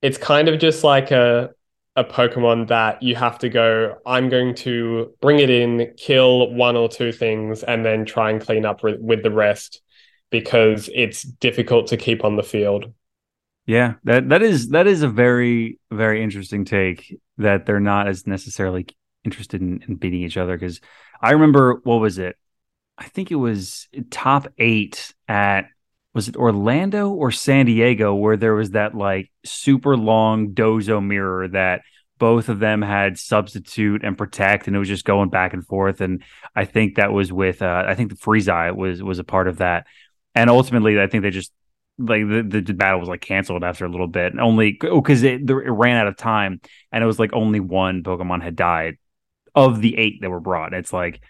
it's 0.00 0.16
kind 0.16 0.48
of 0.48 0.58
just 0.58 0.82
like 0.82 1.10
a 1.10 1.50
a 1.96 2.04
Pokemon 2.04 2.68
that 2.68 3.02
you 3.02 3.16
have 3.16 3.38
to 3.38 3.48
go, 3.48 3.96
I'm 4.04 4.28
going 4.28 4.54
to 4.56 5.14
bring 5.22 5.38
it 5.38 5.48
in, 5.48 5.94
kill 5.96 6.52
one 6.52 6.76
or 6.76 6.90
two 6.90 7.10
things, 7.10 7.62
and 7.62 7.86
then 7.86 8.04
try 8.04 8.30
and 8.30 8.40
clean 8.40 8.66
up 8.66 8.82
with, 8.82 9.00
with 9.00 9.22
the 9.22 9.30
rest 9.30 9.80
because 10.30 10.90
it's 10.94 11.22
difficult 11.22 11.86
to 11.88 11.96
keep 11.96 12.22
on 12.22 12.36
the 12.36 12.42
field. 12.42 12.92
Yeah, 13.66 13.94
that 14.04 14.28
that 14.28 14.42
is 14.42 14.68
that 14.68 14.86
is 14.86 15.02
a 15.02 15.08
very 15.08 15.78
very 15.90 16.22
interesting 16.22 16.64
take 16.64 17.18
that 17.38 17.66
they're 17.66 17.80
not 17.80 18.06
as 18.06 18.26
necessarily 18.26 18.86
interested 19.24 19.60
in, 19.60 19.82
in 19.88 19.96
beating 19.96 20.22
each 20.22 20.36
other 20.36 20.56
because 20.56 20.80
I 21.20 21.32
remember 21.32 21.80
what 21.82 21.96
was 21.96 22.18
it? 22.18 22.36
I 22.96 23.08
think 23.08 23.30
it 23.30 23.36
was 23.36 23.88
top 24.10 24.46
eight 24.56 25.12
at 25.26 25.66
was 26.14 26.28
it 26.28 26.36
Orlando 26.36 27.10
or 27.10 27.30
San 27.30 27.66
Diego 27.66 28.14
where 28.14 28.36
there 28.36 28.54
was 28.54 28.70
that 28.70 28.94
like 28.94 29.30
super 29.44 29.96
long 29.96 30.54
dozo 30.54 31.04
mirror 31.04 31.48
that 31.48 31.82
both 32.18 32.48
of 32.48 32.60
them 32.60 32.80
had 32.80 33.18
substitute 33.18 34.02
and 34.02 34.16
protect, 34.16 34.66
and 34.66 34.74
it 34.76 34.78
was 34.78 34.88
just 34.88 35.04
going 35.04 35.28
back 35.28 35.52
and 35.52 35.66
forth. 35.66 36.00
And 36.00 36.22
I 36.54 36.64
think 36.64 36.96
that 36.96 37.12
was 37.12 37.32
with 37.32 37.60
uh, 37.62 37.84
I 37.86 37.94
think 37.94 38.10
the 38.10 38.16
Freeze 38.16 38.48
was 38.48 39.02
was 39.02 39.18
a 39.18 39.24
part 39.24 39.48
of 39.48 39.58
that. 39.58 39.86
And 40.34 40.48
ultimately, 40.50 41.00
I 41.00 41.06
think 41.06 41.22
they 41.22 41.30
just 41.30 41.52
like 41.98 42.22
the, 42.28 42.62
the 42.64 42.74
battle 42.74 43.00
was 43.00 43.08
like 43.08 43.20
canceled 43.20 43.64
after 43.64 43.84
a 43.84 43.88
little 43.88 44.06
bit, 44.08 44.38
only 44.38 44.72
because 44.72 45.24
oh, 45.24 45.28
it, 45.28 45.48
it 45.48 45.70
ran 45.70 45.96
out 45.96 46.06
of 46.06 46.16
time, 46.16 46.60
and 46.92 47.02
it 47.02 47.06
was 47.06 47.18
like 47.18 47.32
only 47.32 47.60
one 47.60 48.02
Pokemon 48.02 48.42
had 48.42 48.56
died 48.56 48.98
of 49.54 49.80
the 49.80 49.96
eight 49.96 50.20
that 50.20 50.30
were 50.30 50.40
brought. 50.40 50.74
It's 50.74 50.92
like 50.92 51.22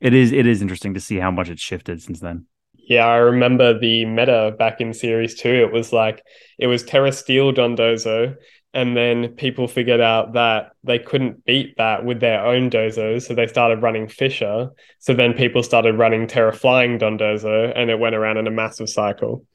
it 0.00 0.12
is 0.12 0.32
it 0.32 0.46
is 0.46 0.62
interesting 0.62 0.94
to 0.94 1.00
see 1.00 1.16
how 1.16 1.30
much 1.30 1.48
it's 1.48 1.62
shifted 1.62 2.02
since 2.02 2.20
then. 2.20 2.46
Yeah, 2.74 3.06
I 3.06 3.16
remember 3.16 3.78
the 3.78 4.04
meta 4.04 4.54
back 4.58 4.80
in 4.80 4.92
series 4.92 5.34
two. 5.34 5.48
It 5.48 5.72
was 5.72 5.92
like 5.92 6.22
it 6.58 6.66
was 6.66 6.82
tera 6.82 7.10
Steel 7.10 7.52
Dondozo, 7.52 8.36
and 8.74 8.94
then 8.96 9.28
people 9.28 9.68
figured 9.68 10.02
out 10.02 10.34
that 10.34 10.72
they 10.82 10.98
couldn't 10.98 11.44
beat 11.46 11.76
that 11.78 12.04
with 12.04 12.20
their 12.20 12.44
own 12.44 12.68
dozos, 12.68 13.22
so 13.22 13.34
they 13.34 13.46
started 13.46 13.82
running 13.82 14.08
Fissure 14.08 14.70
So 14.98 15.14
then 15.14 15.32
people 15.32 15.62
started 15.62 15.96
running 15.96 16.26
tera 16.26 16.52
Flying 16.52 16.98
Dondozo, 16.98 17.72
and 17.74 17.88
it 17.88 17.98
went 17.98 18.14
around 18.14 18.36
in 18.36 18.46
a 18.46 18.50
massive 18.50 18.90
cycle. 18.90 19.46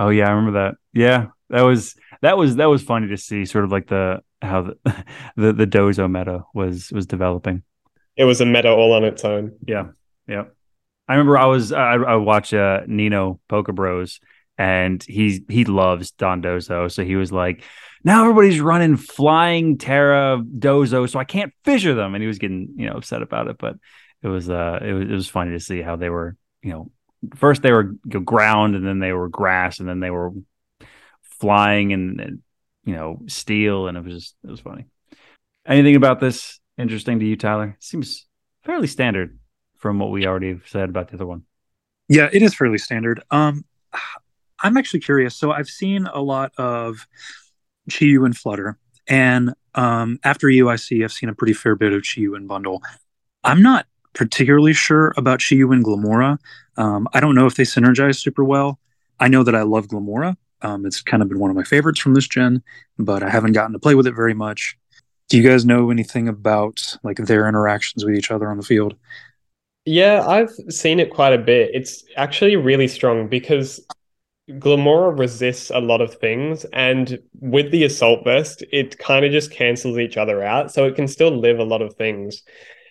Oh 0.00 0.08
yeah, 0.08 0.28
I 0.28 0.30
remember 0.30 0.58
that. 0.58 0.76
Yeah, 0.94 1.26
that 1.50 1.60
was 1.60 1.94
that 2.22 2.38
was 2.38 2.56
that 2.56 2.70
was 2.70 2.82
funny 2.82 3.08
to 3.08 3.18
see, 3.18 3.44
sort 3.44 3.64
of 3.64 3.70
like 3.70 3.86
the 3.86 4.22
how 4.40 4.62
the 4.62 5.04
the, 5.36 5.52
the 5.52 5.66
Dozo 5.66 6.10
meta 6.10 6.44
was 6.54 6.90
was 6.90 7.06
developing. 7.06 7.62
It 8.16 8.24
was 8.24 8.40
a 8.40 8.46
meta 8.46 8.70
all 8.70 8.94
on 8.94 9.04
its 9.04 9.24
own. 9.26 9.52
Yeah, 9.66 9.88
yeah. 10.26 10.44
I 11.06 11.14
remember 11.14 11.36
I 11.36 11.44
was 11.44 11.70
I, 11.70 11.96
I 11.96 12.16
watch 12.16 12.54
uh, 12.54 12.80
Nino 12.86 13.40
Poke 13.46 13.74
Bros 13.74 14.20
and 14.56 15.02
he 15.02 15.44
he 15.50 15.66
loves 15.66 16.12
Dondozo, 16.12 16.90
so 16.90 17.04
he 17.04 17.16
was 17.16 17.30
like, 17.30 17.62
now 18.02 18.22
everybody's 18.22 18.60
running 18.60 18.96
flying 18.96 19.76
Tera 19.76 20.42
Dozo, 20.42 21.10
so 21.10 21.18
I 21.18 21.24
can't 21.24 21.52
Fissure 21.64 21.94
them, 21.94 22.14
and 22.14 22.22
he 22.22 22.28
was 22.28 22.38
getting 22.38 22.70
you 22.76 22.86
know 22.88 22.96
upset 22.96 23.20
about 23.20 23.48
it, 23.48 23.58
but 23.58 23.76
it 24.22 24.28
was 24.28 24.48
uh 24.48 24.78
it 24.82 24.94
was 24.94 25.10
it 25.10 25.12
was 25.12 25.28
funny 25.28 25.50
to 25.50 25.60
see 25.60 25.82
how 25.82 25.96
they 25.96 26.08
were 26.08 26.36
you 26.62 26.72
know 26.72 26.90
first 27.34 27.62
they 27.62 27.72
were 27.72 27.94
ground 28.20 28.74
and 28.74 28.86
then 28.86 28.98
they 28.98 29.12
were 29.12 29.28
grass 29.28 29.80
and 29.80 29.88
then 29.88 30.00
they 30.00 30.10
were 30.10 30.32
flying 31.22 31.92
and, 31.92 32.20
and 32.20 32.42
you 32.84 32.94
know 32.94 33.20
steel 33.26 33.88
and 33.88 33.96
it 33.96 34.04
was 34.04 34.14
just 34.14 34.36
it 34.44 34.50
was 34.50 34.60
funny. 34.60 34.86
Anything 35.66 35.96
about 35.96 36.20
this 36.20 36.58
interesting 36.78 37.20
to 37.20 37.26
you, 37.26 37.36
Tyler? 37.36 37.76
Seems 37.80 38.26
fairly 38.64 38.86
standard 38.86 39.38
from 39.78 39.98
what 39.98 40.10
we 40.10 40.26
already 40.26 40.60
said 40.66 40.88
about 40.88 41.08
the 41.08 41.14
other 41.14 41.26
one. 41.26 41.42
Yeah, 42.08 42.28
it 42.32 42.42
is 42.42 42.54
fairly 42.54 42.78
standard. 42.78 43.22
Um, 43.30 43.64
I'm 44.62 44.76
actually 44.76 45.00
curious. 45.00 45.36
So 45.36 45.52
I've 45.52 45.68
seen 45.68 46.06
a 46.06 46.20
lot 46.20 46.52
of 46.58 47.06
Chi-Yu 47.90 48.24
and 48.24 48.36
Flutter, 48.36 48.78
and 49.06 49.54
um, 49.74 50.18
after 50.24 50.50
see 50.50 51.04
I've 51.04 51.12
seen 51.12 51.28
a 51.28 51.34
pretty 51.34 51.52
fair 51.52 51.76
bit 51.76 51.92
of 51.92 52.02
Chi-Yu 52.02 52.34
and 52.34 52.48
Bundle. 52.48 52.82
I'm 53.42 53.62
not 53.62 53.86
particularly 54.14 54.72
sure 54.72 55.14
about 55.16 55.42
Chi-Yu 55.46 55.70
and 55.72 55.84
Glimmora. 55.84 56.38
Um, 56.76 57.08
I 57.12 57.20
don't 57.20 57.34
know 57.34 57.46
if 57.46 57.54
they 57.54 57.64
synergize 57.64 58.18
super 58.20 58.44
well. 58.44 58.78
I 59.18 59.28
know 59.28 59.42
that 59.42 59.54
I 59.54 59.62
love 59.62 59.88
Glimmora. 59.88 60.36
Um, 60.62 60.84
it's 60.84 61.00
kind 61.02 61.22
of 61.22 61.28
been 61.28 61.38
one 61.38 61.50
of 61.50 61.56
my 61.56 61.64
favorites 61.64 62.00
from 62.00 62.14
this 62.14 62.28
gen, 62.28 62.62
but 62.98 63.22
I 63.22 63.30
haven't 63.30 63.52
gotten 63.52 63.72
to 63.72 63.78
play 63.78 63.94
with 63.94 64.06
it 64.06 64.14
very 64.14 64.34
much. 64.34 64.76
Do 65.28 65.36
you 65.36 65.48
guys 65.48 65.64
know 65.64 65.90
anything 65.90 66.28
about 66.28 66.96
like 67.02 67.16
their 67.16 67.48
interactions 67.48 68.04
with 68.04 68.14
each 68.14 68.30
other 68.30 68.50
on 68.50 68.56
the 68.56 68.62
field? 68.62 68.96
Yeah, 69.86 70.26
I've 70.26 70.50
seen 70.68 71.00
it 71.00 71.10
quite 71.10 71.32
a 71.32 71.38
bit. 71.38 71.70
It's 71.72 72.04
actually 72.16 72.56
really 72.56 72.88
strong 72.88 73.28
because 73.28 73.80
Glimmora 74.50 75.18
resists 75.18 75.70
a 75.70 75.78
lot 75.78 76.00
of 76.00 76.14
things, 76.14 76.64
and 76.72 77.18
with 77.40 77.70
the 77.70 77.84
Assault 77.84 78.24
Vest, 78.24 78.64
it 78.72 78.98
kind 78.98 79.24
of 79.24 79.32
just 79.32 79.52
cancels 79.52 79.98
each 79.98 80.16
other 80.16 80.42
out. 80.42 80.72
So 80.72 80.84
it 80.84 80.96
can 80.96 81.08
still 81.08 81.30
live 81.30 81.58
a 81.58 81.64
lot 81.64 81.82
of 81.82 81.94
things. 81.94 82.42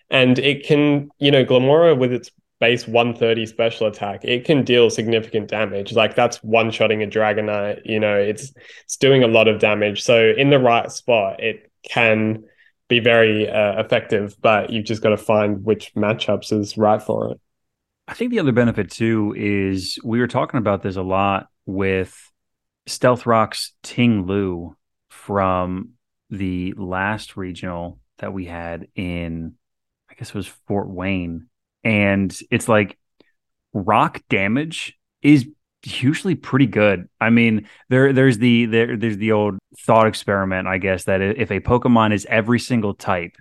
And 0.09 0.39
it 0.39 0.65
can, 0.65 1.09
you 1.19 1.31
know, 1.31 1.45
Glimmora 1.45 1.97
with 1.97 2.11
its 2.11 2.31
base 2.59 2.87
130 2.87 3.45
special 3.45 3.87
attack, 3.87 4.25
it 4.25 4.43
can 4.45 4.63
deal 4.63 4.89
significant 4.89 5.47
damage. 5.49 5.93
Like 5.93 6.15
that's 6.15 6.43
one 6.43 6.71
shotting 6.71 7.01
a 7.03 7.07
Dragonite, 7.07 7.81
you 7.85 7.99
know, 7.99 8.15
it's 8.15 8.53
it's 8.83 8.97
doing 8.97 9.23
a 9.23 9.27
lot 9.27 9.47
of 9.47 9.59
damage. 9.59 10.03
So 10.03 10.33
in 10.35 10.49
the 10.49 10.59
right 10.59 10.91
spot, 10.91 11.41
it 11.41 11.71
can 11.89 12.43
be 12.89 12.99
very 12.99 13.47
uh, 13.47 13.79
effective, 13.79 14.35
but 14.41 14.71
you've 14.71 14.85
just 14.85 15.01
got 15.01 15.09
to 15.09 15.17
find 15.17 15.63
which 15.63 15.93
matchups 15.95 16.51
is 16.51 16.77
right 16.77 17.01
for 17.01 17.31
it. 17.31 17.39
I 18.07 18.15
think 18.15 18.31
the 18.31 18.39
other 18.39 18.51
benefit 18.51 18.89
too 18.89 19.35
is 19.37 19.99
we 20.03 20.19
were 20.19 20.27
talking 20.27 20.57
about 20.57 20.81
this 20.81 20.95
a 20.95 21.03
lot 21.03 21.47
with 21.67 22.31
Stealth 22.87 23.27
Rock's 23.27 23.73
Ting 23.83 24.25
Lu 24.25 24.75
from 25.09 25.91
the 26.31 26.73
last 26.75 27.37
regional 27.37 27.99
that 28.17 28.33
we 28.33 28.45
had 28.45 28.87
in, 28.95 29.53
guess 30.19 30.29
it 30.29 30.35
was 30.35 30.47
Fort 30.67 30.89
Wayne. 30.89 31.47
And 31.83 32.37
it's 32.51 32.67
like 32.67 32.97
rock 33.73 34.21
damage 34.29 34.97
is 35.21 35.47
usually 35.83 36.35
pretty 36.35 36.67
good. 36.67 37.07
I 37.19 37.29
mean, 37.29 37.67
there 37.87 38.11
there's 38.11 38.37
the 38.37 38.65
there 38.65 38.97
there's 38.97 39.17
the 39.17 39.31
old 39.31 39.57
thought 39.79 40.07
experiment, 40.07 40.67
I 40.67 40.77
guess, 40.77 41.05
that 41.05 41.21
if 41.21 41.51
a 41.51 41.61
Pokemon 41.61 42.13
is 42.13 42.27
every 42.29 42.59
single 42.59 42.93
type, 42.93 43.35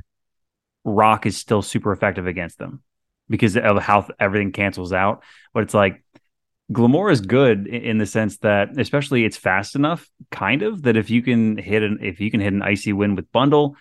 rock 0.85 1.27
is 1.27 1.37
still 1.37 1.63
super 1.63 1.93
effective 1.93 2.27
against 2.27 2.59
them 2.59 2.83
because 3.29 3.57
of 3.57 3.83
how 3.83 4.09
everything 4.21 4.53
cancels 4.53 4.93
out. 4.93 5.25
But 5.53 5.65
it's 5.65 5.75
like 5.75 6.05
Glimmora 6.73 7.13
is 7.13 7.21
good 7.21 7.67
in 7.67 7.99
the 7.99 8.07
sense 8.07 8.39
that, 8.39 8.79
especially, 8.79 9.25
it's 9.25 9.37
fast 9.37 9.75
enough, 9.75 10.09
kind 10.31 10.63
of, 10.63 10.83
that 10.83 10.97
if 10.97 11.11
you 11.11 11.23
can 11.23 11.57
hit 11.57 11.83
an 11.83 11.99
if 12.03 12.21
you 12.21 12.31
can 12.31 12.41
hit 12.41 12.53
an 12.53 12.63
icy 12.63 12.93
wind 12.93 13.17
with 13.17 13.33
bundle, 13.33 13.77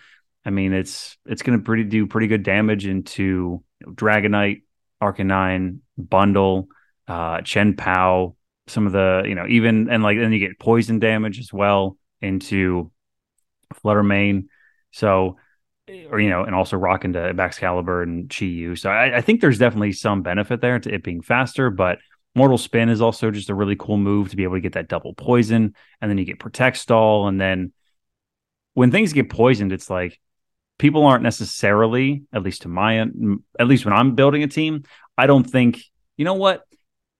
I 0.48 0.50
mean, 0.50 0.72
it's 0.72 1.18
it's 1.26 1.42
going 1.42 1.58
to 1.58 1.62
pretty 1.62 1.84
do 1.84 2.06
pretty 2.06 2.26
good 2.26 2.42
damage 2.42 2.86
into 2.86 3.62
you 3.80 3.86
know, 3.86 3.92
Dragonite, 3.92 4.62
Arcanine, 5.02 5.80
bundle, 5.98 6.68
uh, 7.06 7.42
Chien-Pao, 7.42 8.34
some 8.66 8.86
of 8.86 8.92
the 8.92 9.24
you 9.26 9.34
know 9.34 9.44
even 9.46 9.90
and 9.90 10.02
like 10.02 10.16
then 10.16 10.32
you 10.32 10.38
get 10.38 10.58
poison 10.58 11.00
damage 11.00 11.38
as 11.38 11.52
well 11.52 11.98
into 12.22 12.90
Flutter 13.74 14.02
Mane. 14.02 14.48
So 14.90 15.36
or 16.10 16.18
you 16.18 16.30
know, 16.30 16.44
and 16.44 16.54
also 16.54 16.78
rock 16.78 17.04
into 17.04 17.18
Baxcalibur 17.18 18.02
and 18.02 18.30
Chi-Yu. 18.30 18.74
So 18.74 18.88
I, 18.88 19.18
I, 19.18 19.20
think 19.20 19.42
there's 19.42 19.58
definitely 19.58 19.92
some 19.92 20.22
benefit 20.22 20.62
there 20.62 20.78
to 20.78 20.94
it 20.94 21.02
being 21.02 21.20
faster, 21.20 21.68
but 21.68 21.98
Mortal 22.34 22.58
Spin 22.58 22.88
is 22.88 23.02
also 23.02 23.30
just 23.30 23.50
a 23.50 23.54
really 23.54 23.76
cool 23.76 23.98
move 23.98 24.30
to 24.30 24.36
be 24.36 24.44
able 24.44 24.56
to 24.56 24.60
get 24.62 24.74
that 24.74 24.88
double 24.88 25.12
poison, 25.12 25.74
and 26.00 26.10
then 26.10 26.16
you 26.16 26.24
get 26.24 26.38
Protect 26.38 26.78
Stall, 26.78 27.28
and 27.28 27.38
then 27.38 27.72
when 28.72 28.90
things 28.90 29.12
get 29.12 29.28
poisoned, 29.28 29.72
it's 29.72 29.90
like 29.90 30.18
people 30.78 31.04
aren't 31.06 31.22
necessarily, 31.22 32.22
at 32.32 32.42
least 32.42 32.62
to 32.62 32.68
my 32.68 33.00
at 33.00 33.66
least 33.66 33.84
when 33.84 33.94
I'm 33.94 34.14
building 34.14 34.42
a 34.42 34.48
team, 34.48 34.84
I 35.16 35.26
don't 35.26 35.44
think, 35.44 35.82
you 36.16 36.24
know 36.24 36.34
what, 36.34 36.64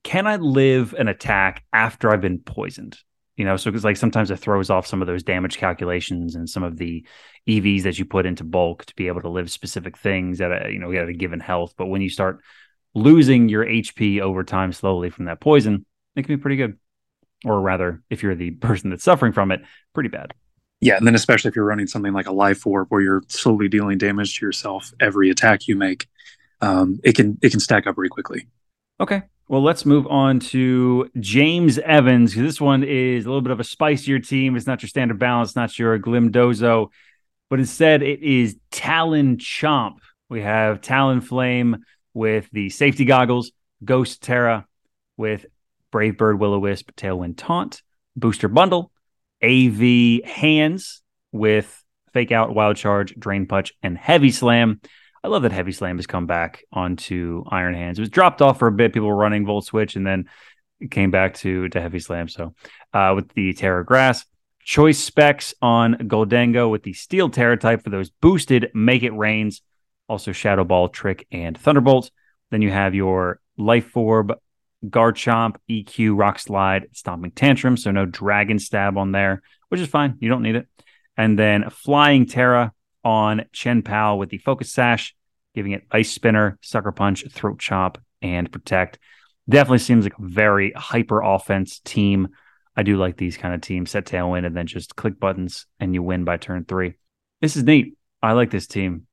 can 0.04 0.26
I 0.26 0.36
live 0.36 0.94
an 0.94 1.08
attack 1.08 1.64
after 1.72 2.10
I've 2.10 2.20
been 2.20 2.38
poisoned? 2.38 2.98
you 3.38 3.44
know 3.44 3.56
so 3.56 3.70
it's 3.70 3.84
like 3.84 3.96
sometimes 3.96 4.30
it 4.30 4.36
throws 4.36 4.68
off 4.68 4.86
some 4.86 5.00
of 5.00 5.06
those 5.06 5.22
damage 5.22 5.56
calculations 5.56 6.34
and 6.34 6.50
some 6.50 6.62
of 6.62 6.76
the 6.76 7.06
evs 7.48 7.84
that 7.84 7.98
you 7.98 8.04
put 8.04 8.26
into 8.26 8.44
bulk 8.44 8.84
to 8.84 8.94
be 8.96 9.06
able 9.06 9.22
to 9.22 9.30
live 9.30 9.50
specific 9.50 9.96
things 9.96 10.40
at 10.42 10.50
a 10.50 10.70
you 10.70 10.78
know 10.78 10.92
at 10.92 11.08
a 11.08 11.14
given 11.14 11.40
health. 11.40 11.72
But 11.78 11.86
when 11.86 12.02
you 12.02 12.10
start 12.10 12.42
losing 12.94 13.48
your 13.48 13.64
hp 13.64 14.20
over 14.20 14.44
time 14.44 14.72
slowly 14.72 15.08
from 15.08 15.26
that 15.26 15.40
poison 15.40 15.86
it 16.16 16.24
can 16.24 16.36
be 16.36 16.42
pretty 16.42 16.56
good. 16.56 16.78
Or 17.44 17.60
rather 17.60 18.02
if 18.10 18.22
you're 18.22 18.34
the 18.34 18.50
person 18.68 18.90
that's 18.90 19.04
suffering 19.04 19.32
from 19.32 19.52
it 19.52 19.62
pretty 19.94 20.10
bad 20.10 20.34
yeah 20.80 20.96
and 20.96 21.06
then 21.06 21.14
especially 21.14 21.48
if 21.48 21.56
you're 21.56 21.64
running 21.64 21.86
something 21.86 22.12
like 22.12 22.26
a 22.26 22.32
life 22.32 22.66
orb 22.66 22.88
where 22.88 23.00
you're 23.00 23.22
slowly 23.28 23.68
dealing 23.68 23.98
damage 23.98 24.38
to 24.38 24.46
yourself 24.46 24.92
every 25.00 25.30
attack 25.30 25.68
you 25.68 25.76
make 25.76 26.06
um, 26.60 26.98
it 27.04 27.14
can 27.14 27.38
it 27.42 27.50
can 27.50 27.60
stack 27.60 27.86
up 27.86 27.94
pretty 27.94 28.10
quickly 28.10 28.46
okay 29.00 29.22
well, 29.50 29.62
let's 29.62 29.86
move 29.86 30.06
on 30.08 30.40
to 30.40 31.10
James 31.18 31.78
Evans. 31.78 32.34
This 32.34 32.60
one 32.60 32.84
is 32.84 33.24
a 33.24 33.28
little 33.28 33.40
bit 33.40 33.50
of 33.50 33.60
a 33.60 33.64
spicier 33.64 34.18
team. 34.18 34.56
It's 34.56 34.66
not 34.66 34.82
your 34.82 34.90
standard 34.90 35.18
balance, 35.18 35.56
not 35.56 35.78
your 35.78 35.98
Glimdozo, 35.98 36.90
but 37.48 37.58
instead 37.58 38.02
it 38.02 38.22
is 38.22 38.58
Talon 38.70 39.38
Chomp. 39.38 40.00
We 40.28 40.42
have 40.42 40.82
Talonflame 40.82 41.80
with 42.12 42.50
the 42.52 42.68
safety 42.68 43.06
goggles, 43.06 43.52
Ghost 43.82 44.22
Tera 44.22 44.66
with 45.16 45.46
Brave 45.90 46.18
Bird, 46.18 46.38
Will 46.38 46.52
O 46.52 46.58
Wisp, 46.58 46.90
Tailwind 46.94 47.38
Taunt, 47.38 47.82
Booster 48.16 48.48
Bundle, 48.48 48.92
AV 49.42 50.24
Hands 50.24 51.02
with 51.32 51.84
Fake 52.12 52.32
Out, 52.32 52.54
Wild 52.54 52.76
Charge, 52.76 53.14
Drain 53.18 53.46
Punch, 53.46 53.72
and 53.82 53.96
Heavy 53.96 54.30
Slam. 54.30 54.80
I 55.22 55.28
love 55.28 55.42
that 55.42 55.52
Heavy 55.52 55.72
Slam 55.72 55.96
has 55.96 56.06
come 56.06 56.26
back 56.26 56.62
onto 56.72 57.44
Iron 57.48 57.74
Hands. 57.74 57.98
It 57.98 58.02
was 58.02 58.10
dropped 58.10 58.40
off 58.40 58.58
for 58.58 58.68
a 58.68 58.72
bit. 58.72 58.92
People 58.92 59.08
were 59.08 59.16
running 59.16 59.44
Volt 59.44 59.64
Switch 59.64 59.96
and 59.96 60.06
then 60.06 60.28
it 60.80 60.90
came 60.90 61.10
back 61.10 61.34
to, 61.34 61.68
to 61.68 61.80
Heavy 61.80 61.98
Slam. 61.98 62.28
So 62.28 62.54
uh, 62.92 63.12
with 63.16 63.28
the 63.34 63.52
Tera 63.52 63.84
Grass, 63.84 64.24
choice 64.62 64.98
specs 64.98 65.54
on 65.60 65.94
Gholdengo 65.94 66.70
with 66.70 66.82
the 66.82 66.92
Steel 66.92 67.30
Tera 67.30 67.56
type 67.56 67.82
for 67.82 67.90
those 67.90 68.10
boosted 68.10 68.70
Make 68.74 69.02
It 69.02 69.12
Rains, 69.12 69.62
also 70.08 70.32
Shadow 70.32 70.64
Ball, 70.64 70.88
Trick, 70.88 71.26
and 71.32 71.58
Thunderbolt. 71.58 72.10
Then 72.50 72.62
you 72.62 72.70
have 72.70 72.94
your 72.94 73.40
Life 73.56 73.96
Orb, 73.96 74.34
Garchomp, 74.84 75.56
EQ, 75.68 76.18
Rock 76.18 76.38
Slide, 76.38 76.86
Stomping 76.92 77.32
Tantrum. 77.32 77.76
So 77.76 77.90
no 77.90 78.06
Dragon 78.06 78.58
Stab 78.58 78.96
on 78.96 79.12
there, 79.12 79.42
which 79.68 79.80
is 79.80 79.88
fine. 79.88 80.16
You 80.20 80.28
don't 80.28 80.42
need 80.42 80.56
it. 80.56 80.66
And 81.16 81.38
then 81.38 81.70
Flying 81.70 82.26
Tera 82.26 82.72
on 83.04 83.44
Chien-Pao 83.52 84.16
with 84.16 84.30
the 84.30 84.38
Focus 84.38 84.72
Sash, 84.72 85.14
giving 85.54 85.72
it 85.72 85.86
Ice 85.90 86.10
Spinner, 86.10 86.58
Sucker 86.62 86.92
Punch, 86.92 87.24
Throat 87.30 87.58
Chop, 87.58 87.98
and 88.22 88.50
Protect. 88.50 88.98
Definitely 89.48 89.78
seems 89.78 90.04
like 90.04 90.18
a 90.18 90.22
very 90.22 90.72
hyper 90.72 91.22
offense 91.22 91.80
team. 91.80 92.28
I 92.76 92.82
do 92.82 92.96
like 92.96 93.16
these 93.16 93.36
kind 93.36 93.54
of 93.54 93.60
teams. 93.60 93.90
Set 93.90 94.04
Tailwind 94.04 94.46
and 94.46 94.56
then 94.56 94.66
just 94.66 94.94
click 94.94 95.18
buttons 95.18 95.66
and 95.80 95.94
you 95.94 96.02
win 96.02 96.24
by 96.24 96.36
turn 96.36 96.64
three. 96.64 96.94
This 97.40 97.56
is 97.56 97.64
neat. 97.64 97.96
I 98.22 98.32
like 98.32 98.50
this 98.50 98.66
team. 98.66 99.06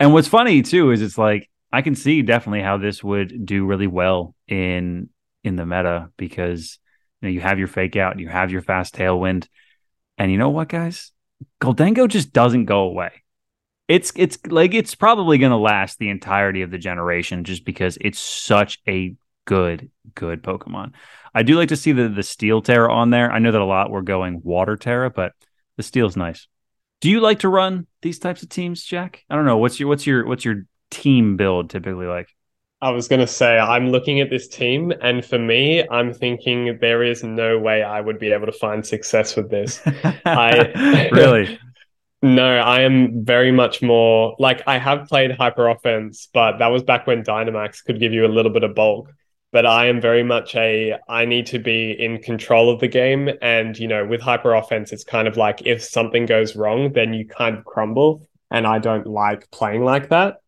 And 0.00 0.12
what's 0.12 0.28
funny 0.28 0.62
too 0.62 0.90
is 0.90 1.02
it's 1.02 1.18
like 1.18 1.48
I 1.72 1.82
can 1.82 1.94
see 1.94 2.22
definitely 2.22 2.62
how 2.62 2.76
this 2.76 3.02
would 3.02 3.46
do 3.46 3.64
really 3.64 3.86
well 3.86 4.34
in 4.46 5.08
in 5.42 5.56
the 5.56 5.66
meta 5.66 6.10
because 6.16 6.78
you 7.20 7.28
know 7.28 7.32
you 7.32 7.40
have 7.40 7.58
your 7.58 7.68
fake 7.68 7.96
out, 7.96 8.20
you 8.20 8.28
have 8.28 8.52
your 8.52 8.62
fast 8.62 8.94
tailwind, 8.94 9.48
and 10.18 10.30
you 10.30 10.38
know 10.38 10.50
what, 10.50 10.68
guys, 10.68 11.12
Gholdengo 11.60 12.08
just 12.08 12.32
doesn't 12.32 12.66
go 12.66 12.80
away. 12.80 13.10
It's 13.88 14.12
it's 14.16 14.38
like 14.46 14.74
it's 14.74 14.94
probably 14.94 15.38
going 15.38 15.50
to 15.50 15.56
last 15.56 15.98
the 15.98 16.10
entirety 16.10 16.62
of 16.62 16.70
the 16.70 16.78
generation 16.78 17.44
just 17.44 17.64
because 17.64 17.98
it's 18.00 18.18
such 18.18 18.80
a 18.88 19.16
good 19.44 19.90
good 20.14 20.42
Pokemon. 20.42 20.92
I 21.34 21.42
do 21.42 21.56
like 21.56 21.70
to 21.70 21.76
see 21.76 21.92
the 21.92 22.08
the 22.08 22.22
Steel 22.22 22.62
Tera 22.62 22.92
on 22.92 23.10
there. 23.10 23.30
I 23.30 23.38
know 23.38 23.52
that 23.52 23.60
a 23.60 23.64
lot 23.64 23.90
were 23.90 24.02
going 24.02 24.40
Water 24.44 24.76
Tera, 24.76 25.10
but 25.10 25.32
the 25.76 25.82
Steel's 25.82 26.16
nice. 26.16 26.46
Do 27.00 27.10
you 27.10 27.20
like 27.20 27.40
to 27.40 27.48
run 27.48 27.86
these 28.02 28.18
types 28.18 28.42
of 28.42 28.48
teams, 28.48 28.84
Jack? 28.84 29.24
I 29.28 29.34
don't 29.34 29.46
know. 29.46 29.56
What's 29.56 29.80
your 29.80 29.88
what's 29.88 30.06
your 30.06 30.26
what's 30.26 30.44
your 30.44 30.66
team 30.92 31.36
build 31.36 31.70
typically 31.70 32.06
like? 32.06 32.28
I 32.82 32.90
was 32.90 33.06
going 33.06 33.20
to 33.20 33.28
say, 33.28 33.60
I'm 33.60 33.90
looking 33.90 34.20
at 34.20 34.28
this 34.28 34.48
team, 34.48 34.92
and 35.00 35.24
for 35.24 35.38
me, 35.38 35.88
I'm 35.88 36.12
thinking 36.12 36.78
there 36.80 37.04
is 37.04 37.22
no 37.22 37.56
way 37.56 37.84
I 37.84 38.00
would 38.00 38.18
be 38.18 38.32
able 38.32 38.46
to 38.46 38.52
find 38.52 38.84
success 38.84 39.36
with 39.36 39.50
this. 39.50 39.80
I 40.24 41.08
really. 41.12 41.60
No, 42.22 42.58
I 42.58 42.80
am 42.80 43.24
very 43.24 43.52
much 43.52 43.82
more 43.82 44.34
like 44.40 44.62
I 44.66 44.78
have 44.78 45.08
played 45.08 45.30
hyper 45.32 45.68
offense, 45.68 46.28
but 46.32 46.58
that 46.58 46.68
was 46.68 46.82
back 46.82 47.06
when 47.06 47.22
Dynamax 47.22 47.84
could 47.84 48.00
give 48.00 48.12
you 48.12 48.26
a 48.26 48.34
little 48.34 48.52
bit 48.52 48.64
of 48.64 48.74
bulk. 48.74 49.12
But 49.52 49.66
I 49.66 49.86
am 49.86 50.00
very 50.00 50.22
much 50.24 50.56
a 50.56 50.98
I 51.08 51.24
need 51.24 51.46
to 51.46 51.58
be 51.60 51.92
in 51.92 52.22
control 52.22 52.70
of 52.70 52.80
the 52.80 52.88
game. 52.88 53.28
And, 53.42 53.78
you 53.78 53.86
know, 53.86 54.04
with 54.04 54.20
hyper 54.20 54.54
offense, 54.54 54.92
it's 54.92 55.04
kind 55.04 55.28
of 55.28 55.36
like 55.36 55.62
if 55.66 55.84
something 55.84 56.26
goes 56.26 56.56
wrong, 56.56 56.92
then 56.92 57.12
you 57.12 57.26
kind 57.28 57.58
of 57.58 57.64
crumble. 57.64 58.26
And 58.50 58.66
I 58.66 58.78
don't 58.78 59.06
like 59.06 59.50
playing 59.50 59.84
like 59.84 60.08
that. 60.10 60.41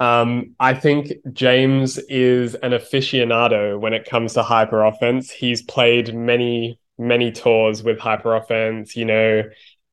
Um, 0.00 0.54
I 0.60 0.74
think 0.74 1.12
James 1.32 1.98
is 1.98 2.54
an 2.56 2.70
aficionado 2.70 3.80
when 3.80 3.92
it 3.92 4.08
comes 4.08 4.34
to 4.34 4.42
hyper 4.42 4.84
offense. 4.84 5.30
He's 5.30 5.62
played 5.62 6.14
many, 6.14 6.78
many 6.98 7.32
tours 7.32 7.82
with 7.82 7.98
hyper 7.98 8.36
offense, 8.36 8.94
you 8.94 9.04
know, 9.04 9.42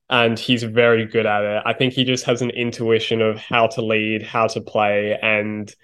and 0.08 0.38
he's 0.38 0.62
very 0.62 1.06
good 1.06 1.26
at 1.26 1.42
it. 1.42 1.62
I 1.66 1.72
think 1.72 1.92
he 1.92 2.04
just 2.04 2.24
has 2.24 2.40
an 2.40 2.50
intuition 2.50 3.20
of 3.20 3.38
how 3.38 3.66
to 3.68 3.82
lead, 3.82 4.22
how 4.22 4.46
to 4.46 4.60
play, 4.60 5.18
and 5.20 5.74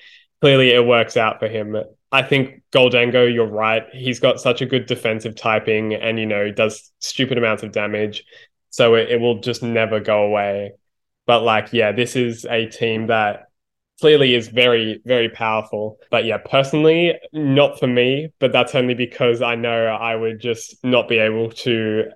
clearly 0.41 0.71
it 0.71 0.87
works 0.87 1.17
out 1.17 1.41
for 1.41 1.49
him. 1.49 1.77
I 2.13 2.23
think 2.23 2.63
Gholdengo, 2.73 3.33
you're 3.33 3.47
right. 3.47 3.85
He's 3.93 4.21
got 4.21 4.41
such 4.41 4.61
a 4.61 4.67
good 4.67 4.87
defensive 4.87 5.35
typing 5.35 5.95
and, 5.95 6.19
you 6.21 6.27
know, 6.27 6.53
does 6.53 6.93
stupid 7.01 7.39
amounts 7.39 7.63
of 7.63 7.73
damage. 7.73 8.25
So 8.71 8.95
it, 8.95 9.11
it 9.11 9.21
will 9.21 9.41
just 9.41 9.63
never 9.63 9.99
go 9.99 10.23
away. 10.23 10.75
But, 11.27 11.43
like, 11.43 11.73
yeah, 11.73 11.93
this 11.93 12.15
is 12.15 12.45
a 12.45 12.67
team 12.67 13.07
that 13.07 13.49
clearly 14.03 14.35
is 14.35 14.49
very, 14.49 15.01
very 15.05 15.29
powerful. 15.29 15.97
But 16.11 16.25
yeah, 16.25 16.39
personally, 16.39 17.15
not 17.33 17.79
for 17.79 17.87
me, 17.87 18.33
but 18.41 18.51
that's 18.51 18.75
only 18.75 18.95
because 18.95 19.41
I 19.43 19.55
know 19.55 19.87
I 19.87 20.17
would 20.17 20.41
just 20.41 20.85
not 20.85 21.07
be 21.07 21.19
able 21.19 21.51
to 21.51 22.11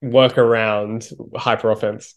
work 0.00 0.38
around 0.38 1.06
hyper 1.36 1.70
offense. 1.70 2.14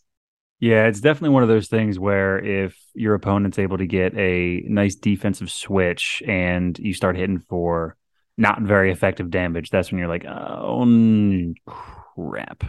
Yeah, 0.62 0.86
it's 0.86 1.02
definitely 1.02 1.34
one 1.34 1.44
of 1.44 1.50
those 1.50 1.68
things 1.68 2.00
where 2.00 2.40
if 2.40 2.80
your 2.94 3.14
opponent's 3.14 3.60
able 3.60 3.80
to 3.80 3.86
get 3.86 4.18
a 4.18 4.64
nice 4.66 4.96
defensive 4.96 5.52
switch 5.52 6.24
and 6.26 6.80
you 6.80 6.94
start 6.94 7.18
hitting 7.18 7.40
for 7.40 7.98
not 8.38 8.62
very 8.62 8.94
effective 8.94 9.30
damage, 9.30 9.72
that's 9.72 9.92
when 9.92 10.00
you're 10.00 10.08
like, 10.08 10.24
oh, 10.24 11.54
crap. 11.68 12.64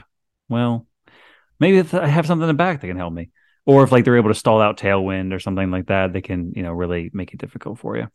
Well, 0.49 0.89
maybe 1.61 1.89
I 1.97 2.09
have 2.09 2.27
something 2.27 2.43
in 2.43 2.49
the 2.49 2.55
back 2.55 2.81
that 2.81 2.89
can 2.89 2.97
help 2.97 3.13
me 3.13 3.31
or 3.67 3.85
if 3.85 3.93
like 3.93 4.05
they're 4.05 4.17
able 4.17 4.31
to 4.31 4.35
stall 4.35 4.61
out 4.61 4.79
tailwind 4.79 5.33
or 5.33 5.41
something 5.41 5.71
like 5.71 5.87
that, 5.87 6.13
they 6.13 6.21
can 6.21 6.53
you 6.55 6.63
know 6.63 6.73
really 6.73 7.11
make 7.13 7.33
it 7.33 7.41
difficult 7.41 7.79
for 7.79 7.97
you. 7.97 8.09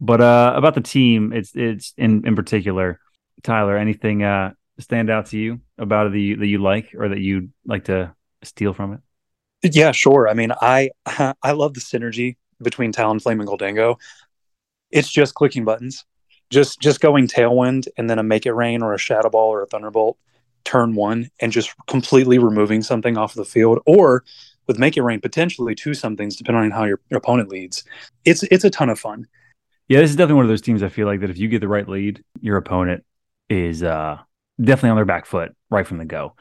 But 0.00 0.20
uh, 0.20 0.52
about 0.54 0.74
the 0.74 0.80
team, 0.80 1.32
it's 1.32 1.52
it's 1.54 1.94
in 1.96 2.26
in 2.26 2.36
particular, 2.36 3.00
Tyler. 3.42 3.76
Anything 3.76 4.22
uh, 4.22 4.52
stand 4.78 5.10
out 5.10 5.26
to 5.26 5.38
you 5.38 5.60
about 5.78 6.08
it 6.08 6.12
that 6.12 6.18
you, 6.18 6.36
that 6.36 6.46
you 6.46 6.58
like 6.58 6.94
or 6.96 7.08
that 7.08 7.20
you'd 7.20 7.52
like 7.64 7.84
to 7.84 8.14
steal 8.42 8.72
from 8.72 8.92
it? 8.94 9.00
Yeah, 9.74 9.92
sure. 9.92 10.28
I 10.28 10.34
mean, 10.34 10.52
I 10.60 10.90
I 11.42 11.52
love 11.52 11.74
the 11.74 11.80
synergy 11.80 12.36
between 12.62 12.92
Talonflame 12.92 13.40
and 13.40 13.48
Gholdengo. 13.48 13.96
It's 14.90 15.10
just 15.10 15.34
clicking 15.34 15.64
buttons, 15.64 16.04
just 16.50 16.80
just 16.80 17.00
going 17.00 17.26
Tailwind 17.26 17.88
and 17.96 18.08
then 18.08 18.18
a 18.18 18.22
Make 18.22 18.46
It 18.46 18.52
Rain 18.52 18.82
or 18.82 18.94
a 18.94 18.98
Shadow 18.98 19.30
Ball 19.30 19.52
or 19.52 19.62
a 19.62 19.66
Thunderbolt 19.66 20.18
turn 20.64 20.96
one 20.96 21.30
and 21.40 21.52
just 21.52 21.72
completely 21.86 22.38
removing 22.38 22.82
something 22.82 23.16
off 23.16 23.34
the 23.34 23.44
field, 23.44 23.78
or 23.86 24.24
with 24.66 24.78
Make 24.78 24.96
It 24.96 25.02
Rain 25.02 25.20
potentially 25.20 25.74
two 25.74 25.94
somethings 25.94 26.36
depending 26.36 26.64
on 26.64 26.70
how 26.70 26.84
your, 26.84 27.00
your 27.10 27.18
opponent 27.18 27.48
leads. 27.48 27.84
It's 28.24 28.42
it's 28.44 28.64
a 28.64 28.70
ton 28.70 28.88
of 28.88 28.98
fun. 28.98 29.26
Yeah, 29.88 30.00
this 30.00 30.10
is 30.10 30.16
definitely 30.16 30.36
one 30.36 30.44
of 30.46 30.50
those 30.50 30.62
teams 30.62 30.82
I 30.82 30.88
feel 30.88 31.06
like 31.06 31.20
that 31.20 31.30
if 31.30 31.38
you 31.38 31.48
get 31.48 31.60
the 31.60 31.68
right 31.68 31.88
lead, 31.88 32.24
your 32.40 32.56
opponent 32.56 33.04
is 33.48 33.82
uh 33.82 34.18
definitely 34.60 34.90
on 34.90 34.96
their 34.96 35.04
back 35.04 35.26
foot 35.26 35.54
right 35.70 35.86
from 35.86 35.98
the 35.98 36.04
go. 36.04 36.34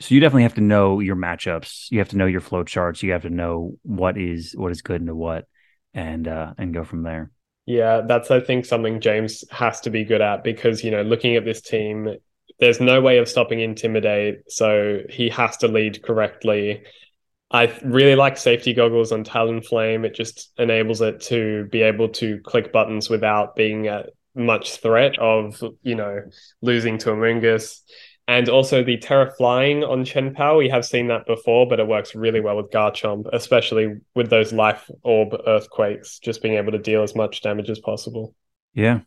So 0.00 0.14
you 0.14 0.20
definitely 0.20 0.44
have 0.44 0.54
to 0.54 0.62
know 0.62 1.00
your 1.00 1.16
matchups. 1.16 1.90
You 1.90 1.98
have 1.98 2.08
to 2.10 2.16
know 2.16 2.26
your 2.26 2.40
flow 2.40 2.64
charts. 2.64 3.02
You 3.02 3.12
have 3.12 3.22
to 3.22 3.30
know 3.30 3.76
what 3.82 4.16
is 4.16 4.54
what 4.56 4.72
is 4.72 4.80
good 4.80 5.00
into 5.00 5.14
what, 5.14 5.46
and 5.92 6.26
uh, 6.26 6.54
and 6.56 6.72
go 6.72 6.84
from 6.84 7.02
there. 7.02 7.30
Yeah, 7.66 8.00
that's 8.00 8.30
I 8.30 8.40
think 8.40 8.64
something 8.64 9.00
James 9.00 9.44
has 9.50 9.80
to 9.82 9.90
be 9.90 10.04
good 10.04 10.22
at 10.22 10.42
because 10.42 10.82
you 10.82 10.90
know 10.90 11.02
looking 11.02 11.36
at 11.36 11.44
this 11.44 11.60
team, 11.60 12.16
there's 12.58 12.80
no 12.80 13.02
way 13.02 13.18
of 13.18 13.28
stopping 13.28 13.60
intimidate. 13.60 14.50
So 14.50 15.02
he 15.10 15.28
has 15.28 15.58
to 15.58 15.68
lead 15.68 16.02
correctly. 16.02 16.82
I 17.50 17.76
really 17.82 18.14
like 18.14 18.36
safety 18.36 18.72
goggles 18.72 19.10
on 19.10 19.24
Talonflame. 19.24 20.04
It 20.04 20.14
just 20.14 20.52
enables 20.56 21.00
it 21.00 21.20
to 21.22 21.66
be 21.72 21.82
able 21.82 22.08
to 22.10 22.38
click 22.40 22.72
buttons 22.72 23.10
without 23.10 23.56
being 23.56 23.88
at 23.88 24.10
much 24.34 24.76
threat 24.76 25.18
of, 25.18 25.60
you 25.82 25.96
know, 25.96 26.22
losing 26.62 26.98
to 26.98 27.10
a 27.10 27.14
Amoonguss. 27.16 27.80
And 28.28 28.48
also 28.48 28.84
the 28.84 28.98
Tera 28.98 29.32
Flying 29.36 29.82
on 29.82 30.04
Chien-Pao, 30.04 30.58
we 30.58 30.68
have 30.68 30.84
seen 30.84 31.08
that 31.08 31.26
before, 31.26 31.66
but 31.66 31.80
it 31.80 31.88
works 31.88 32.14
really 32.14 32.40
well 32.40 32.56
with 32.56 32.70
Garchomp, 32.70 33.24
especially 33.32 33.96
with 34.14 34.30
those 34.30 34.52
Life 34.52 34.88
Orb 35.02 35.34
Earthquakes, 35.44 36.20
just 36.20 36.40
being 36.40 36.54
able 36.54 36.70
to 36.70 36.78
deal 36.78 37.02
as 37.02 37.16
much 37.16 37.42
damage 37.42 37.68
as 37.68 37.80
possible. 37.80 38.36
Yeah. 38.72 39.00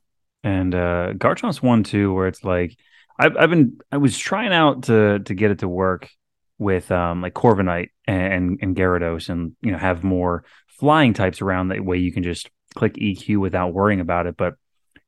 And 0.44 0.76
uh 0.76 1.14
Garchomp's 1.14 1.64
one 1.64 1.84
too, 1.84 2.14
where 2.14 2.28
it's 2.28 2.44
like 2.44 2.76
I've 3.18 3.38
I've 3.38 3.50
been 3.50 3.80
I 3.90 3.98
was 3.98 4.18
trying 4.18 4.52
out 4.52 4.84
to 4.84 5.20
to 5.20 5.34
get 5.34 5.52
it 5.52 5.60
to 5.60 5.70
work 5.70 6.10
with 6.58 6.92
um, 6.92 7.22
like 7.22 7.34
Corviknight 7.34 7.90
and, 8.06 8.60
and 8.62 8.76
Gyarados 8.76 9.30
and 9.30 9.56
you 9.62 9.72
know 9.72 9.78
have 9.78 10.04
more 10.04 10.44
flying 10.68 11.14
types 11.14 11.42
around 11.42 11.70
that 11.70 11.84
way 11.84 11.98
you 11.98 12.12
can 12.12 12.24
just 12.24 12.50
click 12.76 12.96
EQ 12.96 13.38
without 13.38 13.74
worrying 13.74 14.00
about 14.00 14.28
it. 14.28 14.38
But 14.38 14.56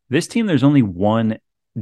this 0.10 0.28
team, 0.28 0.46
there's 0.46 0.64
only 0.64 0.82
one 0.82 1.40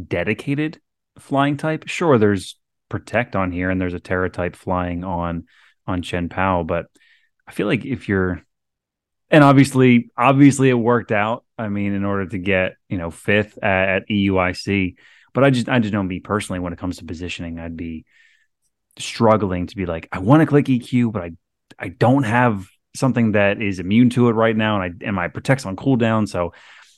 dedicated 0.08 0.80
flying 1.20 1.58
type. 1.58 1.88
Sure, 1.88 2.18
there's 2.18 2.58
Protect 2.90 3.36
on 3.36 3.52
here 3.52 3.72
and 3.72 3.82
there's 3.82 3.96
a 3.96 4.00
Tera 4.00 4.30
type 4.30 4.56
flying 4.56 5.04
on 5.04 5.46
on 5.88 6.04
Chien-Pao, 6.04 6.62
but 6.62 6.86
I 7.48 7.52
feel 7.52 7.66
like 7.66 7.86
if 7.86 8.08
you're 8.08 8.44
and 9.32 9.44
obviously 9.44 10.12
obviously 10.16 10.70
it 10.70 10.76
worked 10.76 11.12
out. 11.12 11.44
I 11.58 11.70
mean, 11.70 11.94
in 11.94 12.06
order 12.06 12.28
to 12.28 12.38
get, 12.38 12.76
you 12.90 13.00
know, 13.00 13.10
fifth 13.10 13.58
at, 13.64 13.90
at 13.90 14.10
EUIC. 14.10 14.96
But 15.34 15.44
I 15.44 15.50
just 15.50 15.70
I 15.70 15.80
just 15.80 15.92
know 15.92 16.04
me 16.04 16.20
personally 16.20 16.60
when 16.60 16.72
it 16.72 16.78
comes 16.78 16.98
to 16.98 17.06
positioning, 17.06 17.58
I'd 17.58 17.76
be 17.76 18.06
struggling 18.98 19.68
to 19.68 19.76
be 19.76 19.86
like, 19.86 20.08
I 20.12 20.20
want 20.20 20.42
to 20.42 20.46
click 20.46 20.66
EQ, 20.66 21.12
but 21.12 21.24
I 21.24 21.32
I 21.80 21.90
don't 21.90 22.24
have 22.24 22.68
something 22.96 23.32
that 23.34 23.62
is 23.62 23.80
immune 23.80 24.10
to 24.12 24.30
it 24.30 24.34
right 24.34 24.56
now, 24.56 24.82
and 24.82 24.84
I 24.84 25.06
and 25.06 25.16
my 25.16 25.28
protects 25.28 25.66
on 25.66 25.76
cooldown. 25.76 26.28
So 26.28 26.54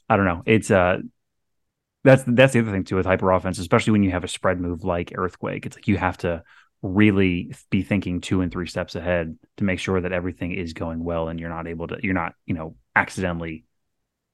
I 0.09 0.17
don't 0.17 0.25
know. 0.25 0.43
It's 0.45 0.71
uh 0.71 0.99
that's 2.03 2.23
that's 2.27 2.53
the 2.53 2.59
other 2.59 2.71
thing 2.71 2.83
too 2.83 2.95
with 2.95 3.05
hyper 3.05 3.31
offense, 3.31 3.57
especially 3.57 3.91
when 3.91 4.03
you 4.03 4.11
have 4.11 4.23
a 4.23 4.29
spread 4.29 4.59
move 4.59 4.83
like 4.83 5.13
Earthquake. 5.15 5.65
It's 5.65 5.75
like 5.75 5.87
you 5.87 5.97
have 5.97 6.17
to 6.19 6.43
really 6.81 7.53
be 7.71 7.81
thinking 7.81 8.21
two 8.21 8.41
and 8.41 8.51
three 8.51 8.67
steps 8.67 8.95
ahead 8.95 9.37
to 9.57 9.63
make 9.63 9.79
sure 9.79 9.99
that 9.99 10.11
everything 10.11 10.51
is 10.51 10.73
going 10.73 11.03
well 11.03 11.29
and 11.29 11.39
you're 11.39 11.49
not 11.49 11.67
able 11.67 11.87
to 11.87 11.97
you're 12.03 12.13
not, 12.13 12.33
you 12.45 12.53
know, 12.53 12.75
accidentally 12.95 13.65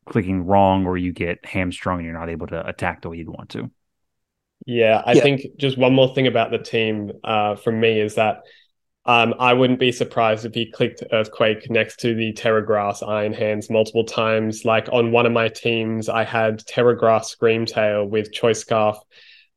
clicking 0.05 0.45
wrong 0.45 0.85
or 0.85 0.97
you 0.97 1.13
get 1.13 1.45
hamstrung 1.45 1.99
and 1.99 2.05
you're 2.05 2.19
not 2.19 2.29
able 2.29 2.47
to 2.47 2.67
attack 2.67 3.01
the 3.01 3.09
way 3.09 3.17
you'd 3.17 3.29
want 3.29 3.49
to. 3.49 3.71
Yeah, 4.65 5.01
I 5.05 5.13
yeah. 5.13 5.23
think 5.23 5.41
just 5.57 5.77
one 5.77 5.93
more 5.93 6.13
thing 6.13 6.27
about 6.27 6.51
the 6.51 6.59
team 6.59 7.11
uh, 7.23 7.55
from 7.55 7.79
me 7.79 7.99
is 7.99 8.15
that 8.15 8.41
um, 9.05 9.33
I 9.39 9.53
wouldn't 9.53 9.79
be 9.79 9.91
surprised 9.91 10.45
if 10.45 10.53
he 10.53 10.71
clicked 10.71 11.03
Earthquake 11.11 11.69
next 11.71 11.99
to 12.01 12.13
the 12.15 12.33
Tera 12.33 12.65
Grass 12.65 13.01
Iron 13.03 13.33
Hands 13.33 13.67
multiple 13.69 14.05
times. 14.05 14.65
Like 14.65 14.89
on 14.91 15.11
one 15.11 15.25
of 15.25 15.31
my 15.33 15.49
teams, 15.49 16.09
I 16.09 16.23
had 16.23 16.59
Tera 16.67 16.97
Grass 16.97 17.31
Scream 17.31 17.65
Tail 17.65 18.05
with 18.05 18.33
Choice 18.33 18.61
Scarf. 18.61 18.97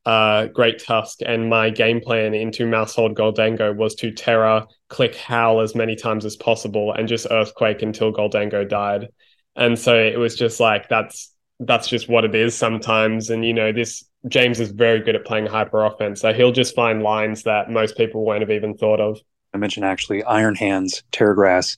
uh, 0.07 0.47
Great 0.49 0.79
Tusk, 0.81 1.21
and 1.25 1.49
my 1.49 1.71
game 1.71 2.01
plan 2.01 2.35
into 2.35 2.67
Maushold 2.67 3.15
Gholdengo 3.17 3.75
was 3.75 3.95
to 3.97 4.13
Tera, 4.13 4.67
click 4.89 5.15
Howl 5.17 5.61
as 5.61 5.75
many 5.75 5.97
times 5.97 6.25
as 6.27 6.37
possible, 6.37 6.93
and 6.93 7.09
just 7.09 7.27
Earthquake 7.31 7.83
until 7.83 8.13
Gholdengo 8.13 8.69
died. 8.69 9.09
And 9.57 9.79
so 9.79 9.97
it 9.97 10.19
was 10.19 10.37
just 10.37 10.61
like 10.61 10.89
that's 10.89 11.33
that's 11.61 11.89
just 11.89 12.09
what 12.09 12.25
it 12.25 12.35
is 12.35 12.55
sometimes. 12.55 13.31
And 13.31 13.45
you 13.45 13.55
know, 13.55 13.73
this 13.73 14.05
James 14.29 14.61
is 14.61 14.71
very 14.71 15.01
good 15.01 15.15
at 15.15 15.25
playing 15.25 15.47
hyper 15.47 15.85
offense, 15.85 16.21
so 16.21 16.33
he'll 16.33 16.53
just 16.53 16.75
find 16.75 17.03
lines 17.03 17.43
that 17.43 17.71
most 17.71 17.97
people 17.97 18.25
won't 18.25 18.41
have 18.41 18.51
even 18.51 18.75
thought 18.75 19.01
of. 19.01 19.21
I 19.53 19.59
mentioned 19.59 19.85
actually 19.85 20.23
Iron 20.25 20.55
Hands, 20.55 21.03
Tera 21.13 21.35
Grass, 21.35 21.77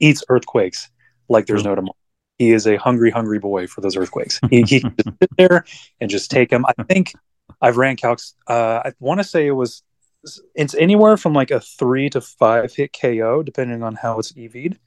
eats 0.00 0.22
earthquakes 0.28 0.90
like 1.28 1.46
there's 1.46 1.64
no 1.64 1.74
tomorrow. 1.74 1.94
He 2.38 2.52
is 2.52 2.66
a 2.66 2.76
hungry, 2.76 3.10
hungry 3.10 3.40
boy 3.40 3.66
for 3.66 3.80
those 3.80 3.96
earthquakes. 3.96 4.40
He, 4.48 4.62
he 4.62 4.80
can 4.80 4.94
just 4.96 5.18
sit 5.20 5.30
there 5.36 5.64
and 6.00 6.08
just 6.08 6.30
take 6.30 6.50
them. 6.50 6.64
I 6.66 6.82
think 6.84 7.12
I've 7.60 7.76
ran 7.76 7.96
calcs. 7.96 8.34
Uh, 8.46 8.82
I 8.84 8.92
want 9.00 9.18
to 9.18 9.24
say 9.24 9.46
it 9.46 9.52
was 9.52 9.82
it's 10.54 10.74
anywhere 10.74 11.16
from 11.16 11.32
like 11.32 11.50
a 11.50 11.60
three 11.60 12.10
to 12.10 12.20
five 12.20 12.74
hit 12.74 12.96
KO, 12.98 13.42
depending 13.42 13.82
on 13.82 13.94
how 13.94 14.18
it's 14.18 14.32
EV'd. 14.36 14.78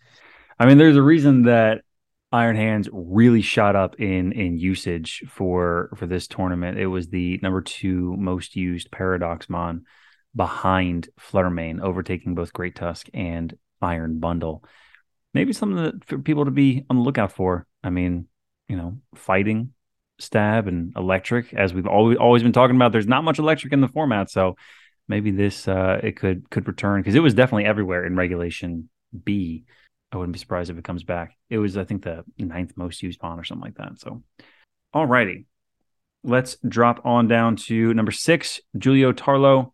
I 0.60 0.66
mean, 0.66 0.78
there's 0.78 0.98
a 0.98 1.02
reason 1.02 1.44
that 1.44 1.84
Iron 2.32 2.56
Hands 2.56 2.88
really 2.94 3.42
shot 3.42 3.76
up 3.76 4.00
in 4.00 4.32
in 4.32 4.58
usage 4.58 5.24
for 5.28 5.92
for 5.98 6.08
this 6.08 6.28
tournament. 6.28 6.78
It 6.78 6.88
was 6.88 7.10
the 7.10 7.40
number 7.44 7.62
two 7.62 8.16
most 8.18 8.56
used 8.56 8.92
Paradox 8.92 9.50
Mon 9.50 9.84
behind 10.36 11.10
Flutter 11.20 11.50
Mane, 11.50 11.82
overtaking 11.82 12.36
both 12.36 12.54
Great 12.54 12.76
Tusk 12.76 13.10
and 13.14 13.58
Iron 13.82 14.20
Bundle. 14.20 14.64
Maybe 15.34 15.52
something 15.52 15.84
that 15.84 16.06
for 16.06 16.20
people 16.20 16.46
to 16.46 16.52
be 16.52 16.86
on 16.90 16.98
the 16.98 17.04
lookout 17.04 17.34
for. 17.34 17.68
I 17.84 17.90
mean, 17.90 18.28
you 18.68 18.78
know, 18.78 19.00
fighting 19.16 19.74
stab 20.20 20.68
and 20.68 20.94
electric, 20.96 21.54
as 21.54 21.74
we've 21.74 21.88
always 21.88 22.18
always 22.18 22.44
been 22.44 22.54
talking 22.54 22.76
about. 22.78 22.94
There's 22.94 23.08
not 23.08 23.26
much 23.26 23.40
electric 23.40 23.74
in 23.74 23.82
the 23.82 23.88
format, 23.90 24.30
so 24.30 24.56
maybe 25.08 25.32
this 25.32 25.68
uh, 25.68 26.00
it 26.02 26.16
could 26.16 26.50
could 26.50 26.68
return 26.68 27.02
because 27.02 27.16
it 27.16 27.20
was 27.20 27.34
definitely 27.34 27.66
everywhere 27.66 28.06
in 28.06 28.16
regulation 28.16 28.90
B. 29.26 29.66
I 30.12 30.18
wouldn't 30.18 30.34
be 30.34 30.40
surprised 30.40 30.70
if 30.70 30.78
it 30.78 30.84
comes 30.84 31.04
back. 31.04 31.38
It 31.50 31.58
was, 31.58 31.78
I 31.78 31.86
think, 31.86 32.04
the 32.04 32.24
ninth 32.38 32.74
most 32.76 33.02
used 33.02 33.20
pawn 33.20 33.40
or 33.40 33.44
something 33.44 33.64
like 33.64 33.76
that. 33.76 34.00
So, 34.00 34.24
alrighty, 34.94 35.46
let's 36.24 36.58
drop 36.68 37.06
on 37.06 37.28
down 37.28 37.56
to 37.56 37.94
number 37.94 38.12
six, 38.12 38.60
Julio 38.82 39.14
Tarlo, 39.14 39.72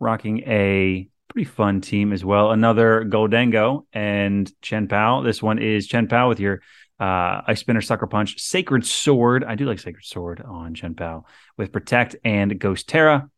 rocking 0.00 0.40
a 0.40 1.08
pretty 1.28 1.44
fun 1.44 1.80
team 1.80 2.12
as 2.12 2.24
well. 2.24 2.50
Another 2.50 3.04
Gholdengo 3.04 3.86
and 3.92 4.50
Chien-Pao. 4.60 5.22
This 5.22 5.42
one 5.42 5.58
is 5.58 5.86
Chien-Pao 5.86 6.28
with 6.28 6.40
your 6.40 6.62
uh, 6.98 7.42
Ice 7.46 7.60
Spinner, 7.60 7.80
Sucker 7.80 8.06
Punch, 8.06 8.40
Sacred 8.40 8.84
Sword. 8.84 9.44
I 9.44 9.54
do 9.54 9.66
like 9.66 9.78
Sacred 9.78 10.04
Sword 10.04 10.40
on 10.40 10.74
Chien-Pao 10.74 11.26
with 11.56 11.72
Protect 11.72 12.16
and 12.24 12.58
Ghost 12.58 12.88
Tera. 12.88 13.30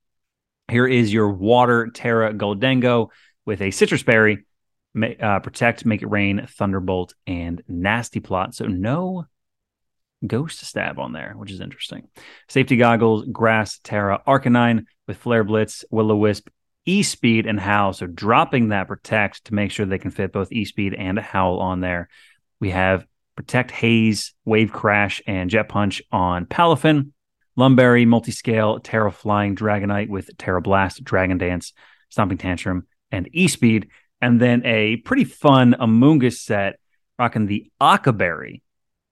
Here 0.70 0.86
is 0.86 1.12
your 1.12 1.30
Water 1.30 1.88
Tera 1.92 2.32
Gholdengo 2.32 3.08
with 3.44 3.60
a 3.60 3.68
Sitrus 3.68 4.04
Berry, 4.04 4.44
uh, 4.96 5.40
Protect, 5.40 5.84
Make 5.84 6.02
It 6.02 6.10
Rain, 6.10 6.46
Thunderbolt, 6.48 7.14
and 7.26 7.62
Nasty 7.68 8.20
Plot. 8.20 8.54
So 8.54 8.66
no 8.66 9.26
Ghost 10.26 10.60
Stab 10.60 10.98
on 10.98 11.12
there, 11.12 11.34
which 11.36 11.50
is 11.50 11.60
interesting. 11.60 12.08
Safety 12.48 12.76
Goggles, 12.76 13.26
Grass, 13.30 13.78
Tera, 13.82 14.22
Arcanine 14.26 14.86
with 15.06 15.18
Flare 15.18 15.44
Blitz, 15.44 15.84
Will 15.90 16.10
O 16.10 16.16
Wisp, 16.16 16.48
E 16.84 17.02
Speed, 17.02 17.46
and 17.46 17.60
Howl. 17.60 17.92
So 17.92 18.06
dropping 18.06 18.68
that 18.68 18.88
Protect 18.88 19.44
to 19.44 19.54
make 19.54 19.70
sure 19.70 19.86
they 19.86 19.98
can 19.98 20.10
fit 20.10 20.32
both 20.32 20.50
E 20.52 20.64
Speed 20.64 20.94
and 20.94 21.18
Howl 21.18 21.60
on 21.60 21.80
there. 21.80 22.08
We 22.60 22.70
have 22.70 23.06
Protect 23.36 23.70
Haze, 23.70 24.34
Wave 24.44 24.72
Crash, 24.72 25.22
and 25.26 25.50
Jet 25.50 25.68
Punch 25.68 26.02
on 26.10 26.46
Palafin. 26.46 27.12
Lum 27.54 27.74
Berry, 27.76 28.06
Multiscale, 28.06 28.82
Tera 28.82 29.10
Flying, 29.10 29.56
Dragonite 29.56 30.08
with 30.08 30.30
Tera 30.38 30.62
Blast, 30.62 31.02
Dragon 31.02 31.38
Dance, 31.38 31.72
Stomping 32.08 32.38
Tantrum, 32.38 32.86
and 33.10 33.28
E 33.32 33.48
Speed. 33.48 33.88
And 34.20 34.40
then 34.40 34.64
a 34.64 34.96
pretty 34.96 35.24
fun 35.24 35.76
Amoonguss 35.78 36.38
set 36.38 36.78
rocking 37.18 37.46
the 37.46 37.70
Occaberry 37.80 38.62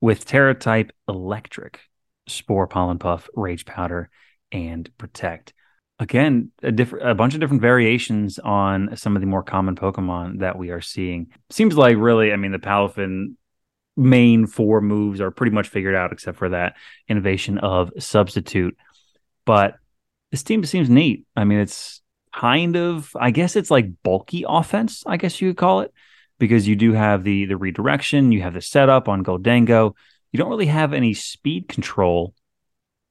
with 0.00 0.24
Tera 0.24 0.54
Type 0.54 0.92
Electric, 1.08 1.80
Spore, 2.28 2.66
Pollen 2.66 2.98
Puff, 2.98 3.28
Rage 3.34 3.64
Powder, 3.64 4.10
and 4.52 4.90
Protect. 4.98 5.52
Again, 5.98 6.50
a 6.62 6.70
different, 6.70 7.08
a 7.08 7.14
bunch 7.14 7.34
of 7.34 7.40
different 7.40 7.62
variations 7.62 8.38
on 8.38 8.96
some 8.96 9.16
of 9.16 9.22
the 9.22 9.26
more 9.26 9.42
common 9.42 9.76
Pokemon 9.76 10.40
that 10.40 10.58
we 10.58 10.70
are 10.70 10.82
seeing. 10.82 11.28
Seems 11.50 11.76
like 11.76 11.96
really, 11.96 12.32
I 12.32 12.36
mean, 12.36 12.52
the 12.52 12.58
Palafin 12.58 13.36
main 13.96 14.46
four 14.46 14.82
moves 14.82 15.22
are 15.22 15.30
pretty 15.30 15.52
much 15.52 15.68
figured 15.68 15.94
out, 15.94 16.12
except 16.12 16.36
for 16.36 16.50
that 16.50 16.76
innovation 17.08 17.58
of 17.58 17.90
substitute. 17.98 18.76
But 19.46 19.76
this 20.30 20.42
team 20.42 20.64
seems 20.64 20.90
neat. 20.90 21.24
I 21.34 21.44
mean, 21.44 21.60
it's 21.60 22.02
kind 22.36 22.76
of, 22.76 23.10
I 23.18 23.30
guess 23.30 23.56
it's 23.56 23.70
like 23.70 24.02
bulky 24.02 24.44
offense, 24.46 25.02
I 25.06 25.16
guess 25.16 25.40
you 25.40 25.50
could 25.50 25.56
call 25.56 25.80
it, 25.80 25.92
because 26.38 26.68
you 26.68 26.76
do 26.76 26.92
have 26.92 27.24
the 27.24 27.46
the 27.46 27.56
redirection, 27.56 28.32
you 28.32 28.42
have 28.42 28.54
the 28.54 28.60
setup 28.60 29.08
on 29.08 29.24
Gholdengo. 29.24 29.94
You 30.32 30.38
don't 30.38 30.50
really 30.50 30.66
have 30.66 30.92
any 30.92 31.14
speed 31.14 31.68
control 31.68 32.34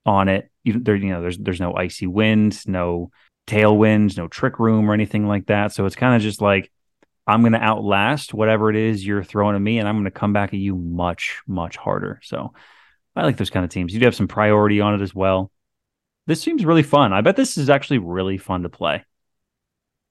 on 0.06 0.28
it. 0.30 0.52
You, 0.64 0.80
there, 0.80 0.96
you 0.96 1.10
know, 1.10 1.22
there's 1.22 1.38
there's 1.38 1.60
no 1.60 1.74
icy 1.76 2.08
wind, 2.08 2.66
no 2.68 3.10
tailwinds, 3.48 4.18
no 4.18 4.28
trick 4.28 4.60
room 4.60 4.90
or 4.90 4.94
anything 4.94 5.28
like 5.28 5.48
that. 5.48 5.74
So 5.74 5.86
it's 5.86 5.96
kind 5.96 6.16
of 6.16 6.22
just 6.22 6.42
like 6.42 6.72
I'm 7.28 7.42
going 7.42 7.54
to 7.54 7.60
outlast 7.60 8.34
whatever 8.34 8.70
it 8.70 8.76
is 8.76 9.06
you're 9.06 9.24
throwing 9.24 9.56
at 9.56 9.62
me, 9.62 9.80
and 9.80 9.88
I'm 9.88 9.96
going 9.96 10.06
to 10.06 10.12
come 10.12 10.34
back 10.34 10.54
at 10.54 10.60
you 10.60 10.76
much, 10.76 11.42
much 11.48 11.78
harder. 11.78 12.20
So 12.22 12.54
I 13.16 13.24
like 13.24 13.38
those 13.38 13.50
kind 13.50 13.64
of 13.64 13.72
teams. 13.72 13.94
You 13.94 14.00
do 14.00 14.06
have 14.06 14.16
some 14.16 14.28
priority 14.28 14.82
on 14.82 14.94
it 14.94 15.02
as 15.02 15.16
well. 15.16 15.52
This 16.28 16.42
seems 16.42 16.66
really 16.66 16.84
fun. 16.84 17.14
I 17.14 17.22
bet 17.22 17.36
this 17.36 17.58
is 17.58 17.70
actually 17.70 18.00
really 18.00 18.38
fun 18.38 18.64
to 18.64 18.70
play. 18.70 19.04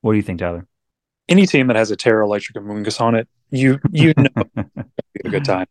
What 0.05 0.13
do 0.13 0.17
you 0.19 0.23
think, 0.23 0.41
Tyler? 0.41 0.67
Any 1.31 1.47
team 1.47 1.69
that 1.69 1.77
has 1.77 1.91
a 1.91 1.97
Tera 1.97 2.27
Electric 2.27 2.63
Amoonguss 2.63 3.01
on 3.01 3.15
it, 3.15 3.27
you 3.51 3.81
you 3.91 4.13
know, 4.19 4.45
a 5.25 5.29
good 5.31 5.47
time. 5.47 5.67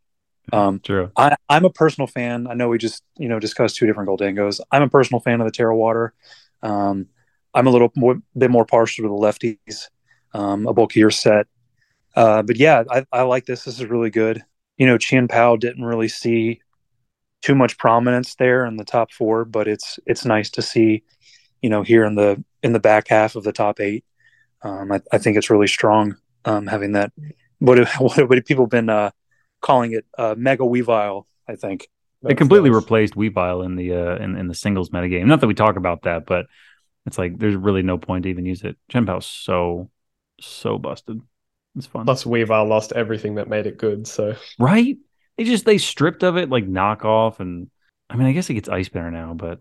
Um, 0.51 0.79
True. 0.79 1.11
I, 1.15 1.35
I'm 1.49 1.65
a 1.65 1.69
personal 1.69 2.07
fan. 2.07 2.47
I 2.47 2.55
know 2.55 2.67
we 2.67 2.79
just 2.79 3.03
you 3.19 3.29
know 3.29 3.37
discussed 3.37 3.75
two 3.75 3.85
different 3.85 4.09
Gholdengos. 4.09 4.59
I'm 4.71 4.81
a 4.81 4.89
personal 4.89 5.19
fan 5.19 5.39
of 5.39 5.45
the 5.45 5.51
Tera 5.51 5.77
Water. 5.77 6.15
Um, 6.63 7.09
I'm 7.53 7.67
a 7.67 7.69
little 7.69 7.91
more, 7.95 8.15
bit 8.35 8.49
more 8.49 8.65
partial 8.65 9.03
to 9.03 9.09
the 9.09 9.13
lefties 9.13 9.89
um, 10.33 10.65
a 10.65 10.73
bulkier 10.73 11.11
set. 11.11 11.45
Uh, 12.15 12.41
but 12.41 12.57
yeah, 12.57 12.83
I, 12.89 13.05
I, 13.11 13.21
like 13.21 13.45
this. 13.45 13.65
This 13.65 13.79
is 13.79 13.85
really 13.85 14.09
good. 14.09 14.43
You 14.77 14.87
know, 14.87 14.97
Chien 14.97 15.27
Pao 15.27 15.57
didn't 15.57 15.85
really 15.85 16.07
see 16.07 16.59
too 17.43 17.53
much 17.53 17.77
prominence 17.77 18.33
there 18.33 18.65
in 18.65 18.77
the 18.77 18.83
top 18.83 19.11
four, 19.11 19.45
but 19.45 19.67
it's 19.67 19.99
it's 20.07 20.25
nice 20.25 20.49
to 20.51 20.63
see, 20.63 21.03
you 21.61 21.69
know, 21.69 21.83
here 21.83 22.03
in 22.03 22.15
the 22.15 22.43
in 22.63 22.73
the 22.73 22.79
back 22.79 23.09
half 23.09 23.35
of 23.35 23.43
the 23.43 23.53
top 23.53 23.79
eight. 23.79 24.03
Um, 24.63 24.91
I, 24.91 25.01
I, 25.11 25.17
think 25.17 25.37
it's 25.37 25.49
really 25.49 25.67
strong 25.67 26.15
um, 26.45 26.67
having 26.67 26.93
that. 26.93 27.11
What 27.59 27.79
what, 27.99 28.29
what 28.29 28.45
people 28.45 28.67
been 28.67 28.89
uh, 28.89 29.11
calling 29.61 29.93
it? 29.93 30.05
Uh, 30.17 30.35
Mega 30.37 30.63
Weavile, 30.63 31.25
I 31.47 31.55
think. 31.55 31.89
It 32.25 32.37
completely 32.37 32.69
nice. 32.69 32.77
replaced 32.77 33.15
Weavile 33.15 33.65
in 33.65 33.75
the 33.75 33.93
uh, 33.93 34.15
in 34.15 34.37
in 34.37 34.47
the 34.47 34.55
singles 34.55 34.89
metagame. 34.91 35.25
Not 35.25 35.41
that 35.41 35.47
we 35.47 35.53
talk 35.53 35.75
about 35.75 36.03
that, 36.03 36.25
but 36.25 36.45
it's 37.05 37.17
like 37.17 37.37
there's 37.37 37.55
really 37.55 37.81
no 37.81 37.97
point 37.97 38.23
to 38.23 38.29
even 38.29 38.45
use 38.45 38.63
it. 38.63 38.77
Chien 38.89 39.05
Pao's 39.05 39.25
so 39.25 39.89
so 40.39 40.77
busted. 40.77 41.21
It's 41.75 41.87
fun. 41.87 42.05
Plus, 42.05 42.23
Weavile 42.23 42.67
lost 42.67 42.93
everything 42.93 43.35
that 43.35 43.49
made 43.49 43.65
it 43.65 43.77
good. 43.77 44.07
So 44.07 44.35
right, 44.57 44.97
they 45.37 45.43
just 45.43 45.65
they 45.65 45.77
stripped 45.77 46.23
of 46.23 46.37
it 46.37 46.49
like 46.49 46.65
knockoff, 46.65 47.39
and 47.39 47.69
I 48.09 48.15
mean, 48.15 48.27
I 48.27 48.31
guess 48.31 48.49
it 48.49 48.53
gets 48.53 48.69
Ice 48.69 48.85
Spinner 48.85 49.11
now, 49.11 49.33
but 49.33 49.59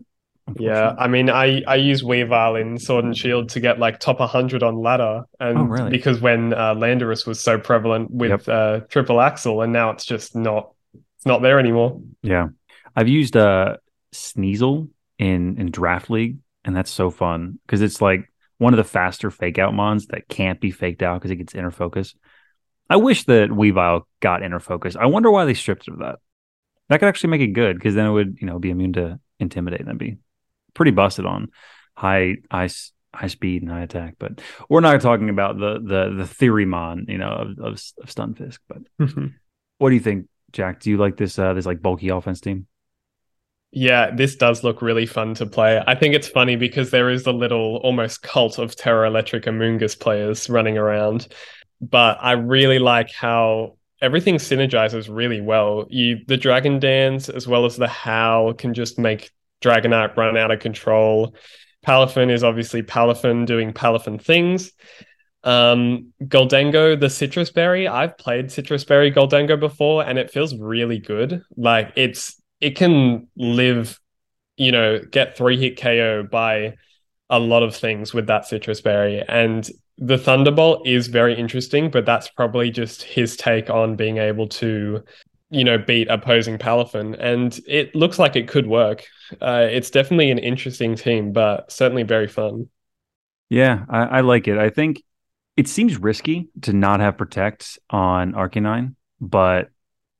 yeah, 0.59 0.93
I 0.97 1.07
mean, 1.07 1.29
I 1.29 1.63
I 1.67 1.75
use 1.75 2.03
Weavile 2.03 2.59
in 2.59 2.77
Sword 2.77 3.05
and 3.05 3.17
Shield 3.17 3.49
to 3.49 3.59
get 3.59 3.79
like 3.79 3.99
top 3.99 4.19
100 4.19 4.61
on 4.61 4.75
ladder, 4.75 5.23
and 5.39 5.57
oh, 5.57 5.63
really? 5.63 5.89
because 5.89 6.19
when 6.19 6.53
uh, 6.53 6.75
Landorus 6.75 7.25
was 7.25 7.39
so 7.39 7.57
prevalent 7.57 8.11
with 8.11 8.47
yep. 8.47 8.47
uh, 8.47 8.79
Triple 8.89 9.21
Axel, 9.21 9.61
and 9.61 9.71
now 9.71 9.91
it's 9.91 10.05
just 10.05 10.35
not 10.35 10.73
it's 11.17 11.25
not 11.25 11.41
there 11.41 11.59
anymore. 11.59 12.01
Yeah, 12.21 12.47
I've 12.95 13.07
used 13.07 13.37
uh 13.37 13.77
Sneasel 14.13 14.89
in 15.17 15.57
in 15.59 15.71
draft 15.71 16.09
league, 16.09 16.37
and 16.65 16.75
that's 16.75 16.91
so 16.91 17.09
fun 17.09 17.59
because 17.65 17.81
it's 17.81 18.01
like 18.01 18.29
one 18.57 18.73
of 18.73 18.77
the 18.77 18.83
faster 18.83 19.31
fake 19.31 19.59
out 19.59 19.73
mons 19.73 20.07
that 20.07 20.27
can't 20.27 20.59
be 20.59 20.71
faked 20.71 21.01
out 21.01 21.19
because 21.19 21.31
it 21.31 21.37
gets 21.37 21.55
inner 21.55 21.71
focus. 21.71 22.15
I 22.89 22.97
wish 22.97 23.23
that 23.25 23.49
Weavile 23.49 24.03
got 24.19 24.43
inner 24.43 24.59
focus. 24.59 24.95
I 24.95 25.05
wonder 25.05 25.31
why 25.31 25.45
they 25.45 25.53
stripped 25.53 25.87
it 25.87 25.93
of 25.93 25.99
that. 25.99 26.19
That 26.89 26.99
could 26.99 27.07
actually 27.07 27.29
make 27.29 27.41
it 27.41 27.53
good 27.53 27.77
because 27.77 27.95
then 27.95 28.05
it 28.05 28.11
would, 28.11 28.37
you 28.41 28.45
know, 28.45 28.59
be 28.59 28.69
immune 28.69 28.93
to 28.93 29.19
intimidate 29.39 29.81
and 29.81 29.97
be 29.97 30.17
pretty 30.73 30.91
busted 30.91 31.25
on 31.25 31.49
high 31.95 32.37
high 32.51 32.69
high 33.13 33.27
speed 33.27 33.61
and 33.61 33.71
high 33.71 33.83
attack. 33.83 34.15
But 34.19 34.41
we're 34.69 34.81
not 34.81 35.01
talking 35.01 35.29
about 35.29 35.57
the 35.57 35.79
the 35.79 36.15
the 36.17 36.27
theory 36.27 36.65
mon, 36.65 37.05
you 37.07 37.17
know, 37.17 37.29
of 37.29 37.59
of, 37.59 37.73
of 38.01 38.09
Stunfisk. 38.09 38.59
But 38.67 38.79
mm-hmm. 38.99 39.27
what 39.77 39.89
do 39.89 39.95
you 39.95 40.01
think, 40.01 40.27
Jack? 40.51 40.79
Do 40.79 40.89
you 40.89 40.97
like 40.97 41.17
this 41.17 41.37
uh 41.37 41.53
this 41.53 41.65
like 41.65 41.81
bulky 41.81 42.09
offense 42.09 42.41
team? 42.41 42.67
Yeah, 43.75 44.11
this 44.15 44.35
does 44.35 44.63
look 44.63 44.83
really 44.83 45.07
fun 45.07 45.33
to 45.35 45.47
play. 45.47 45.81
I 45.87 45.95
think 45.95 46.13
it's 46.13 46.27
funny 46.27 46.55
because 46.55 46.91
there 46.91 47.09
is 47.09 47.25
a 47.25 47.31
little 47.31 47.77
almost 47.77 48.21
cult 48.21 48.59
of 48.59 48.75
Tera 48.75 49.07
Electric 49.07 49.45
Amoonguss 49.45 49.99
players 49.99 50.47
running 50.47 50.77
around. 50.77 51.27
But 51.81 52.19
I 52.21 52.33
really 52.33 52.77
like 52.77 53.11
how 53.11 53.77
everything 53.99 54.35
synergizes 54.35 55.09
really 55.09 55.41
well. 55.41 55.87
You 55.89 56.19
the 56.27 56.37
Dragon 56.37 56.79
Dance 56.79 57.29
as 57.29 57.47
well 57.47 57.65
as 57.65 57.75
the 57.75 57.87
Howl 57.87 58.53
can 58.53 58.75
just 58.75 58.99
make 58.99 59.31
Dragonite 59.63 60.15
run 60.15 60.37
out 60.37 60.51
of 60.51 60.59
control. 60.59 61.35
Palafin 61.85 62.31
is 62.31 62.43
obviously 62.43 62.83
Palafin 62.83 63.45
doing 63.45 63.73
Palafin 63.73 64.21
things. 64.21 64.71
Um, 65.43 66.13
Gholdengo, 66.23 66.99
the 66.99 67.07
sitrus 67.07 67.53
berry. 67.53 67.87
I've 67.87 68.17
played 68.17 68.47
sitrus 68.47 68.87
berry 68.87 69.11
Gholdengo 69.11 69.59
before, 69.59 70.03
and 70.03 70.17
it 70.17 70.31
feels 70.31 70.55
really 70.57 70.99
good. 70.99 71.41
Like 71.57 71.91
it's 71.95 72.41
it 72.61 72.77
can 72.77 73.27
live, 73.35 73.99
you 74.55 74.71
know, 74.71 74.99
get 74.99 75.35
three 75.35 75.57
hit 75.59 75.79
KO 75.79 76.23
by 76.23 76.75
a 77.29 77.39
lot 77.39 77.63
of 77.63 77.75
things 77.75 78.13
with 78.13 78.27
that 78.27 78.43
sitrus 78.43 78.81
berry. 78.81 79.21
And 79.27 79.69
the 79.97 80.17
Thunderbolt 80.17 80.87
is 80.87 81.07
very 81.07 81.37
interesting, 81.37 81.91
but 81.91 82.05
that's 82.05 82.29
probably 82.29 82.71
just 82.71 83.03
his 83.03 83.35
take 83.35 83.69
on 83.69 83.95
being 83.95 84.17
able 84.17 84.47
to, 84.47 85.03
you 85.53 85.63
know, 85.63 85.77
beat 85.77 86.07
opposing 86.09 86.57
Palafin. 86.57 87.15
And 87.19 87.57
it 87.67 87.95
looks 87.95 88.19
like 88.19 88.35
it 88.35 88.47
could 88.47 88.67
work. 88.67 89.05
Uh, 89.39 89.67
it's 89.69 89.89
definitely 89.89 90.31
an 90.31 90.39
interesting 90.39 90.95
team, 90.95 91.31
but 91.31 91.71
certainly 91.71 92.03
very 92.03 92.27
fun. 92.27 92.69
Yeah, 93.49 93.85
I, 93.87 94.03
I 94.03 94.21
like 94.21 94.47
it. 94.47 94.57
I 94.57 94.69
think 94.69 95.03
it 95.55 95.67
seems 95.67 95.97
risky 95.97 96.49
to 96.63 96.73
not 96.73 96.99
have 96.99 97.17
protect 97.17 97.77
on 97.89 98.33
Arcanine, 98.33 98.95
but 99.21 99.69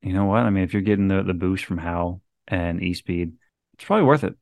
you 0.01 0.13
know 0.13 0.25
what? 0.25 0.43
I 0.43 0.49
mean, 0.49 0.63
if 0.63 0.73
you're 0.73 0.81
getting 0.81 1.07
the, 1.07 1.23
the 1.23 1.33
boost 1.33 1.65
from 1.65 1.79
Howl 1.79 2.21
and 2.47 2.81
E 2.83 2.93
Speed, 2.93 3.33
it's 3.73 3.85
probably 3.85 4.05
worth 4.05 4.23
it. 4.23 4.35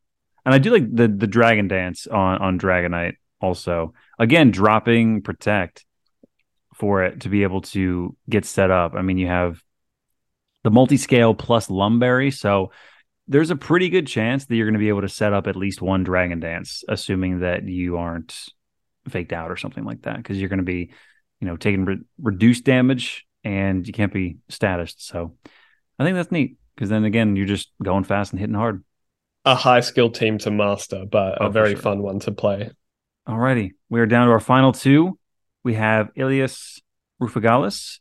And 0.45 0.53
I 0.53 0.57
do 0.57 0.71
like 0.71 0.93
the 0.93 1.07
the 1.07 1.27
Dragon 1.27 1.67
Dance 1.67 2.07
on 2.07 2.39
on 2.39 2.59
Dragonite 2.59 3.15
also. 3.39 3.93
Again, 4.19 4.51
dropping 4.51 5.21
protect 5.21 5.85
for 6.75 7.03
it 7.03 7.21
to 7.21 7.29
be 7.29 7.43
able 7.43 7.61
to 7.61 8.15
get 8.29 8.45
set 8.45 8.71
up. 8.71 8.93
I 8.95 9.03
mean, 9.03 9.17
you 9.17 9.27
have 9.27 9.61
the 10.63 10.71
multi 10.71 10.97
scale 10.97 11.33
plus 11.33 11.69
Lum 11.69 11.99
Berry, 11.99 12.31
so 12.31 12.71
there's 13.27 13.49
a 13.49 13.55
pretty 13.55 13.89
good 13.89 14.07
chance 14.07 14.45
that 14.45 14.55
you're 14.55 14.65
going 14.65 14.73
to 14.73 14.79
be 14.79 14.89
able 14.89 15.01
to 15.01 15.09
set 15.09 15.33
up 15.33 15.47
at 15.47 15.55
least 15.55 15.81
one 15.81 16.03
Dragon 16.03 16.39
Dance, 16.39 16.83
assuming 16.89 17.39
that 17.39 17.63
you 17.67 17.97
aren't 17.97 18.35
faked 19.07 19.31
out 19.31 19.51
or 19.51 19.57
something 19.57 19.85
like 19.85 20.01
that, 20.03 20.17
because 20.17 20.37
you're 20.37 20.49
going 20.49 20.59
to 20.59 20.63
be, 20.63 20.91
you 21.39 21.47
know, 21.47 21.55
taking 21.55 21.85
re- 21.85 22.01
reduced 22.21 22.65
damage 22.65 23.25
and 23.43 23.87
you 23.87 23.93
can't 23.93 24.13
be 24.13 24.37
statused. 24.49 24.95
So 24.97 25.35
I 25.97 26.03
think 26.03 26.15
that's 26.15 26.31
neat 26.31 26.57
because 26.75 26.89
then 26.89 27.05
again, 27.05 27.35
you're 27.35 27.45
just 27.45 27.71
going 27.81 28.03
fast 28.03 28.31
and 28.31 28.39
hitting 28.39 28.55
hard. 28.55 28.83
A 29.45 29.55
high 29.55 29.79
skill 29.79 30.11
team 30.11 30.37
to 30.39 30.51
master, 30.51 31.05
but 31.09 31.41
oh, 31.41 31.47
a 31.47 31.49
very 31.49 31.73
sure. 31.73 31.81
fun 31.81 32.03
one 32.03 32.19
to 32.19 32.31
play. 32.31 32.71
Alrighty, 33.27 33.71
we 33.89 33.99
are 33.99 34.05
down 34.05 34.27
to 34.27 34.33
our 34.33 34.39
final 34.39 34.71
two. 34.71 35.17
We 35.63 35.75
have 35.75 36.09
Ilias 36.15 36.81
Rufagalis 37.21 37.99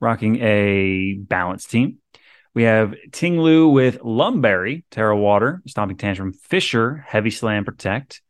rocking 0.00 0.36
a 0.40 1.14
balanced 1.14 1.70
team. 1.70 1.98
We 2.54 2.62
have 2.62 2.94
Ting 3.12 3.38
Lu 3.38 3.68
with 3.68 4.02
Lum 4.02 4.40
Berry, 4.40 4.84
Tera 4.90 5.16
Water, 5.16 5.62
Stomping 5.66 5.98
Tantrum, 5.98 6.32
Fissure, 6.32 7.04
Heavy 7.06 7.30
Slam 7.30 7.64
Protect, 7.64 8.22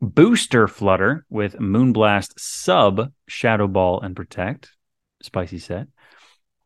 Booster 0.00 0.68
Flutter 0.68 1.26
with 1.28 1.56
Moonblast 1.58 2.38
Sub, 2.38 3.12
Shadow 3.26 3.66
Ball, 3.66 4.00
and 4.00 4.14
Protect. 4.14 4.70
Spicy 5.22 5.58
set. 5.58 5.88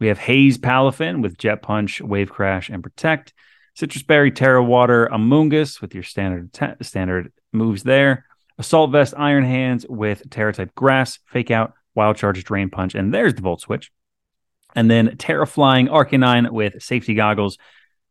We 0.01 0.09
have 0.09 0.18
Haze 0.18 0.59
Palafin 0.59 1.22
with 1.22 1.38
Jet 1.38 1.62
Punch, 1.62 2.01
Wave 2.01 2.30
Crash, 2.30 2.68
and 2.68 2.82
Protect. 2.82 3.32
Sitrus 3.78 4.07
Berry, 4.07 4.30
Tera 4.30 4.62
Water, 4.62 5.09
Amoonguss 5.11 5.80
with 5.80 5.94
your 5.94 6.03
standard 6.03 6.53
te- 6.53 6.82
standard 6.82 7.32
moves 7.53 7.84
there. 7.84 8.26
Assault 8.59 8.90
Vest, 8.90 9.14
Iron 9.16 9.44
Hands 9.44 9.86
with 9.88 10.28
Tera 10.30 10.53
Type 10.53 10.74
Grass, 10.74 11.20
Fake 11.26 11.51
Out, 11.51 11.74
Wild 11.94 12.16
Charge, 12.16 12.42
Drain 12.42 12.70
Punch, 12.70 12.94
and 12.94 13.14
there's 13.14 13.34
the 13.34 13.42
Volt 13.42 13.61
Switch. 13.61 13.92
And 14.75 14.91
then 14.91 15.16
Tera 15.16 15.47
Flying 15.47 15.89
Arcanine 15.89 16.51
with 16.51 16.83
Safety 16.83 17.14
Goggles 17.14 17.59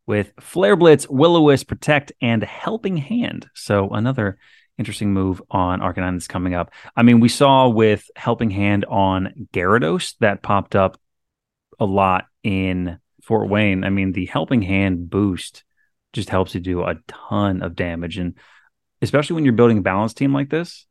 with 0.06 0.32
Flare 0.40 0.76
Blitz, 0.76 1.08
Will-O-Wisp, 1.08 1.68
Protect, 1.68 2.12
and 2.20 2.42
Helping 2.42 2.96
Hand. 2.96 3.48
So 3.54 3.90
another 3.90 4.38
interesting 4.78 5.12
move 5.12 5.42
on 5.50 5.80
Arcanine 5.80 6.14
that's 6.14 6.28
coming 6.28 6.54
up. 6.54 6.72
I 6.96 7.02
mean, 7.02 7.20
we 7.20 7.28
saw 7.28 7.68
with 7.68 8.10
Helping 8.16 8.50
Hand 8.50 8.84
on 8.86 9.48
Gyarados 9.52 10.14
that 10.20 10.42
popped 10.42 10.74
up 10.74 10.98
a 11.78 11.84
lot 11.84 12.26
in 12.42 12.98
Fort 13.22 13.48
Wayne. 13.48 13.84
I 13.84 13.90
mean, 13.90 14.12
the 14.12 14.26
Helping 14.26 14.62
Hand 14.62 15.10
boost 15.10 15.64
just 16.12 16.30
helps 16.30 16.54
you 16.54 16.60
do 16.60 16.82
a 16.82 16.96
ton 17.06 17.62
of 17.62 17.76
damage. 17.76 18.18
And 18.18 18.34
especially 19.02 19.34
when 19.34 19.44
you're 19.44 19.52
building 19.52 19.78
a 19.78 19.82
balanced 19.82 20.16
team 20.16 20.32
like 20.32 20.48
this, 20.48 20.86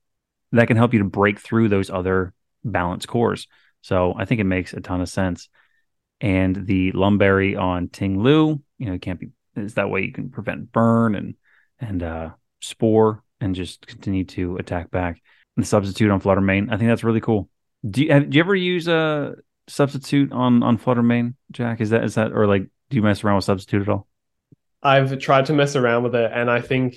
that 0.52 0.68
can 0.68 0.78
help 0.78 0.94
you 0.94 1.00
to 1.00 1.06
break 1.06 1.40
through 1.40 1.70
those 1.70 1.90
other 1.90 2.34
balanced 2.64 3.08
cores. 3.08 3.48
So 3.82 4.14
I 4.18 4.26
think 4.26 4.42
it 4.42 4.46
makes 4.46 4.74
a 4.74 4.82
ton 4.82 5.02
of 5.02 5.10
sense. 5.10 5.50
And 6.20 6.66
the 6.66 6.92
Lum 6.94 7.18
Berry 7.18 7.56
on 7.56 7.90
Ting 7.90 8.22
Lu, 8.22 8.62
you 8.78 8.86
know, 8.86 8.94
it 8.94 9.02
can't 9.02 9.20
be 9.20 9.30
is 9.56 9.74
that 9.74 9.90
way 9.90 10.02
you 10.02 10.12
can 10.12 10.30
prevent 10.30 10.72
burn 10.72 11.16
and 11.16 11.36
and 11.80 12.04
uh 12.04 12.30
spore 12.62 13.24
and 13.40 13.56
just 13.56 13.86
continue 13.86 14.24
to 14.24 14.58
attack 14.58 14.92
back. 14.92 15.22
And 15.56 15.64
the 15.64 15.68
substitute 15.68 16.12
on 16.12 16.20
Flutter 16.20 16.42
Mane, 16.42 16.70
I 16.70 16.78
think 16.78 16.90
that's 16.90 17.04
really 17.04 17.22
cool. 17.22 17.50
Do 17.88 18.04
you 18.04 18.12
have, 18.12 18.30
do 18.30 18.36
you 18.36 18.44
ever 18.44 18.56
use 18.56 18.88
a 18.88 19.36
substitute 19.68 20.32
on 20.32 20.64
on 20.64 20.78
Flutter 20.78 21.04
Mane, 21.04 21.36
Jack? 21.52 21.82
Is 21.82 21.92
that 21.92 22.04
is 22.04 22.16
that 22.16 22.32
or 22.32 22.48
like 22.48 22.64
do 22.90 22.96
you 22.96 23.02
mess 23.02 23.24
around 23.24 23.36
with 23.36 23.46
substitute 23.46 23.84
at 23.84 23.90
all? 23.90 24.08
I've 24.82 25.18
tried 25.20 25.48
to 25.48 25.54
mess 25.54 25.76
around 25.76 26.04
with 26.04 26.16
it, 26.16 26.32
and 26.34 26.50
I 26.50 26.62
think 26.62 26.96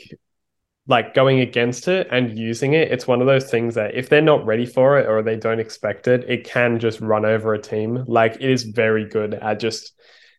like 0.91 1.15
going 1.15 1.39
against 1.39 1.87
it 1.87 2.09
and 2.11 2.37
using 2.37 2.75
it, 2.75 2.91
it's 2.91 3.07
one 3.07 3.21
of 3.21 3.29
those 3.29 3.49
things 3.49 3.77
that 3.77 3.95
if 3.95 4.09
they're 4.09 4.21
not 4.21 4.45
ready 4.45 4.67
for 4.67 4.99
it 4.99 5.09
or 5.09 5.23
they 5.23 5.37
don't 5.37 5.61
expect 5.61 6.09
it, 6.09 6.29
it 6.29 6.43
can 6.43 6.81
just 6.81 7.01
run 7.01 7.25
over 7.25 7.55
a 7.55 7.63
team. 7.63 8.05
Like 8.09 8.35
it 8.35 8.51
is 8.51 8.65
very 8.65 9.09
good 9.09 9.35
at 9.35 9.61
just 9.61 9.93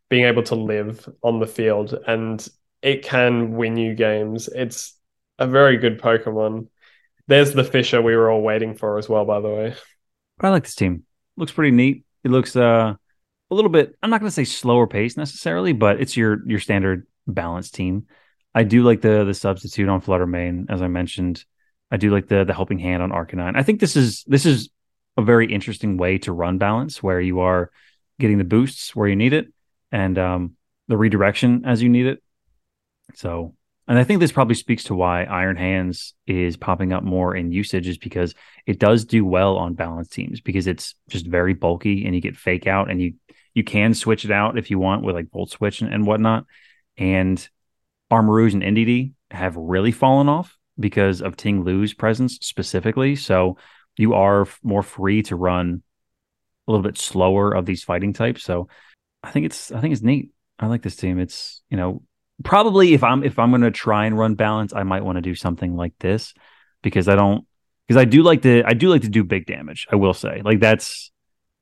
being 0.09 0.25
able 0.25 0.43
to 0.43 0.55
live 0.55 1.07
on 1.23 1.39
the 1.39 1.47
field 1.47 1.97
and 2.05 2.45
it 2.81 3.01
can 3.01 3.53
win 3.53 3.77
you 3.77 3.95
games. 3.95 4.49
It's 4.49 4.97
a 5.39 5.47
very 5.47 5.77
good 5.77 6.01
Pokemon. 6.01 6.67
There's 7.27 7.53
the 7.53 7.63
Fissure 7.63 8.01
we 8.01 8.17
were 8.17 8.29
all 8.29 8.41
waiting 8.41 8.75
for 8.75 8.97
as 8.97 9.07
well, 9.07 9.23
by 9.23 9.39
the 9.39 9.47
way. 9.47 9.75
I 10.41 10.49
like 10.49 10.63
this 10.63 10.75
team. 10.75 11.05
Looks 11.37 11.53
pretty 11.53 11.71
neat. 11.71 12.03
It 12.25 12.31
looks 12.31 12.57
uh 12.57 12.95
a 13.49 13.55
little 13.55 13.71
bit 13.71 13.95
I'm 14.03 14.09
not 14.09 14.19
gonna 14.19 14.31
say 14.31 14.43
slower 14.43 14.85
pace 14.85 15.15
necessarily, 15.15 15.71
but 15.71 16.01
it's 16.01 16.17
your 16.17 16.45
your 16.45 16.59
standard 16.59 17.07
balanced 17.25 17.73
team. 17.73 18.07
I 18.53 18.63
do 18.63 18.83
like 18.83 19.01
the 19.01 19.23
the 19.23 19.33
substitute 19.33 19.89
on 19.89 20.01
Flutter 20.01 20.27
Mane, 20.27 20.67
as 20.69 20.81
I 20.81 20.87
mentioned. 20.87 21.45
I 21.89 21.97
do 21.97 22.11
like 22.11 22.27
the 22.27 22.43
the 22.43 22.53
helping 22.53 22.79
hand 22.79 23.03
on 23.03 23.11
Arcanine. 23.11 23.55
I 23.55 23.63
think 23.63 23.79
this 23.79 23.95
is 23.95 24.23
this 24.27 24.45
is 24.45 24.69
a 25.17 25.21
very 25.21 25.51
interesting 25.51 25.97
way 25.97 26.17
to 26.19 26.31
run 26.31 26.57
balance 26.57 27.03
where 27.03 27.19
you 27.19 27.41
are 27.41 27.71
getting 28.19 28.37
the 28.37 28.43
boosts 28.43 28.95
where 28.95 29.07
you 29.07 29.15
need 29.15 29.33
it 29.33 29.47
and 29.91 30.17
um, 30.17 30.55
the 30.87 30.97
redirection 30.97 31.63
as 31.65 31.81
you 31.81 31.89
need 31.89 32.05
it. 32.05 32.23
So 33.15 33.55
and 33.87 33.99
I 33.99 34.05
think 34.05 34.19
this 34.19 34.31
probably 34.31 34.55
speaks 34.55 34.85
to 34.85 34.95
why 34.95 35.23
Iron 35.23 35.57
Hands 35.57 36.13
is 36.25 36.55
popping 36.55 36.93
up 36.93 37.03
more 37.03 37.35
in 37.35 37.51
usage, 37.51 37.89
is 37.89 37.97
because 37.97 38.33
it 38.65 38.79
does 38.79 39.03
do 39.03 39.25
well 39.25 39.57
on 39.57 39.73
balance 39.73 40.07
teams 40.07 40.39
because 40.39 40.65
it's 40.65 40.95
just 41.09 41.25
very 41.25 41.53
bulky 41.53 42.05
and 42.05 42.15
you 42.15 42.21
get 42.21 42.37
fake 42.37 42.67
out 42.67 42.89
and 42.89 43.01
you 43.01 43.15
you 43.53 43.65
can 43.65 43.93
switch 43.93 44.23
it 44.23 44.31
out 44.31 44.57
if 44.57 44.71
you 44.71 44.79
want 44.79 45.03
with 45.03 45.15
like 45.15 45.29
Volt 45.31 45.49
Switch 45.49 45.81
and, 45.81 45.93
and 45.93 46.07
whatnot. 46.07 46.45
And 46.95 47.45
Armarouge 48.11 48.53
and 48.53 48.63
Indeedee 48.63 49.13
have 49.31 49.55
really 49.55 49.91
fallen 49.91 50.29
off 50.29 50.57
because 50.79 51.21
of 51.21 51.37
Ting 51.37 51.63
Lu's 51.63 51.93
presence 51.93 52.37
specifically. 52.41 53.15
So 53.15 53.57
you 53.97 54.13
are 54.13 54.47
more 54.63 54.83
free 54.83 55.23
to 55.23 55.35
run 55.35 55.83
a 56.67 56.71
little 56.71 56.83
bit 56.83 56.97
slower 56.97 57.51
of 57.51 57.65
these 57.65 57.83
fighting 57.83 58.13
types. 58.13 58.43
So 58.43 58.67
I 59.23 59.31
think 59.31 59.45
it's 59.45 59.71
I 59.71 59.81
think 59.81 59.93
it's 59.93 60.01
neat. 60.01 60.29
I 60.59 60.67
like 60.67 60.81
this 60.81 60.95
team. 60.95 61.19
It's 61.19 61.61
you 61.69 61.77
know 61.77 62.03
probably 62.43 62.93
if 62.93 63.03
I'm 63.03 63.23
if 63.23 63.39
I'm 63.39 63.51
going 63.51 63.61
to 63.61 63.71
try 63.71 64.05
and 64.05 64.17
run 64.17 64.35
balance, 64.35 64.73
I 64.73 64.83
might 64.83 65.03
want 65.03 65.17
to 65.17 65.21
do 65.21 65.35
something 65.35 65.75
like 65.75 65.93
this 65.99 66.33
because 66.81 67.07
I 67.07 67.15
don't 67.15 67.45
because 67.87 67.99
I 67.99 68.05
do 68.05 68.23
like 68.23 68.41
to 68.43 68.63
I 68.65 68.73
do 68.73 68.89
like 68.89 69.01
to 69.01 69.09
do 69.09 69.23
big 69.23 69.45
damage. 69.45 69.87
I 69.91 69.95
will 69.95 70.13
say 70.13 70.41
like 70.43 70.59
that's 70.59 71.11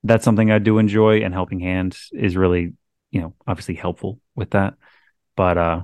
that's 0.03 0.23
something 0.23 0.49
I 0.49 0.59
do 0.59 0.77
enjoy, 0.77 1.21
and 1.23 1.33
helping 1.33 1.59
hand 1.59 1.97
is 2.13 2.37
really 2.37 2.73
you 3.11 3.21
know 3.21 3.33
obviously 3.47 3.75
helpful 3.75 4.19
with 4.35 4.51
that. 4.51 4.75
But 5.35 5.57
uh 5.57 5.83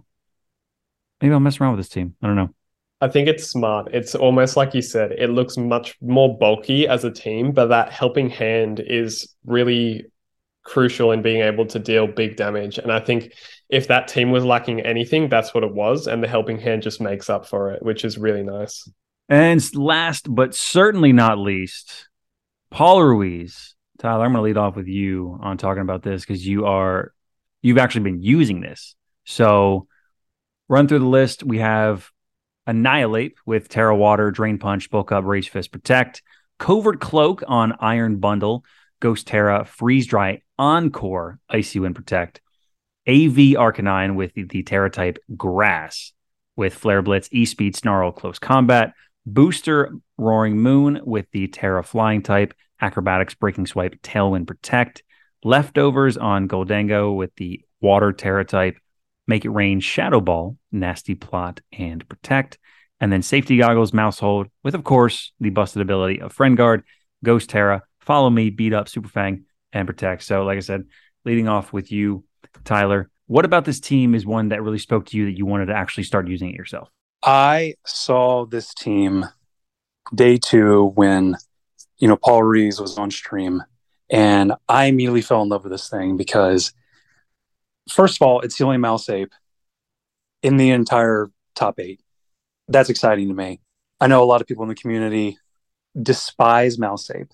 maybe 1.25 1.33
I'll 1.33 1.39
mess 1.39 1.59
around 1.59 1.71
with 1.71 1.79
this 1.79 1.89
team. 1.89 2.13
I 2.21 2.27
don't 2.27 2.35
know. 2.35 2.49
I 3.01 3.07
think 3.07 3.27
it's 3.27 3.47
smart. 3.47 3.89
It's 3.93 4.13
almost 4.13 4.55
like 4.55 4.75
you 4.75 4.83
said, 4.83 5.11
it 5.13 5.31
looks 5.31 5.57
much 5.57 5.97
more 6.01 6.37
bulky 6.37 6.87
as 6.87 7.03
a 7.03 7.11
team, 7.11 7.51
but 7.51 7.67
that 7.67 7.91
helping 7.91 8.29
hand 8.29 8.79
is 8.79 9.35
really 9.43 10.05
crucial 10.63 11.11
in 11.11 11.23
being 11.23 11.41
able 11.41 11.65
to 11.65 11.79
deal 11.79 12.05
big 12.05 12.35
damage. 12.35 12.77
And 12.77 12.91
I 12.91 12.99
think 12.99 13.33
if 13.69 13.87
that 13.87 14.07
team 14.07 14.29
was 14.29 14.45
lacking 14.45 14.81
anything, 14.81 15.29
that's 15.29 15.51
what 15.53 15.63
it 15.63 15.73
was. 15.73 16.05
And 16.05 16.23
the 16.23 16.27
helping 16.27 16.59
hand 16.59 16.83
just 16.83 17.01
makes 17.01 17.27
up 17.27 17.47
for 17.47 17.71
it, 17.71 17.81
which 17.83 18.05
is 18.05 18.19
really 18.19 18.43
nice. 18.43 18.87
And 19.27 19.75
last 19.75 20.27
but 20.33 20.53
certainly 20.53 21.11
not 21.11 21.39
least, 21.39 22.07
Paul 22.69 23.03
Ruiz. 23.03 23.73
Tyler, 23.97 24.25
I'm 24.25 24.33
going 24.33 24.41
to 24.41 24.41
lead 24.43 24.57
off 24.57 24.75
with 24.75 24.87
you 24.87 25.39
on 25.41 25.57
talking 25.57 25.81
about 25.81 26.03
this 26.03 26.21
because 26.21 26.45
you 26.45 26.65
are, 26.65 27.13
you've 27.63 27.77
actually 27.79 28.03
been 28.03 28.21
using 28.21 28.61
this. 28.61 28.95
So 29.23 29.87
run 30.67 30.87
through 30.87 30.99
the 30.99 31.05
list. 31.05 31.43
We 31.43 31.59
have 31.59 32.09
Annihilape 32.67 33.37
with 33.45 33.69
Tera 33.69 33.95
Water, 33.95 34.31
Drain 34.31 34.57
Punch, 34.57 34.89
Bulk 34.89 35.11
Up, 35.11 35.23
Rage 35.25 35.49
Fist, 35.49 35.71
Protect, 35.71 36.21
Covert 36.57 36.99
Cloak 36.99 37.43
on 37.47 37.73
Iron 37.79 38.17
Bundle, 38.17 38.65
Ghost 38.99 39.27
Tera, 39.27 39.65
Freeze 39.65 40.07
Dry, 40.07 40.41
Encore, 40.57 41.39
Icy 41.49 41.79
Wind 41.79 41.95
Protect, 41.95 42.41
AV 43.07 43.55
Arcanine 43.57 44.15
with 44.15 44.33
the, 44.33 44.43
the 44.43 44.63
Tera 44.63 44.89
type 44.89 45.17
Grass, 45.35 46.13
with 46.55 46.73
Flare 46.73 47.01
Blitz, 47.01 47.29
E 47.31 47.45
Speed, 47.45 47.75
Snarl, 47.75 48.11
Close 48.11 48.39
Combat, 48.39 48.93
Booster, 49.25 49.93
Roaring 50.17 50.57
Moon 50.57 51.01
with 51.03 51.29
the 51.31 51.47
Tera 51.47 51.83
Flying 51.83 52.23
type, 52.23 52.53
Acrobatics, 52.81 53.35
Breaking 53.35 53.67
Swipe, 53.67 54.01
Tailwind, 54.01 54.47
Protect, 54.47 55.03
Leftovers 55.43 56.17
on 56.17 56.47
Gholdengo 56.47 57.15
with 57.15 57.35
the 57.35 57.61
Water 57.81 58.11
Tera 58.11 58.45
type, 58.45 58.77
Make 59.27 59.45
It 59.45 59.49
Rain, 59.49 59.79
Shadow 59.79 60.21
Ball, 60.21 60.57
Nasty 60.71 61.15
Plot, 61.15 61.61
and 61.71 62.07
Protect. 62.07 62.57
And 62.99 63.11
then 63.11 63.21
Safety 63.21 63.57
Goggles, 63.57 63.91
Maushold, 63.91 64.49
with, 64.63 64.75
of 64.75 64.83
course, 64.83 65.33
the 65.39 65.49
busted 65.49 65.81
ability 65.81 66.21
of 66.21 66.31
Friend 66.31 66.55
Guard, 66.55 66.83
Ghost 67.23 67.49
Tera, 67.49 67.83
Follow 67.99 68.29
Me, 68.29 68.49
Beat 68.49 68.73
Up, 68.73 68.87
Super 68.87 69.09
Fang, 69.09 69.45
and 69.73 69.87
Protect. 69.87 70.23
So, 70.23 70.43
like 70.43 70.57
I 70.57 70.61
said, 70.61 70.85
leading 71.25 71.47
off 71.47 71.73
with 71.73 71.91
you, 71.91 72.23
Tyler, 72.63 73.09
what 73.27 73.45
about 73.45 73.65
this 73.65 73.79
team 73.79 74.15
is 74.15 74.25
one 74.25 74.49
that 74.49 74.61
really 74.61 74.77
spoke 74.77 75.07
to 75.07 75.17
you 75.17 75.25
that 75.25 75.37
you 75.37 75.45
wanted 75.45 75.65
to 75.65 75.73
actually 75.73 76.03
start 76.03 76.27
using 76.27 76.49
it 76.49 76.55
yourself? 76.55 76.89
I 77.23 77.73
saw 77.85 78.45
this 78.45 78.73
team 78.73 79.25
day 80.13 80.37
two 80.37 80.91
when, 80.95 81.35
you 81.97 82.07
know, 82.07 82.17
Paul 82.17 82.43
Rees 82.43 82.79
was 82.79 82.97
on 82.97 83.09
stream, 83.09 83.63
and 84.09 84.53
I 84.69 84.85
immediately 84.85 85.21
fell 85.21 85.41
in 85.41 85.49
love 85.49 85.63
with 85.63 85.71
this 85.71 85.89
thing 85.89 86.15
because, 86.17 86.71
first 87.91 88.17
of 88.21 88.27
all, 88.27 88.41
it's 88.41 88.57
the 88.57 88.65
only 88.65 88.77
mouse 88.77 89.09
ape 89.09 89.33
in 90.43 90.57
the 90.57 90.71
entire 90.71 91.27
top 91.55 91.79
eight. 91.79 92.01
That's 92.67 92.89
exciting 92.89 93.27
to 93.29 93.33
me. 93.33 93.61
I 93.99 94.07
know 94.07 94.23
a 94.23 94.25
lot 94.25 94.41
of 94.41 94.47
people 94.47 94.63
in 94.63 94.69
the 94.69 94.75
community 94.75 95.37
despise 96.01 96.77
mouse 96.77 97.09
ape, 97.09 97.31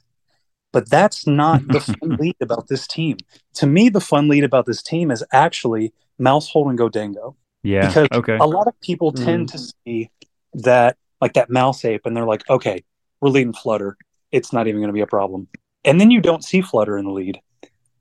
but 0.71 0.89
that's 0.89 1.25
not 1.25 1.67
the 1.67 1.79
fun 1.99 2.17
lead 2.17 2.35
about 2.41 2.67
this 2.67 2.87
team. 2.87 3.17
To 3.55 3.67
me, 3.67 3.89
the 3.89 4.01
fun 4.01 4.27
lead 4.27 4.43
about 4.43 4.65
this 4.65 4.81
team 4.83 5.11
is 5.11 5.23
actually 5.31 5.93
Maushold 6.19 6.69
and 6.69 6.77
Gholdengo. 6.77 7.35
Yeah. 7.63 7.87
Because 7.87 8.07
okay. 8.11 8.37
a 8.37 8.45
lot 8.45 8.67
of 8.67 8.79
people 8.81 9.11
tend 9.11 9.49
Mm. 9.49 9.51
to 9.51 9.73
see 9.85 10.09
that 10.53 10.97
like 11.19 11.33
that 11.33 11.49
mouse 11.49 11.85
ape 11.85 12.05
and 12.05 12.15
they're 12.17 12.25
like, 12.25 12.47
okay, 12.49 12.83
we're 13.19 13.29
leading 13.29 13.53
Flutter. 13.53 13.97
It's 14.31 14.51
not 14.51 14.67
even 14.67 14.81
going 14.81 14.89
to 14.89 14.93
be 14.93 15.01
a 15.01 15.07
problem. 15.07 15.47
And 15.83 15.99
then 15.99 16.11
you 16.11 16.21
don't 16.21 16.43
see 16.43 16.61
Flutter 16.61 16.97
in 16.97 17.05
the 17.05 17.11
lead. 17.11 17.39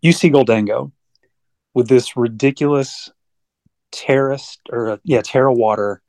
You 0.01 0.13
see 0.13 0.31
Gholdengo 0.31 0.93
with 1.75 1.89
this 1.89 2.17
ridiculous 2.17 3.11
terrace 3.93 4.59
or 4.71 4.91
uh, 4.91 4.97
yeah, 5.05 5.23
Tera 5.23 5.53
water, 5.53 6.03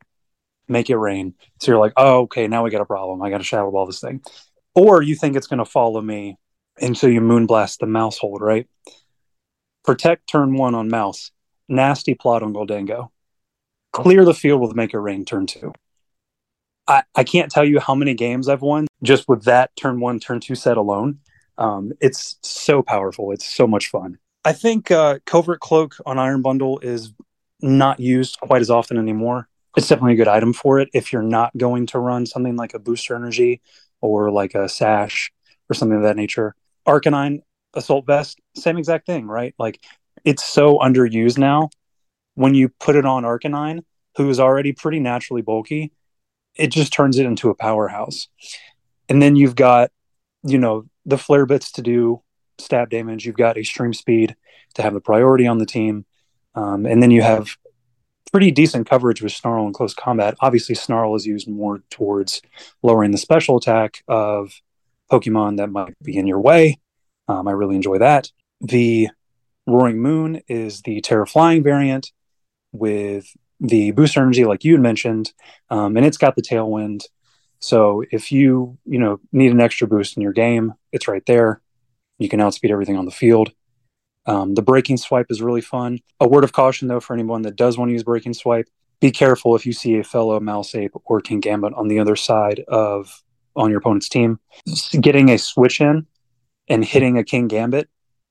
make 0.68 0.90
it 0.90 0.98
rain. 0.98 1.34
So 1.60 1.72
you're 1.72 1.80
like, 1.80 1.94
oh, 1.98 2.22
okay, 2.22 2.48
now 2.48 2.64
we 2.64 2.70
got 2.70 2.82
a 2.82 2.86
problem. 2.86 3.22
I 3.22 3.30
got 3.30 3.40
to 3.40 3.44
shadow 3.44 3.72
ball 3.72 3.86
this 3.86 4.00
thing. 4.00 4.22
Or 4.74 5.02
you 5.02 5.16
think 5.16 5.36
it's 5.36 5.48
going 5.48 5.60
to 5.60 5.66
follow 5.66 6.02
me. 6.02 6.38
And 6.80 6.98
so 6.98 7.08
you 7.08 7.22
moonblast 7.22 7.80
the 7.80 7.86
Maushold, 7.86 8.40
right? 8.40 8.68
Protect 9.84 10.28
turn 10.28 10.56
one 10.56 10.76
on 10.76 10.90
mouse. 10.90 11.32
Nasty 11.68 12.16
plot 12.16 12.44
on 12.44 12.54
Gholdengo 12.54 13.10
clear 13.92 14.26
the 14.26 14.34
field 14.34 14.62
with 14.62 14.76
make 14.76 14.94
it 14.94 15.00
rain 15.00 15.26
turn 15.26 15.46
two. 15.46 15.74
I, 16.88 17.04
I 17.16 17.24
can't 17.24 17.52
tell 17.52 17.66
you 17.66 17.80
how 17.80 17.96
many 17.96 18.14
games 18.14 18.50
I've 18.50 18.62
won 18.62 18.88
just 19.04 19.28
with 19.28 19.44
that 19.44 19.76
turn 19.76 20.00
one, 20.00 20.20
turn 20.20 20.40
two 20.40 20.56
set 20.56 20.78
alone. 20.78 21.20
Um, 21.58 21.94
it's 22.02 22.38
so 22.42 22.82
powerful. 22.82 23.32
It's 23.32 23.46
so 23.46 23.68
much 23.68 23.90
fun. 23.90 24.18
I 24.44 24.54
think 24.54 24.90
uh, 24.90 25.20
Covert 25.26 25.60
Cloak 25.60 25.96
on 26.06 26.18
Iron 26.18 26.42
Bundle 26.42 26.80
is 26.80 27.14
not 27.62 28.00
used 28.00 28.40
quite 28.40 28.62
as 28.62 28.70
often 28.70 28.98
anymore. 28.98 29.48
It's 29.78 29.88
definitely 29.88 30.14
a 30.14 30.18
good 30.18 30.28
item 30.28 30.52
for 30.52 30.80
it 30.80 30.90
if 30.94 31.14
you're 31.14 31.22
not 31.22 31.56
going 31.56 31.86
to 31.88 32.00
run 32.00 32.26
something 32.26 32.56
like 32.56 32.74
a 32.74 32.80
booster 32.80 33.16
energy 33.16 33.62
or 34.02 34.32
like 34.32 34.56
a 34.56 34.68
sash 34.68 35.32
or 35.70 35.74
something 35.76 35.98
of 35.98 36.04
that 36.04 36.18
nature. 36.18 36.56
Arcanine 36.88 37.42
Assault 37.74 38.06
Vest, 38.06 38.42
same 38.56 38.78
exact 38.78 39.06
thing, 39.06 39.28
right? 39.28 39.54
Like 39.58 39.80
it's 40.26 40.44
so 40.44 40.80
underused 40.80 41.38
now 41.38 41.70
when 42.36 42.54
you 42.54 42.70
put 42.70 42.96
it 42.96 43.06
on 43.06 43.24
Arcanine, 43.24 43.84
who 44.18 44.30
is 44.30 44.40
already 44.40 44.74
pretty 44.74 45.00
naturally 45.00 45.42
bulky, 45.42 45.92
it 46.56 46.68
just 46.68 46.92
turns 46.92 47.18
it 47.18 47.26
into 47.26 47.50
a 47.50 47.56
powerhouse. 47.56 48.28
And 49.08 49.22
then 49.22 49.36
you've 49.36 49.56
got, 49.56 49.92
you 50.44 50.58
know, 50.58 50.86
the 51.06 51.18
flare 51.18 51.46
bits 51.46 51.72
to 51.74 51.82
do 51.82 52.22
stab 52.62 52.90
damage. 52.90 53.26
You've 53.26 53.38
got 53.38 53.58
extreme 53.58 53.94
speed 53.94 54.36
to 54.76 54.82
have 54.82 54.94
the 54.94 55.02
priority 55.02 55.48
on 55.48 55.58
the 55.58 55.66
team. 55.66 56.06
Um, 56.56 56.86
and 56.86 57.02
then 57.02 57.12
you 57.12 57.22
have 57.22 57.58
pretty 58.32 58.52
decent 58.52 58.90
coverage 58.90 59.22
with 59.22 59.32
Snarl 59.32 59.68
in 59.68 59.74
close 59.74 59.94
combat. 59.94 60.36
Obviously, 60.40 60.76
Snarl 60.76 61.16
is 61.16 61.26
used 61.26 61.48
more 61.48 61.82
towards 61.90 62.42
lowering 62.82 63.12
the 63.12 63.18
special 63.18 63.58
attack 63.58 64.04
of 64.08 64.62
Pokemon 65.12 65.58
that 65.58 65.70
might 65.70 65.94
be 66.02 66.18
in 66.18 66.28
your 66.28 66.40
way. 66.40 66.80
Um, 67.28 67.48
I 67.48 67.52
really 67.52 67.76
enjoy 67.76 67.98
that. 68.00 68.32
The 68.62 69.10
Roaring 69.68 70.00
Moon 70.00 70.42
is 70.48 70.82
the 70.82 71.02
Tera 71.02 71.28
Flying 71.28 71.64
variant 71.64 72.12
with 72.72 73.36
the 73.60 73.92
booster 73.92 74.22
energy, 74.22 74.46
like 74.46 74.64
you 74.64 74.74
had 74.74 74.82
mentioned, 74.82 75.34
um, 75.70 75.96
and 75.98 76.06
it's 76.06 76.18
got 76.18 76.36
the 76.36 76.42
tailwind. 76.42 77.04
So 77.60 78.04
if 78.12 78.32
you 78.32 78.78
you 78.86 78.98
know 78.98 79.20
need 79.32 79.52
an 79.52 79.62
extra 79.62 79.88
boost 79.88 80.18
in 80.18 80.24
your 80.24 80.34
game, 80.34 80.74
it's 80.92 81.08
right 81.08 81.26
there. 81.26 81.62
You 82.22 82.30
can 82.30 82.40
outspeed 82.40 82.70
everything 82.70 82.98
on 82.98 83.06
the 83.06 83.12
field. 83.12 83.52
Um, 84.28 84.54
the 84.54 84.62
breaking 84.62 84.98
swipe 84.98 85.26
is 85.32 85.42
really 85.42 85.62
fun. 85.62 85.98
A 86.20 86.28
word 86.28 86.44
of 86.44 86.54
caution 86.54 86.88
though 86.88 87.00
for 87.00 87.16
anyone 87.16 87.42
that 87.42 87.56
does 87.56 87.80
want 87.80 87.90
to 87.90 87.94
use 87.94 88.04
breaking 88.04 88.36
swipe: 88.36 88.68
be 89.00 89.10
careful 89.10 89.56
if 89.56 89.66
you 89.66 89.74
see 89.74 89.98
a 89.98 90.04
fellow 90.04 90.40
mouse 90.40 90.76
ape 90.76 90.94
or 91.06 91.20
Kingambit 91.20 91.76
on 91.76 91.88
the 91.88 91.98
other 91.98 92.16
side 92.16 92.64
of 92.68 93.24
on 93.56 93.72
your 93.72 93.80
opponent's 93.80 94.08
team. 94.08 94.40
Getting 95.00 95.30
a 95.30 95.40
switch 95.40 95.82
in 95.82 96.06
and 96.68 96.86
hitting 96.86 97.18
a 97.18 97.24
Kingambit 97.24 97.86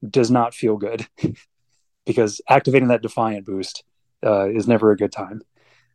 does 0.09 0.31
not 0.31 0.55
feel 0.55 0.77
good 0.77 1.09
because 2.07 2.41
activating 2.49 2.89
that 2.89 3.03
defiant 3.03 3.45
boost 3.45 3.83
uh, 4.25 4.49
is 4.49 4.69
never 4.69 4.93
a 4.93 4.97
good 4.97 5.11
time. 5.11 5.43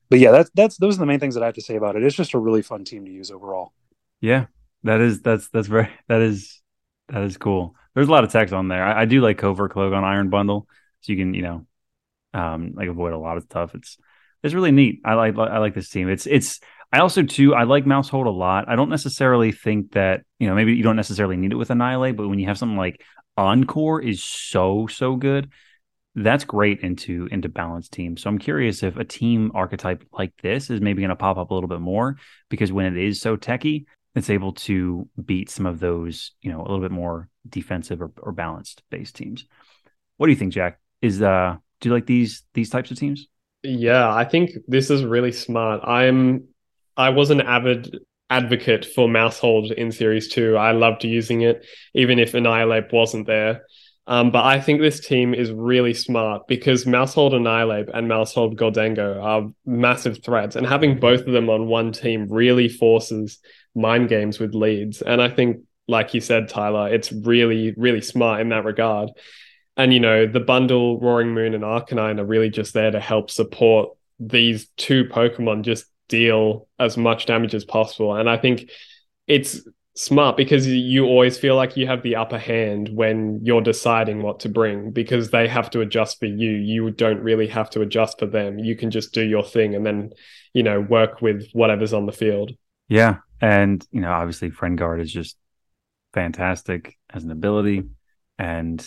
But 0.10 0.20
yeah, 0.20 0.32
that's 0.32 0.52
that's 0.54 0.78
those 0.78 0.98
are 0.98 1.00
the 1.00 1.06
main 1.06 1.22
things 1.22 1.36
that 1.36 1.44
I 1.44 1.46
have 1.46 1.56
to 1.56 1.62
say 1.62 1.78
about 1.78 1.96
it. 1.96 2.04
It's 2.04 2.14
just 2.14 2.34
a 2.34 2.40
really 2.40 2.62
fun 2.62 2.84
team 2.84 3.06
to 3.06 3.12
use 3.12 3.32
overall. 3.32 3.72
Yeah, 4.20 4.48
that 4.84 5.00
is 5.00 5.22
that's 5.22 5.48
that's 5.48 5.70
very 5.70 5.88
that 6.10 6.20
is 6.20 6.62
that 7.08 7.24
is 7.24 7.38
cool. 7.38 7.76
There's 7.96 8.08
a 8.08 8.12
lot 8.12 8.24
of 8.24 8.32
text 8.32 8.54
on 8.54 8.68
there. 8.68 8.84
I, 8.84 9.02
I 9.02 9.06
do 9.06 9.22
like 9.22 9.38
Covert 9.38 9.72
Cloak 9.72 9.94
on 9.94 10.04
Iron 10.04 10.30
Bundle, 10.30 10.68
so 11.02 11.14
you 11.14 11.18
can 11.18 11.34
you 11.34 11.42
know, 11.42 11.68
um, 12.34 12.74
like 12.76 12.90
avoid 12.90 13.14
a 13.14 13.18
lot 13.18 13.38
of 13.38 13.44
stuff. 13.44 13.74
It's 13.74 13.98
it's 14.44 14.54
really 14.54 14.72
neat. 14.72 15.02
I 15.04 15.16
like 15.16 15.38
I 15.38 15.58
like 15.58 15.74
this 15.74 15.90
team. 15.90 16.10
It's 16.10 16.28
it's 16.28 16.60
I 16.92 17.00
also 17.00 17.24
too 17.24 17.56
I 17.56 17.64
like 17.64 17.86
Maushold 17.86 18.28
a 18.28 18.30
lot. 18.30 18.70
I 18.70 18.76
don't 18.76 18.90
necessarily 18.90 19.52
think 19.52 19.94
that 19.94 20.24
you 20.40 20.48
know 20.48 20.56
maybe 20.56 20.76
you 20.76 20.84
don't 20.84 20.96
necessarily 20.96 21.38
need 21.38 21.52
it 21.52 21.56
with 21.56 21.72
Annihilape, 21.72 22.18
but 22.18 22.28
when 22.28 22.40
you 22.40 22.48
have 22.48 22.58
something 22.58 22.78
like 22.78 23.02
Encore 23.38 24.02
is 24.02 24.24
so 24.24 24.88
so 24.88 25.16
good, 25.16 25.50
that's 26.16 26.46
great 26.46 26.82
into 26.82 27.28
into 27.32 27.50
balanced 27.50 27.92
teams. 27.92 28.22
So 28.22 28.30
I'm 28.30 28.40
curious 28.40 28.84
if 28.84 28.98
a 28.98 29.04
team 29.04 29.52
archetype 29.54 30.06
like 30.14 30.34
this 30.42 30.70
is 30.70 30.80
maybe 30.80 31.02
going 31.02 31.10
to 31.10 31.16
pop 31.16 31.38
up 31.38 31.52
a 31.52 31.54
little 31.54 31.68
bit 31.68 31.82
more 31.82 32.18
because 32.50 32.72
when 32.72 32.86
it 32.86 32.98
is 32.98 33.20
so 33.20 33.36
techy, 33.36 33.88
it's 34.16 34.30
able 34.30 34.54
to 34.54 35.08
beat 35.24 35.50
some 35.50 35.66
of 35.66 35.80
those 35.80 36.32
you 36.42 36.52
know 36.52 36.60
a 36.60 36.64
little 36.64 36.82
bit 36.82 36.92
more 36.92 37.30
defensive 37.48 38.02
or, 38.02 38.12
or 38.22 38.32
balanced 38.32 38.84
based 38.90 39.16
teams. 39.16 39.46
What 40.18 40.28
do 40.28 40.32
you 40.32 40.38
think, 40.38 40.54
Jack? 40.54 40.80
Is 41.02 41.22
uh 41.22 41.58
do 41.82 41.90
you 41.90 41.94
like 41.94 42.06
these 42.06 42.44
these 42.54 42.70
types 42.70 42.92
of 42.92 42.98
teams? 42.98 43.28
Yeah, 43.64 44.14
I 44.14 44.26
think 44.26 44.52
this 44.68 44.90
is 44.90 45.04
really 45.04 45.32
smart. 45.32 45.82
I'm 45.84 46.48
I 46.98 47.10
was 47.10 47.30
an 47.30 47.42
avid 47.42 48.00
advocate 48.30 48.86
for 48.86 49.08
Maushold 49.08 49.72
in 49.74 49.92
Series 49.92 50.30
2. 50.30 50.58
I 50.58 50.72
loved 50.72 51.04
using 51.04 51.42
it, 51.42 51.66
even 51.94 52.18
if 52.18 52.34
Annihilape 52.34 52.92
wasn't 52.92 53.28
there. 53.28 53.64
Um, 54.08 54.32
but 54.32 54.46
I 54.46 54.62
think 54.62 54.82
this 54.82 55.00
team 55.00 55.34
is 55.34 55.52
really 55.52 55.94
smart 55.94 56.48
because 56.48 56.86
Maushold 56.86 57.34
Annihilape 57.34 57.90
and 57.94 58.08
Maushold 58.08 58.56
Gholdengo 58.56 59.22
are 59.22 59.52
massive 59.66 60.24
threats, 60.24 60.56
and 60.56 60.66
having 60.66 61.00
both 61.00 61.22
of 61.22 61.34
them 61.34 61.50
on 61.50 61.68
one 61.68 61.92
team 61.92 62.28
really 62.30 62.70
forces 62.70 63.40
mind 63.76 64.10
games 64.10 64.40
with 64.40 64.56
leads. 64.56 65.02
And 65.02 65.22
I 65.22 65.30
think, 65.30 65.62
like 65.88 66.14
you 66.14 66.22
said, 66.22 66.50
Tyler, 66.50 66.94
it's 66.94 67.12
really, 67.12 67.74
really 67.78 68.02
smart 68.02 68.42
in 68.42 68.50
that 68.50 68.66
regard. 68.66 69.10
And 69.78 69.94
you 69.94 70.00
know, 70.00 70.26
the 70.26 70.40
bundle 70.40 71.00
Roaring 71.00 71.34
Moon 71.34 71.54
and 71.54 71.64
Arcanine 71.64 72.20
are 72.20 72.26
really 72.26 72.50
just 72.50 72.74
there 72.74 72.92
to 72.92 73.00
help 73.00 73.30
support 73.30 73.90
these 74.20 74.68
two 74.78 75.06
Pokemon 75.06 75.64
just 75.64 75.86
deal 76.08 76.68
as 76.80 76.98
much 76.98 77.26
damage 77.26 77.54
as 77.54 77.66
possible. 77.66 78.16
And 78.16 78.30
I 78.30 78.38
think 78.38 78.70
it's 79.28 79.62
smart 79.96 80.36
because 80.36 80.68
you 80.68 81.06
always 81.06 81.38
feel 81.38 81.56
like 81.56 81.78
you 81.78 81.88
have 81.88 82.04
the 82.04 82.18
upper 82.18 82.38
hand 82.38 82.90
when 82.94 83.40
you're 83.44 83.62
deciding 83.62 84.22
what 84.22 84.42
to 84.42 84.50
bring 84.50 84.92
because 84.92 85.32
they 85.32 85.48
have 85.48 85.70
to 85.72 85.82
adjust 85.82 86.20
for 86.20 86.26
you. 86.26 86.52
You 86.52 86.92
don't 86.92 87.22
really 87.22 87.48
have 87.48 87.70
to 87.72 87.82
adjust 87.82 88.20
for 88.20 88.26
them. 88.26 88.60
You 88.60 88.76
can 88.76 88.92
just 88.92 89.14
do 89.14 89.24
your 89.24 89.44
thing 89.44 89.74
and 89.74 89.86
then, 89.86 90.12
you 90.54 90.64
know, 90.64 90.82
work 90.82 91.22
with 91.22 91.50
whatever's 91.54 91.94
on 91.94 92.06
the 92.06 92.12
field. 92.12 92.52
Yeah. 92.88 93.18
And, 93.46 93.86
you 93.92 94.02
know, 94.02 94.12
obviously 94.12 94.50
Friend 94.50 94.76
Guard 94.76 95.00
is 95.02 95.12
just 95.12 95.38
fantastic 96.16 96.98
as 97.12 97.24
an 97.24 97.30
ability 97.30 97.84
and 98.40 98.84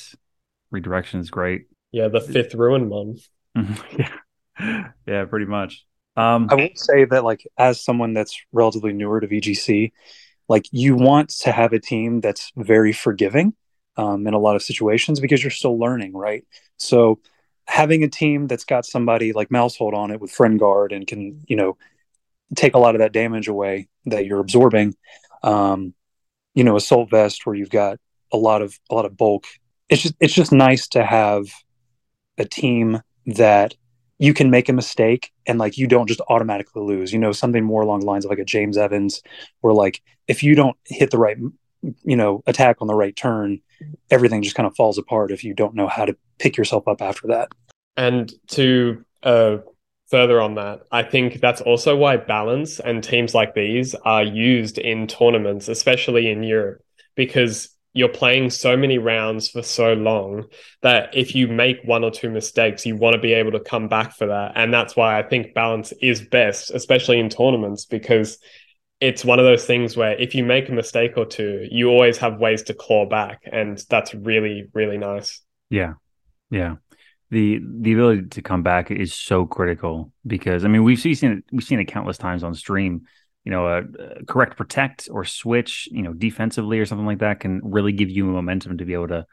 redirection 0.72 1.20
is 1.20 1.30
great. 1.30 1.66
Yeah, 1.92 2.09
the 2.09 2.20
fifth 2.20 2.54
ruin 2.54 2.88
one. 2.88 3.18
yeah. 3.96 4.88
Yeah, 5.06 5.24
pretty 5.26 5.46
much. 5.46 5.86
Um 6.16 6.48
I 6.50 6.56
will 6.56 6.70
say 6.74 7.04
that 7.04 7.22
like 7.22 7.46
as 7.56 7.80
someone 7.80 8.14
that's 8.14 8.36
relatively 8.50 8.92
newer 8.92 9.20
to 9.20 9.28
VGC, 9.28 9.92
like 10.48 10.66
you 10.72 10.96
want 10.96 11.28
to 11.42 11.52
have 11.52 11.72
a 11.72 11.78
team 11.78 12.20
that's 12.20 12.50
very 12.56 12.92
forgiving 12.92 13.54
um, 13.96 14.26
in 14.26 14.34
a 14.34 14.38
lot 14.40 14.56
of 14.56 14.62
situations 14.62 15.20
because 15.20 15.40
you're 15.40 15.52
still 15.52 15.78
learning, 15.78 16.14
right? 16.14 16.44
So 16.78 17.20
having 17.66 18.02
a 18.02 18.09
team 18.09 18.48
that's 18.48 18.64
got 18.64 18.86
somebody 18.86 19.32
like 19.32 19.50
Maushold 19.50 19.94
on 19.94 20.11
it 20.11 20.20
with 20.20 20.32
friend 20.32 20.59
guard 20.59 20.90
and 20.90 21.06
can 21.06 21.44
you 21.46 21.54
know 21.54 21.76
take 22.57 22.74
a 22.74 22.78
lot 22.78 22.94
of 22.94 23.01
that 23.01 23.12
damage 23.12 23.49
away 23.49 23.88
that 24.07 24.26
you're 24.26 24.40
absorbing. 24.40 24.94
Um, 25.42 25.94
you 26.55 26.64
know, 26.64 26.76
assault 26.76 27.11
vest 27.11 27.46
where 27.46 27.55
you've 27.55 27.70
got 27.70 27.99
a 28.32 28.36
lot 28.36 28.62
of 28.62 28.78
a 28.90 28.94
lot 28.94 29.05
of 29.05 29.16
bulk. 29.16 29.46
It's 29.88 30.03
just 30.03 30.14
it's 30.20 30.34
just 30.34 30.53
nice 30.53 30.88
to 30.88 31.05
have 31.05 31.46
a 32.36 32.44
team 32.44 33.01
that 33.26 33.74
you 34.18 34.34
can 34.34 34.51
make 34.51 34.68
a 34.68 34.72
mistake 34.72 35.30
and 35.46 35.59
like 35.59 35.78
you 35.78 35.86
don't 35.86 36.09
just 36.09 36.20
automatically 36.28 36.82
lose. 36.82 37.12
You 37.12 37.18
know, 37.18 37.32
something 37.32 37.64
more 37.64 37.82
along 37.82 38.01
the 38.01 38.07
lines 38.07 38.24
of 38.24 38.30
like 38.30 38.38
a 38.38 38.44
James 38.44 38.76
Evans, 38.76 39.22
where 39.61 39.74
like 39.74 40.03
if 40.26 40.42
you 40.42 40.55
don't 40.55 40.76
hit 40.84 41.11
the 41.11 41.18
right, 41.18 41.36
you 42.05 42.16
know, 42.16 42.42
attack 42.46 42.78
on 42.80 42.88
the 42.88 42.94
right 42.94 43.14
turn, 43.14 43.61
everything 44.11 44.42
just 44.42 44.57
kind 44.57 44.66
of 44.66 44.74
falls 44.74 44.99
apart 44.99 45.30
if 45.30 45.44
you 45.44 45.55
don't 45.55 45.74
know 45.74 45.86
how 45.86 46.05
to 46.05 46.16
pick 46.38 46.57
yourself 46.57 46.88
up 46.88 47.01
after 47.01 47.28
that. 47.28 47.49
And 47.96 48.32
to 48.49 49.05
uh, 49.22 49.59
further 50.11 50.40
on 50.40 50.54
that, 50.54 50.80
I 50.90 51.02
think 51.02 51.40
that's 51.40 51.61
also 51.61 51.96
why 51.96 52.16
balance 52.16 52.80
and 52.80 53.02
teams 53.02 53.34
like 53.34 53.54
these 53.54 53.94
are 53.94 54.22
used 54.22 54.78
in 54.78 55.06
tournaments, 55.06 55.68
especially 55.68 56.30
in 56.30 56.42
Europe, 56.42 56.82
because 57.14 57.70
you're 57.94 58.09
playing 58.09 58.50
so 58.50 58.76
many 58.76 58.98
rounds 58.98 59.48
for 59.48 59.62
so 59.62 59.94
long 59.94 60.44
that 60.82 61.11
if 61.16 61.34
you 61.34 61.48
make 61.48 61.78
one 61.84 62.04
or 62.04 62.11
two 62.11 62.30
mistakes, 62.30 62.86
you 62.86 62.96
want 62.96 63.14
to 63.14 63.20
be 63.20 63.32
able 63.32 63.52
to 63.52 63.61
come 63.61 63.88
back 63.88 64.14
for 64.14 64.26
that. 64.26 64.52
And 64.54 64.72
that's 64.72 64.94
why 64.94 65.18
I 65.18 65.22
think 65.22 65.54
balance 65.54 65.92
is 66.00 66.20
best, 66.20 66.70
especially 66.70 67.18
in 67.18 67.28
tournaments, 67.28 67.86
because 67.86 68.38
it's 69.00 69.24
one 69.24 69.38
of 69.38 69.44
those 69.44 69.64
things 69.64 69.96
where 69.96 70.12
if 70.12 70.34
you 70.34 70.44
make 70.44 70.68
a 70.68 70.72
mistake 70.72 71.12
or 71.16 71.24
two, 71.24 71.66
you 71.70 71.88
always 71.88 72.18
have 72.18 72.38
ways 72.38 72.62
to 72.64 72.74
claw 72.74 73.06
back. 73.06 73.42
And 73.50 73.82
that's 73.88 74.14
really, 74.14 74.68
really 74.74 74.98
nice. 74.98 75.40
Yeah. 75.70 75.94
Yeah. 76.50 76.76
The 77.31 77.61
the 77.62 77.93
ability 77.93 78.29
to 78.29 78.43
come 78.43 78.62
back 78.62 78.91
is 78.91 79.12
so 79.12 79.45
critical 79.45 80.12
because 80.26 80.64
I 80.64 80.68
mean 80.68 80.83
we've 80.83 80.99
seen 80.99 81.33
it 81.33 81.45
we've 81.53 81.64
seen 81.64 81.79
it 81.79 81.85
countless 81.85 82.18
times 82.18 82.43
on 82.43 82.55
stream 82.55 83.07
you 83.49 83.53
know, 83.53 83.83
correct 84.26 84.59
protect 84.59 85.09
or 85.11 85.24
switch, 85.24 85.89
you 85.91 86.03
know, 86.03 86.12
defensively 86.12 86.79
or 86.81 86.85
something 86.85 87.07
like 87.07 87.20
that 87.20 87.41
can 87.41 87.62
really 87.64 87.93
give 87.93 88.11
you 88.11 88.26
momentum 88.26 88.76
to 88.76 88.85
be 88.85 88.93
able 88.93 89.09
to 89.09 89.24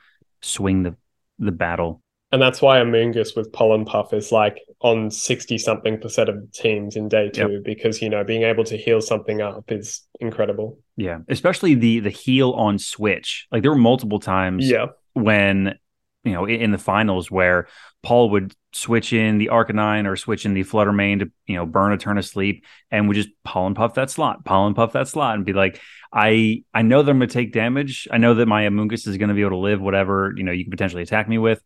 swing 0.41 0.84
the 0.84 0.96
the 1.38 1.52
battle. 1.52 2.02
And 2.32 2.41
that's 2.41 2.62
why 2.62 2.80
Amoonguss 2.80 3.36
with 3.36 3.52
Pollen 3.52 3.84
Puff 3.84 4.14
is 4.14 4.32
like 4.32 4.60
on 4.80 5.12
60 5.12 5.58
something 5.58 6.00
percent 6.00 6.30
of 6.30 6.50
teams 6.54 6.96
in 6.96 7.10
day 7.10 7.30
two, 7.30 7.52
yep. 7.52 7.64
because, 7.66 8.02
you 8.02 8.10
know, 8.10 8.24
being 8.24 8.43
able 8.43 8.64
to 8.64 8.78
heal 8.78 9.02
something 9.02 9.41
up 9.41 9.70
is 9.70 10.02
incredible. 10.22 10.80
Yeah. 10.96 11.20
Especially 11.28 11.76
the 11.76 12.00
the 12.00 12.10
heal 12.10 12.52
on 12.52 12.80
switch. 12.80 13.48
Like 13.52 13.64
there 13.64 13.72
were 13.72 13.78
multiple 13.78 14.20
times 14.20 14.70
yeah. 14.70 14.88
when 15.12 15.78
you 16.26 16.34
know, 16.34 16.45
in, 16.45 16.71
the 16.71 16.78
finals 16.78 17.30
where 17.30 17.67
Paul 18.03 18.32
would 18.32 18.53
switch 18.73 19.13
in 19.13 19.38
the 19.38 19.49
Arcanine 19.53 20.07
or 20.07 20.15
switch 20.15 20.45
in 20.45 20.53
the 20.53 20.63
Flutter 20.63 20.91
Mane 20.91 21.19
to, 21.19 21.32
you 21.45 21.55
know, 21.55 21.65
burn 21.65 21.93
a 21.93 21.97
turn 21.97 22.17
of 22.17 22.26
sleep 22.26 22.65
and 22.91 23.07
would 23.07 23.15
just 23.15 23.30
pollen 23.43 23.76
puff 23.76 23.93
that 23.93 24.09
slot, 24.09 24.43
pollen 24.43 24.73
puff 24.73 24.93
that 24.93 25.07
slot 25.07 25.36
and 25.36 25.45
be 25.45 25.53
like, 25.53 25.80
I 26.11 26.63
I 26.73 26.82
know 26.82 27.03
that 27.03 27.11
I'm 27.11 27.19
gonna 27.19 27.28
take 27.28 27.53
damage. 27.53 28.07
I 28.11 28.17
know 28.17 28.34
that 28.34 28.47
my 28.47 28.63
Amoonguss 28.63 29.07
is 29.07 29.17
gonna 29.17 29.36
be 29.36 29.41
able 29.41 29.51
to 29.51 29.57
live 29.57 29.80
whatever, 29.80 30.34
you 30.36 30.43
know, 30.43 30.51
you 30.51 30.65
can 30.65 30.71
potentially 30.71 31.03
attack 31.03 31.30
me 31.30 31.38
with. 31.38 31.61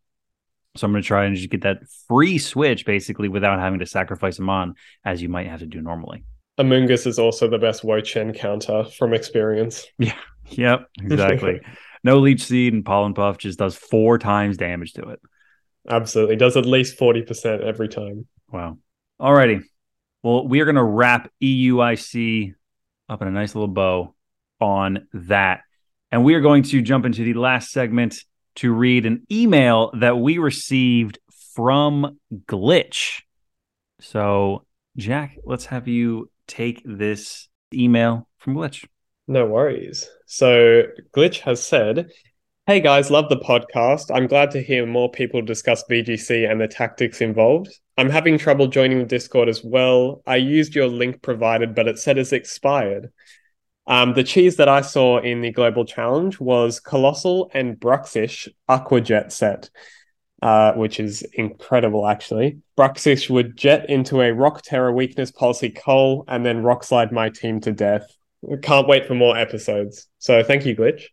So 0.75 0.85
I'm 0.85 0.91
gonna 0.91 1.03
try 1.03 1.25
and 1.25 1.35
just 1.35 1.49
get 1.49 1.61
that 1.61 1.79
free 2.07 2.37
switch 2.37 2.85
basically 2.85 3.29
without 3.29 3.59
having 3.59 3.79
to 3.79 3.85
sacrifice 3.85 4.37
him 4.37 4.49
on 4.49 4.75
as 5.05 5.21
you 5.21 5.29
might 5.29 5.47
have 5.47 5.61
to 5.61 5.65
do 5.65 5.81
normally. 5.81 6.25
Amoonguss 6.59 7.07
is 7.07 7.17
also 7.17 7.47
the 7.47 7.57
best 7.57 7.85
Wo-Chien 7.85 8.33
counter 8.33 8.83
from 8.83 9.13
experience. 9.13 9.87
Yeah. 9.97 10.15
Yep. 10.51 10.89
Exactly. 11.03 11.61
no 12.03 12.19
leech 12.19 12.43
seed 12.43 12.73
and 12.73 12.85
pollen 12.85 13.13
puff 13.13 13.37
just 13.37 13.59
does 13.59 13.75
four 13.75 14.17
times 14.17 14.57
damage 14.57 14.93
to 14.93 15.09
it. 15.09 15.19
Absolutely. 15.89 16.35
Does 16.35 16.57
at 16.57 16.65
least 16.65 16.99
40% 16.99 17.61
every 17.61 17.89
time. 17.89 18.27
Wow. 18.51 18.77
Alrighty. 19.19 19.63
Well, 20.23 20.47
we 20.47 20.59
are 20.59 20.65
going 20.65 20.75
to 20.75 20.83
wrap 20.83 21.31
EUIC 21.41 22.53
up 23.07 23.21
in 23.21 23.27
a 23.27 23.31
nice 23.31 23.55
little 23.55 23.67
bow 23.67 24.13
on 24.59 25.07
that. 25.13 25.61
And 26.11 26.23
we 26.23 26.35
are 26.35 26.41
going 26.41 26.63
to 26.63 26.81
jump 26.81 27.05
into 27.05 27.23
the 27.23 27.33
last 27.33 27.71
segment 27.71 28.15
to 28.55 28.73
read 28.73 29.05
an 29.05 29.25
email 29.31 29.91
that 29.99 30.17
we 30.17 30.37
received 30.37 31.19
from 31.53 32.19
Glitch. 32.45 33.21
So, 34.01 34.65
Jack, 34.97 35.37
let's 35.43 35.65
have 35.65 35.87
you 35.87 36.29
take 36.47 36.81
this 36.85 37.47
email 37.73 38.27
from 38.37 38.55
Glitch. 38.55 38.85
No 39.27 39.45
worries. 39.45 40.09
So 40.31 40.83
Glitch 41.11 41.39
has 41.39 41.65
said, 41.65 42.11
Hey 42.67 42.81
guys, 42.81 43.09
love 43.09 43.29
the 43.29 43.37
podcast. 43.37 44.15
I'm 44.15 44.27
glad 44.27 44.51
to 44.51 44.61
hear 44.61 44.85
more 44.85 45.09
people 45.09 45.41
discuss 45.41 45.83
VGC 45.89 46.47
and 46.47 46.61
the 46.61 46.67
tactics 46.67 47.19
involved. 47.19 47.71
I'm 47.97 48.11
having 48.11 48.37
trouble 48.37 48.67
joining 48.67 48.99
the 48.99 49.05
Discord 49.05 49.49
as 49.49 49.63
well. 49.63 50.21
I 50.27 50.35
used 50.35 50.75
your 50.75 50.85
link 50.85 51.23
provided, 51.23 51.73
but 51.73 51.87
it 51.87 51.97
said 51.97 52.19
it's 52.19 52.31
expired. 52.31 53.11
Um, 53.87 54.13
the 54.13 54.23
cheese 54.23 54.57
that 54.57 54.69
I 54.69 54.81
saw 54.81 55.19
in 55.19 55.41
the 55.41 55.49
Global 55.49 55.83
Challenge 55.83 56.39
was 56.39 56.79
Coalossal 56.79 57.49
and 57.55 57.79
Bruxish 57.79 58.47
Aqua 58.67 59.01
Jet 59.01 59.33
set, 59.33 59.71
uh, 60.43 60.73
which 60.73 60.99
is 60.99 61.23
incredible 61.33 62.05
actually. 62.07 62.59
Bruxish 62.77 63.31
would 63.31 63.57
jet 63.57 63.89
into 63.89 64.21
a 64.21 64.31
Rock 64.31 64.61
Tera 64.61 64.93
Weakness 64.93 65.31
Policy 65.31 65.71
Coal 65.71 66.23
and 66.27 66.45
then 66.45 66.61
Rock 66.61 66.83
Slide 66.83 67.11
my 67.11 67.29
team 67.31 67.61
to 67.61 67.71
death. 67.71 68.15
Can't 68.61 68.87
wait 68.87 69.05
for 69.05 69.15
more 69.15 69.37
episodes. 69.37 70.07
So 70.17 70.43
thank 70.43 70.65
you, 70.65 70.75
Glitch. 70.75 71.03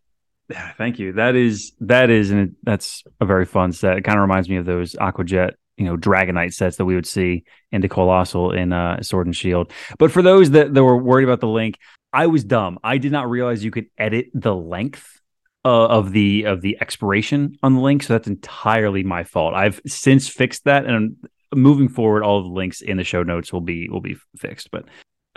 Yeah, 0.49 0.73
thank 0.75 0.99
you. 0.99 1.13
That 1.13 1.35
is 1.35 1.73
that 1.81 2.09
is 2.09 2.31
and 2.31 2.55
that's 2.63 3.03
a 3.21 3.27
very 3.27 3.45
fun 3.45 3.73
set. 3.73 3.99
It 3.99 4.03
kind 4.03 4.19
of 4.19 4.23
reminds 4.23 4.49
me 4.49 4.57
of 4.57 4.65
those 4.65 4.95
Aqua 4.97 5.25
Jet, 5.25 5.55
you 5.77 5.85
know, 5.85 5.97
Dragonite 5.97 6.55
sets 6.55 6.77
that 6.77 6.85
we 6.85 6.95
would 6.95 7.07
see 7.07 7.45
in 7.73 7.81
the 7.81 7.89
Coalossal 7.89 8.53
in 8.53 8.73
uh, 8.73 9.03
Sword 9.03 9.27
and 9.27 9.35
Shield. 9.35 9.73
But 9.99 10.13
for 10.13 10.23
those 10.23 10.53
that, 10.53 10.73
that 10.73 10.85
were 10.85 10.97
worried 10.97 11.25
about 11.25 11.41
the 11.41 11.49
link, 11.49 11.79
I 12.13 12.29
was 12.29 12.45
dumb. 12.45 12.79
I 12.85 12.99
did 12.99 13.11
not 13.11 13.29
realize 13.29 13.65
you 13.65 13.73
could 13.73 13.87
edit 13.99 14.27
the 14.35 14.55
length 14.55 15.21
uh, 15.65 15.87
of 15.87 16.13
the 16.13 16.45
of 16.45 16.61
the 16.61 16.79
expiration 16.81 17.59
on 17.63 17.75
the 17.75 17.81
link. 17.81 18.05
So 18.05 18.13
that's 18.13 18.29
entirely 18.29 19.03
my 19.03 19.25
fault. 19.25 19.55
I've 19.55 19.81
since 19.85 20.29
fixed 20.29 20.65
that, 20.65 20.87
and 20.87 21.17
moving 21.53 21.89
forward, 21.89 22.23
all 22.23 22.39
of 22.39 22.45
the 22.45 22.53
links 22.53 22.83
in 22.83 22.99
the 22.99 23.05
show 23.05 23.25
notes 23.25 23.53
will 23.53 23.61
be 23.61 23.89
will 23.89 24.01
be 24.01 24.17
fixed. 24.37 24.71
But 24.71 24.85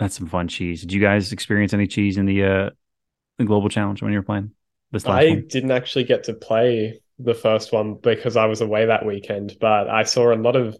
that's 0.00 0.16
some 0.16 0.26
fun 0.26 0.48
cheese. 0.48 0.80
Did 0.80 0.92
you 0.92 1.00
guys 1.00 1.30
experience 1.30 1.74
any 1.74 1.86
cheese 1.86 2.16
in 2.16 2.24
the 2.24 2.42
uh 2.42 2.70
the 3.38 3.44
global 3.44 3.68
challenge 3.68 4.02
when 4.02 4.12
you 4.12 4.18
were 4.18 4.24
playing 4.24 4.52
this 4.90 5.06
I 5.06 5.28
one? 5.28 5.44
didn't 5.46 5.70
actually 5.70 6.04
get 6.04 6.24
to 6.24 6.34
play 6.34 7.00
the 7.18 7.34
first 7.34 7.70
one 7.70 7.94
because 7.94 8.34
I 8.36 8.46
was 8.46 8.62
away 8.62 8.86
that 8.86 9.04
weekend, 9.04 9.56
but 9.60 9.90
I 9.90 10.04
saw 10.04 10.32
a 10.32 10.36
lot 10.36 10.56
of 10.56 10.74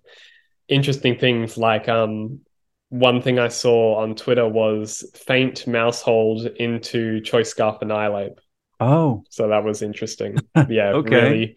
interesting 0.68 1.18
things 1.18 1.58
like 1.58 1.88
um 1.88 2.40
one 2.88 3.20
thing 3.22 3.38
I 3.38 3.48
saw 3.48 3.96
on 3.96 4.16
Twitter 4.16 4.48
was 4.48 5.04
faint 5.14 5.66
Maushold 5.66 6.56
into 6.56 7.20
choice 7.20 7.50
scarf 7.50 7.76
Annihilape. 7.82 8.40
Oh. 8.80 9.22
So 9.28 9.48
that 9.48 9.62
was 9.64 9.82
interesting. 9.82 10.38
Yeah, 10.68 10.92
okay. 10.94 11.14
really 11.14 11.56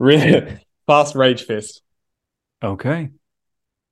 really 0.00 0.58
fast 0.88 1.14
rage 1.14 1.44
fist. 1.44 1.80
Okay. 2.62 3.10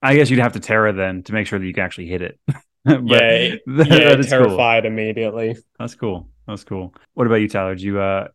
I 0.05 0.17
guess 0.17 0.29
you'd 0.29 0.41
have 0.41 0.55
to 0.55 0.61
Tera 0.61 0.93
then 0.93 1.23
to 1.23 1.33
make 1.33 1.47
sure 1.47 1.61
that 1.61 1.65
you 1.65 1.73
can 1.73 1.85
actually 1.85 2.09
hit 2.09 2.23
it. 2.23 2.41
but 2.85 3.03
yeah, 3.05 3.55
that, 3.67 3.87
yeah 3.89 4.17
that 4.17 4.29
terrified 4.29 4.83
cool. 4.83 4.93
immediately. 4.93 5.57
That's 5.79 5.95
cool. 5.95 6.29
That's 6.47 6.65
cool. 6.65 6.95
What 7.15 7.27
about 7.27 7.37
you, 7.37 7.49
Tyler? 7.49 7.75
Did 7.75 7.83
you 7.83 8.01
uh, 8.01 8.29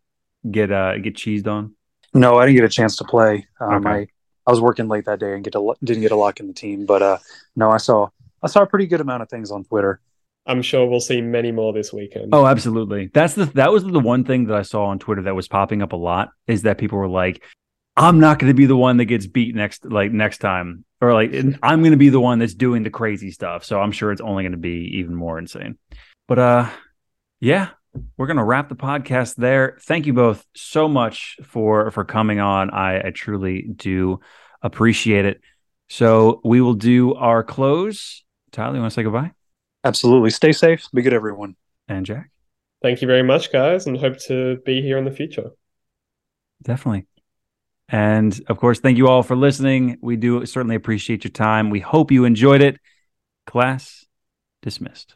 get 0.49 0.71
uh, 0.71 0.97
get 0.99 1.15
cheesed 1.15 1.47
on? 1.47 1.75
No, 2.13 2.37
I 2.37 2.45
didn't 2.45 2.57
get 2.57 2.65
a 2.65 2.69
chance 2.69 2.95
to 2.97 3.03
play. 3.03 3.47
Um, 3.59 3.85
okay. 3.85 3.89
I 3.89 4.07
I 4.47 4.51
was 4.51 4.61
working 4.61 4.87
late 4.87 5.05
that 5.05 5.19
day 5.19 5.33
and 5.33 5.43
get 5.43 5.53
to 5.53 5.75
didn't 5.83 6.01
get 6.01 6.11
a 6.11 6.15
lock 6.15 6.39
in 6.39 6.47
the 6.47 6.53
team. 6.53 6.85
But 6.85 7.01
uh, 7.01 7.17
no, 7.55 7.69
I 7.69 7.77
saw 7.77 8.09
I 8.41 8.47
saw 8.47 8.61
a 8.61 8.67
pretty 8.67 8.87
good 8.87 9.01
amount 9.01 9.23
of 9.23 9.29
things 9.29 9.51
on 9.51 9.65
Twitter. 9.65 9.99
I'm 10.45 10.61
sure 10.61 10.85
we'll 10.85 11.01
see 11.01 11.19
many 11.19 11.51
more 11.51 11.73
this 11.73 11.91
weekend. 11.91 12.29
Oh, 12.33 12.45
absolutely. 12.45 13.11
That's 13.13 13.33
the 13.33 13.45
that 13.45 13.71
was 13.71 13.83
the 13.83 13.99
one 13.99 14.23
thing 14.23 14.45
that 14.45 14.55
I 14.55 14.61
saw 14.61 14.85
on 14.85 14.99
Twitter 14.99 15.23
that 15.23 15.35
was 15.35 15.49
popping 15.49 15.81
up 15.81 15.91
a 15.91 15.97
lot 15.97 16.29
is 16.47 16.61
that 16.61 16.77
people 16.77 16.97
were 16.97 17.09
like, 17.09 17.43
"I'm 17.97 18.19
not 18.19 18.39
going 18.39 18.51
to 18.51 18.55
be 18.55 18.65
the 18.65 18.77
one 18.77 18.97
that 18.97 19.05
gets 19.05 19.27
beat 19.27 19.55
next 19.55 19.85
like 19.85 20.11
next 20.11 20.37
time." 20.37 20.85
or 21.01 21.13
like 21.13 21.33
I'm 21.61 21.81
going 21.81 21.91
to 21.91 21.97
be 21.97 22.09
the 22.09 22.19
one 22.19 22.39
that's 22.39 22.53
doing 22.53 22.83
the 22.83 22.89
crazy 22.89 23.31
stuff. 23.31 23.63
So 23.63 23.79
I'm 23.79 23.91
sure 23.91 24.11
it's 24.11 24.21
only 24.21 24.43
going 24.43 24.53
to 24.53 24.57
be 24.57 24.97
even 24.97 25.15
more 25.15 25.37
insane. 25.37 25.77
But 26.27 26.39
uh 26.39 26.69
yeah, 27.39 27.69
we're 28.17 28.25
going 28.25 28.37
to 28.37 28.43
wrap 28.43 28.67
the 28.67 28.75
podcast 28.75 29.35
there. 29.35 29.77
Thank 29.83 30.07
you 30.07 30.13
both 30.13 30.45
so 30.55 30.87
much 30.87 31.37
for 31.43 31.91
for 31.91 32.03
coming 32.03 32.39
on. 32.39 32.71
I 32.71 33.07
I 33.07 33.11
truly 33.11 33.61
do 33.61 34.19
appreciate 34.61 35.25
it. 35.25 35.41
So 35.89 36.41
we 36.43 36.61
will 36.61 36.73
do 36.73 37.13
our 37.13 37.43
close. 37.43 38.23
Tyler, 38.51 38.75
you 38.75 38.81
want 38.81 38.91
to 38.91 38.95
say 38.95 39.03
goodbye? 39.03 39.31
Absolutely. 39.83 40.31
Stay 40.31 40.51
safe. 40.51 40.87
Be 40.93 41.01
good, 41.01 41.13
everyone. 41.13 41.55
And 41.87 42.05
Jack. 42.05 42.31
Thank 42.81 43.01
you 43.01 43.07
very 43.07 43.23
much, 43.23 43.51
guys, 43.51 43.87
and 43.87 43.97
hope 43.97 44.17
to 44.27 44.57
be 44.65 44.81
here 44.81 44.97
in 44.97 45.05
the 45.05 45.11
future. 45.11 45.51
Definitely. 46.63 47.05
And 47.89 48.39
of 48.47 48.57
course, 48.57 48.79
thank 48.79 48.97
you 48.97 49.07
all 49.07 49.23
for 49.23 49.35
listening. 49.35 49.97
We 50.01 50.17
do 50.17 50.45
certainly 50.45 50.75
appreciate 50.75 51.23
your 51.23 51.31
time. 51.31 51.69
We 51.69 51.79
hope 51.79 52.11
you 52.11 52.25
enjoyed 52.25 52.61
it. 52.61 52.79
Class 53.45 54.05
dismissed. 54.61 55.15